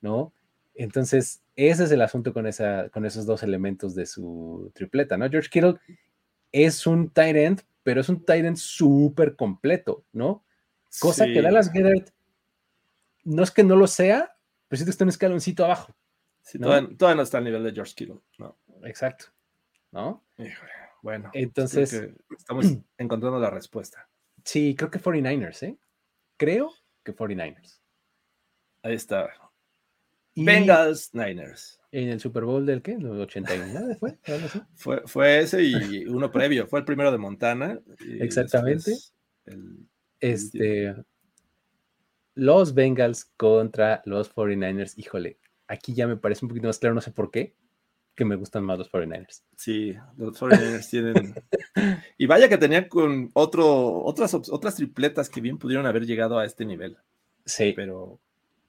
¿no? 0.00 0.32
Entonces, 0.74 1.41
ese 1.56 1.84
es 1.84 1.90
el 1.90 2.02
asunto 2.02 2.32
con, 2.32 2.46
esa, 2.46 2.88
con 2.90 3.04
esos 3.04 3.26
dos 3.26 3.42
elementos 3.42 3.94
de 3.94 4.06
su 4.06 4.70
tripleta, 4.74 5.16
¿no? 5.16 5.28
George 5.28 5.50
Kittle 5.50 5.76
es 6.50 6.86
un 6.86 7.10
tight 7.10 7.36
end, 7.36 7.62
pero 7.82 8.00
es 8.00 8.08
un 8.08 8.24
tight 8.24 8.44
end 8.44 8.56
súper 8.56 9.36
completo, 9.36 10.04
¿no? 10.12 10.44
Cosa 11.00 11.26
que 11.26 11.40
Dallas 11.40 11.70
Gennard 11.72 12.10
no 13.24 13.42
es 13.42 13.50
que 13.50 13.64
no 13.64 13.76
lo 13.76 13.86
sea, 13.86 14.36
pero 14.68 14.78
sí 14.78 14.84
que 14.84 14.90
está 14.90 15.04
un 15.04 15.10
escaloncito 15.10 15.64
abajo. 15.64 15.94
Todavía, 16.60 17.14
no 17.14 17.22
está 17.22 17.38
al 17.38 17.44
nivel 17.44 17.62
de 17.62 17.72
George 17.72 17.94
Kittle, 17.94 18.20
¿no? 18.38 18.58
Exacto, 18.82 19.26
¿no? 19.90 20.24
Bueno, 21.02 21.30
entonces 21.32 22.10
estamos 22.36 22.66
encontrando 22.98 23.38
la 23.38 23.50
respuesta. 23.50 24.08
Sí, 24.44 24.74
creo 24.76 24.90
que 24.90 25.00
49ers, 25.00 25.62
¿eh? 25.66 25.78
Creo 26.36 26.72
que 27.04 27.14
49ers. 27.14 27.80
Ahí 28.82 28.94
está. 28.94 29.30
Bengals 30.34 31.10
Niners. 31.14 31.80
¿En 31.90 32.08
el 32.08 32.20
Super 32.20 32.44
Bowl 32.44 32.64
del 32.64 32.80
qué? 32.80 32.92
¿El 32.92 33.06
89 33.06 33.96
fue? 34.00 34.18
fue? 34.74 35.02
Fue 35.06 35.40
ese 35.40 35.62
y 35.62 36.06
uno 36.06 36.30
previo. 36.30 36.66
Fue 36.66 36.78
el 36.78 36.86
primero 36.86 37.12
de 37.12 37.18
Montana. 37.18 37.78
Exactamente. 38.20 38.92
este. 40.20 40.94
Los 42.34 42.72
Bengals 42.72 43.26
contra 43.36 44.00
los 44.06 44.34
49ers. 44.34 44.94
Híjole, 44.96 45.38
aquí 45.68 45.92
ya 45.92 46.06
me 46.06 46.16
parece 46.16 46.46
un 46.46 46.48
poquito 46.48 46.66
más 46.66 46.78
claro, 46.78 46.94
no 46.94 47.02
sé 47.02 47.10
por 47.10 47.30
qué, 47.30 47.54
que 48.14 48.24
me 48.24 48.36
gustan 48.36 48.64
más 48.64 48.78
los 48.78 48.90
49ers. 48.90 49.42
Sí, 49.54 49.94
los 50.16 50.40
49ers 50.40 50.90
tienen. 50.90 51.34
Y 52.18 52.26
vaya 52.26 52.48
que 52.48 52.58
tenían 52.58 52.88
con 52.88 53.30
otro, 53.32 54.04
otras, 54.04 54.34
otras 54.34 54.76
tripletas 54.76 55.28
que 55.28 55.40
bien 55.40 55.58
pudieron 55.58 55.86
haber 55.86 56.06
llegado 56.06 56.38
a 56.38 56.44
este 56.44 56.64
nivel. 56.64 56.96
Sí. 57.44 57.72
Pero 57.74 58.20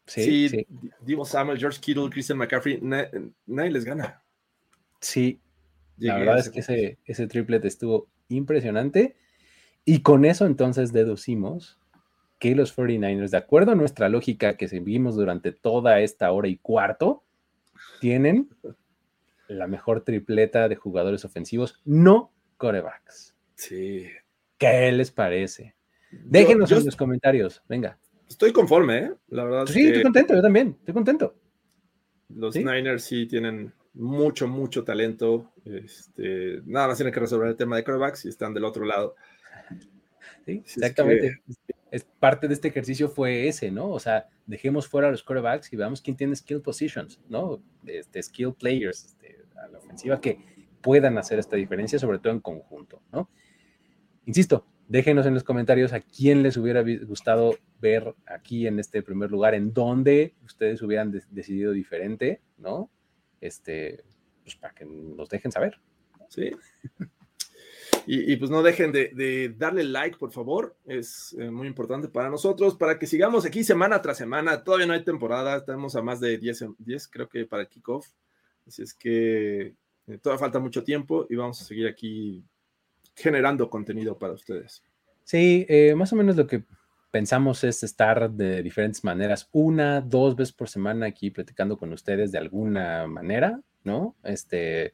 Sí, 0.06 0.50
sí, 0.50 0.68
Divo 1.02 1.26
Samuel, 1.26 1.58
George 1.58 1.80
Kittle, 1.80 2.10
Christian 2.10 2.38
McCaffrey, 2.38 2.80
nadie 2.82 3.72
les 3.72 3.86
gana. 3.86 4.22
Sí, 5.00 5.40
la 5.98 6.18
verdad 6.18 6.40
es 6.40 6.50
que 6.50 6.60
ese, 6.60 6.98
ese 7.06 7.28
triplet 7.28 7.64
estuvo 7.66 8.08
impresionante. 8.28 9.16
Y 9.86 10.02
con 10.02 10.26
eso 10.26 10.46
entonces 10.46 10.94
deducimos 10.94 11.80
que 12.40 12.56
los 12.56 12.76
49ers, 12.76 13.30
de 13.30 13.38
acuerdo 13.38 13.72
a 13.72 13.76
nuestra 13.76 14.10
lógica 14.10 14.58
que 14.58 14.68
seguimos 14.68 15.16
durante 15.16 15.52
toda 15.52 16.02
esta 16.02 16.32
hora 16.32 16.48
y 16.48 16.58
cuarto, 16.58 17.24
tienen 18.02 18.50
la 19.48 19.68
mejor 19.68 20.02
tripleta 20.02 20.68
de 20.68 20.76
jugadores 20.76 21.26
ofensivos, 21.26 21.80
no 21.86 22.34
corebacks. 22.58 23.36
Sí. 23.56 24.08
¿Qué 24.58 24.92
les 24.92 25.12
parece? 25.12 25.76
Déjenos 26.12 26.72
en 26.72 26.86
los 26.86 26.96
comentarios, 26.96 27.64
venga. 27.68 27.98
Estoy 28.28 28.52
conforme, 28.52 28.98
¿eh? 28.98 29.14
La 29.30 29.44
verdad. 29.44 29.66
Sí, 29.68 29.88
estoy 29.88 30.04
contento, 30.04 30.36
yo 30.36 30.42
también, 30.42 30.76
estoy 30.80 30.94
contento. 30.94 31.36
Los 32.30 32.56
Niners 32.56 33.04
sí 33.04 33.28
tienen 33.28 33.74
mucho, 33.94 34.48
mucho 34.48 34.84
talento. 34.84 35.52
Este, 35.66 36.62
nada 36.66 36.88
más 36.88 36.98
tienen 36.98 37.14
que 37.14 37.20
resolver 37.20 37.48
el 37.50 37.56
tema 37.56 37.76
de 37.76 37.84
quarterbacks 37.84 38.26
y 38.26 38.30
están 38.30 38.54
del 38.54 38.66
otro 38.66 38.86
lado. 38.86 39.16
Sí, 40.46 40.64
exactamente. 40.66 41.42
Es, 41.92 42.04
parte 42.04 42.48
de 42.48 42.56
este 42.56 42.70
ejercicio 42.70 43.08
fue 43.08 43.48
ese, 43.48 43.70
¿no? 43.70 43.90
O 43.90 44.00
sea, 44.00 44.28
dejemos 44.48 44.88
fuera 44.88 45.10
a 45.10 45.12
los 45.12 45.22
quarterbacks 45.22 45.72
y 45.72 45.76
veamos 45.76 46.02
quién 46.02 46.18
tiene 46.18 46.36
skill 46.36 46.62
positions, 46.62 47.20
¿no? 47.30 47.62
Este, 47.86 48.24
skill 48.24 48.54
players 48.54 49.06
este, 49.06 49.38
a 49.64 49.68
la 49.68 49.78
ofensiva 49.78 50.20
que 50.20 50.40
puedan 50.82 51.18
hacer 51.20 51.38
esta 51.38 51.56
diferencia, 51.56 52.00
sobre 52.00 52.18
todo 52.18 52.34
en 52.34 52.40
conjunto, 52.40 53.02
¿no? 53.12 53.30
Insisto, 54.26 54.66
Déjenos 54.88 55.26
en 55.26 55.34
los 55.34 55.44
comentarios 55.44 55.94
a 55.94 56.02
quién 56.02 56.44
les 56.44 56.58
hubiera 56.58 56.84
gustado 57.06 57.58
ver 57.80 58.14
aquí 58.26 58.68
en 58.68 58.80
este 58.80 59.02
primer 59.02 59.32
lugar, 59.32 59.54
en 59.54 59.74
dónde 59.74 60.34
ustedes 60.44 60.82
hubieran 60.82 61.12
decidido 61.32 61.72
diferente, 61.72 62.42
¿no? 62.58 62.90
Este, 63.42 64.04
pues 64.44 64.56
para 64.56 64.74
que 64.74 64.86
nos 64.86 65.30
dejen 65.30 65.52
saber. 65.52 65.80
Sí. 66.30 66.52
Y, 68.06 68.36
pues 68.36 68.52
no 68.52 68.62
dejen 68.62 68.92
de, 68.92 69.54
darle 69.58 69.84
like, 69.84 70.18
por 70.18 70.32
favor. 70.32 70.76
Es 70.86 71.36
eh, 71.40 71.50
muy 71.50 71.68
importante 71.68 72.10
para 72.10 72.30
nosotros, 72.30 72.76
para 72.76 73.00
que 73.00 73.08
sigamos 73.08 73.46
aquí 73.46 73.64
semana 73.64 74.02
tras 74.02 74.18
semana. 74.18 74.64
Todavía 74.64 74.88
no 74.88 74.94
hay 74.94 75.04
temporada, 75.04 75.58
estamos 75.58 75.96
a 75.96 76.02
más 76.02 76.20
de 76.20 76.38
10, 76.38 76.66
10 76.80 77.08
creo 77.08 77.30
que 77.30 77.46
para 77.46 77.64
el 77.64 77.70
kickoff. 77.70 78.08
Así 78.68 78.82
es 78.82 78.94
que 78.94 79.76
eh, 80.08 80.18
todavía 80.22 80.40
falta 80.40 80.60
mucho 80.60 80.84
tiempo 80.84 81.28
y 81.30 81.36
vamos 81.36 81.62
a 81.62 81.66
seguir 81.66 81.88
aquí 81.88 82.44
generando 83.16 83.70
contenido 83.70 84.18
para 84.18 84.34
ustedes. 84.34 84.84
Sí, 85.24 85.66
eh, 85.70 85.96
más 85.96 86.12
o 86.14 86.16
menos 86.16 86.36
lo 86.36 86.48
que 86.48 86.64
pensamos 87.12 87.64
es 87.64 87.84
estar 87.84 88.32
de 88.32 88.64
diferentes 88.64 89.04
maneras, 89.04 89.50
una, 89.52 90.02
dos 90.02 90.36
veces 90.36 90.54
por 90.54 90.68
semana 90.68 91.06
aquí 91.06 91.30
platicando 91.30 91.78
con 91.78 91.94
ustedes 91.94 92.32
de 92.32 92.40
alguna 92.40 93.08
manera, 93.08 93.62
¿no? 93.84 94.16
Este, 94.24 94.94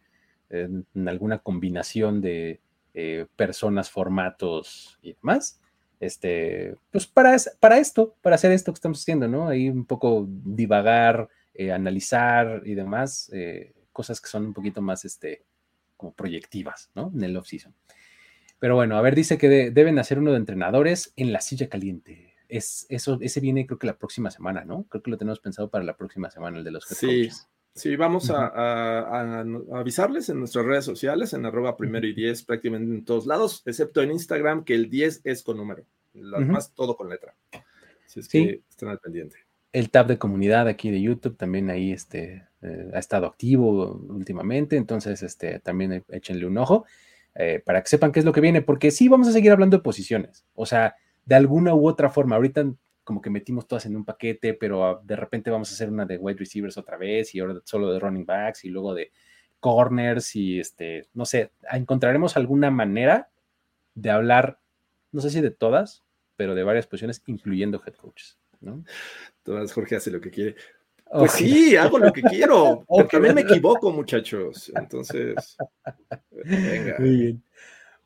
en, 0.49 0.85
alguna 1.07 1.39
combinación 1.39 2.21
de 2.21 2.61
eh, 2.93 3.25
personas, 3.35 3.89
formatos 3.89 4.99
y 5.01 5.13
demás. 5.13 5.61
Este, 5.99 6.75
pues 6.91 7.07
para, 7.07 7.35
para 7.59 7.77
esto, 7.77 8.15
para 8.21 8.35
hacer 8.35 8.51
esto 8.51 8.71
que 8.71 8.77
estamos 8.77 9.01
haciendo, 9.01 9.27
¿no? 9.27 9.47
Ahí 9.47 9.69
un 9.69 9.85
poco 9.85 10.27
divagar, 10.29 11.29
eh, 11.53 11.71
analizar 11.71 12.61
y 12.65 12.75
demás, 12.75 13.31
cosas 13.91 14.21
que 14.21 14.29
son 14.29 14.45
un 14.45 14.53
poquito 14.53 14.81
más, 14.81 15.03
este, 15.05 15.43
como 15.97 16.13
proyectivas, 16.13 16.89
¿no? 16.95 17.11
En 17.13 17.23
el 17.23 17.35
off-season. 17.35 17.73
Pero 18.59 18.75
bueno, 18.75 18.97
a 18.97 19.01
ver, 19.01 19.15
dice 19.15 19.37
que 19.37 19.71
deben 19.71 19.99
hacer 19.99 20.19
uno 20.19 20.31
de 20.31 20.37
entrenadores 20.37 21.13
en 21.15 21.31
la 21.31 21.41
silla 21.41 21.69
caliente. 21.69 22.35
Es, 22.49 22.85
eso, 22.89 23.17
ese 23.21 23.39
viene 23.39 23.65
creo 23.65 23.79
que 23.79 23.87
la 23.87 23.97
próxima 23.97 24.31
semana, 24.31 24.65
¿no? 24.65 24.85
Creo 24.89 25.01
que 25.01 25.11
lo 25.11 25.17
tenemos 25.17 25.39
pensado 25.39 25.69
para 25.69 25.83
la 25.83 25.95
próxima 25.95 26.29
semana, 26.29 26.57
el 26.57 26.63
de 26.63 26.71
los 26.71 26.85
sí, 26.85 27.29
Sí, 27.75 27.95
vamos 27.95 28.29
a, 28.29 29.61
avisarles 29.73 30.27
en 30.29 30.39
nuestras 30.39 30.65
redes 30.65 30.83
sociales, 30.83 31.33
en 31.33 31.45
arroba 31.45 31.77
primero 31.77 32.05
y 32.07 32.13
diez, 32.13 32.43
prácticamente 32.43 32.93
en 32.93 33.05
todos 33.05 33.25
lados, 33.25 33.61
excepto 33.65 34.01
en 34.01 34.11
Instagram, 34.11 34.65
que 34.65 34.75
el 34.75 34.89
10 34.89 35.21
es 35.23 35.43
con 35.43 35.57
número. 35.57 35.85
Lo 36.13 36.39
demás, 36.39 36.73
todo 36.73 36.97
con 36.97 37.09
letra. 37.09 37.35
Es 38.13 38.27
que 38.27 38.63
están 38.69 38.89
al 38.89 38.99
pendiente. 38.99 39.37
El 39.71 39.91
tab 39.91 40.07
de 40.07 40.17
comunidad 40.17 40.67
aquí 40.67 40.89
de 40.89 41.01
YouTube 41.01 41.37
también 41.37 41.69
ahí 41.69 41.91
este, 41.91 42.47
eh, 42.63 42.91
ha 42.93 42.99
estado 42.99 43.27
activo 43.27 43.93
últimamente, 44.09 44.75
entonces 44.75 45.21
este, 45.21 45.59
también 45.59 46.03
échenle 46.09 46.47
un 46.47 46.57
ojo. 46.57 46.85
Eh, 47.41 47.61
para 47.65 47.81
que 47.81 47.87
sepan 47.87 48.11
qué 48.11 48.19
es 48.19 48.25
lo 48.25 48.33
que 48.33 48.41
viene, 48.41 48.61
porque 48.61 48.91
sí 48.91 49.07
vamos 49.07 49.29
a 49.29 49.31
seguir 49.31 49.53
hablando 49.53 49.77
de 49.77 49.81
posiciones, 49.83 50.45
o 50.55 50.65
sea, 50.65 50.97
de 51.23 51.35
alguna 51.35 51.73
u 51.73 51.87
otra 51.87 52.09
forma. 52.09 52.35
Ahorita 52.35 52.69
como 53.05 53.21
que 53.21 53.29
metimos 53.29 53.65
todas 53.65 53.85
en 53.85 53.95
un 53.95 54.03
paquete, 54.03 54.53
pero 54.53 54.85
ah, 54.85 55.01
de 55.01 55.15
repente 55.15 55.49
vamos 55.49 55.71
a 55.71 55.73
hacer 55.73 55.89
una 55.89 56.05
de 56.05 56.17
wide 56.17 56.37
receivers 56.37 56.77
otra 56.77 56.97
vez 56.97 57.33
y 57.33 57.39
ahora 57.39 57.61
solo 57.63 57.93
de 57.93 57.99
running 57.99 58.25
backs 58.25 58.65
y 58.65 58.69
luego 58.69 58.93
de 58.93 59.13
corners 59.61 60.35
y 60.35 60.59
este, 60.59 61.07
no 61.13 61.25
sé, 61.25 61.53
encontraremos 61.71 62.35
alguna 62.35 62.71
manera 62.71 63.29
de 63.95 64.09
hablar, 64.09 64.59
no 65.13 65.21
sé 65.21 65.29
si 65.29 65.39
de 65.39 65.51
todas, 65.51 66.03
pero 66.35 66.55
de 66.55 66.63
varias 66.63 66.87
posiciones, 66.87 67.23
incluyendo 67.25 67.81
head 67.85 67.93
coaches, 67.93 68.37
¿no? 68.59 68.83
Todas, 69.43 69.71
Jorge 69.71 69.95
hace 69.95 70.11
lo 70.11 70.19
que 70.19 70.29
quiere. 70.29 70.55
Pues 71.11 71.31
sí, 71.31 71.75
hago 71.75 71.97
lo 71.97 72.13
que 72.13 72.21
quiero, 72.21 72.83
porque 72.87 73.17
a 73.17 73.19
mí 73.19 73.33
me 73.33 73.41
equivoco, 73.41 73.91
muchachos. 73.91 74.71
Entonces, 74.75 75.57
venga. 76.31 76.95
Muy 76.99 77.15
bien. 77.15 77.43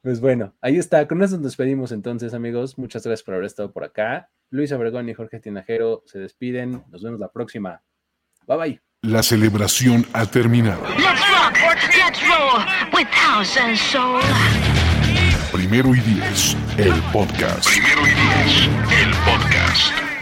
Pues 0.02 0.20
bueno, 0.20 0.54
ahí 0.62 0.78
está. 0.78 1.08
Con 1.08 1.24
eso 1.24 1.36
nos 1.36 1.46
despedimos 1.46 1.92
entonces, 1.94 2.34
amigos. 2.34 2.78
Muchas 2.78 3.04
gracias 3.04 3.24
por 3.24 3.36
haber 3.36 3.46
estado 3.46 3.72
por 3.72 3.86
acá. 3.86 4.30
Luis 4.50 4.72
Obregón 4.74 5.08
y 5.08 5.14
Jorge 5.14 5.40
Tinajero 5.40 6.04
se 6.06 6.20
despiden. 6.20 6.84
Nos 6.90 7.02
vemos 7.02 7.20
la 7.20 7.32
próxima. 7.32 7.82
Bye 8.48 8.58
bye. 8.58 8.82
La 9.02 9.24
celebración 9.24 10.06
ha 10.14 10.26
terminado. 10.26 10.84
Primero 15.52 15.96
y 15.96 16.00
diez, 16.00 16.58
el 16.78 16.94
podcast. 17.12 17.68
Primero 17.70 18.02
y 18.02 18.12
diez, 18.12 18.70
el 19.02 19.12
podcast. 19.26 20.03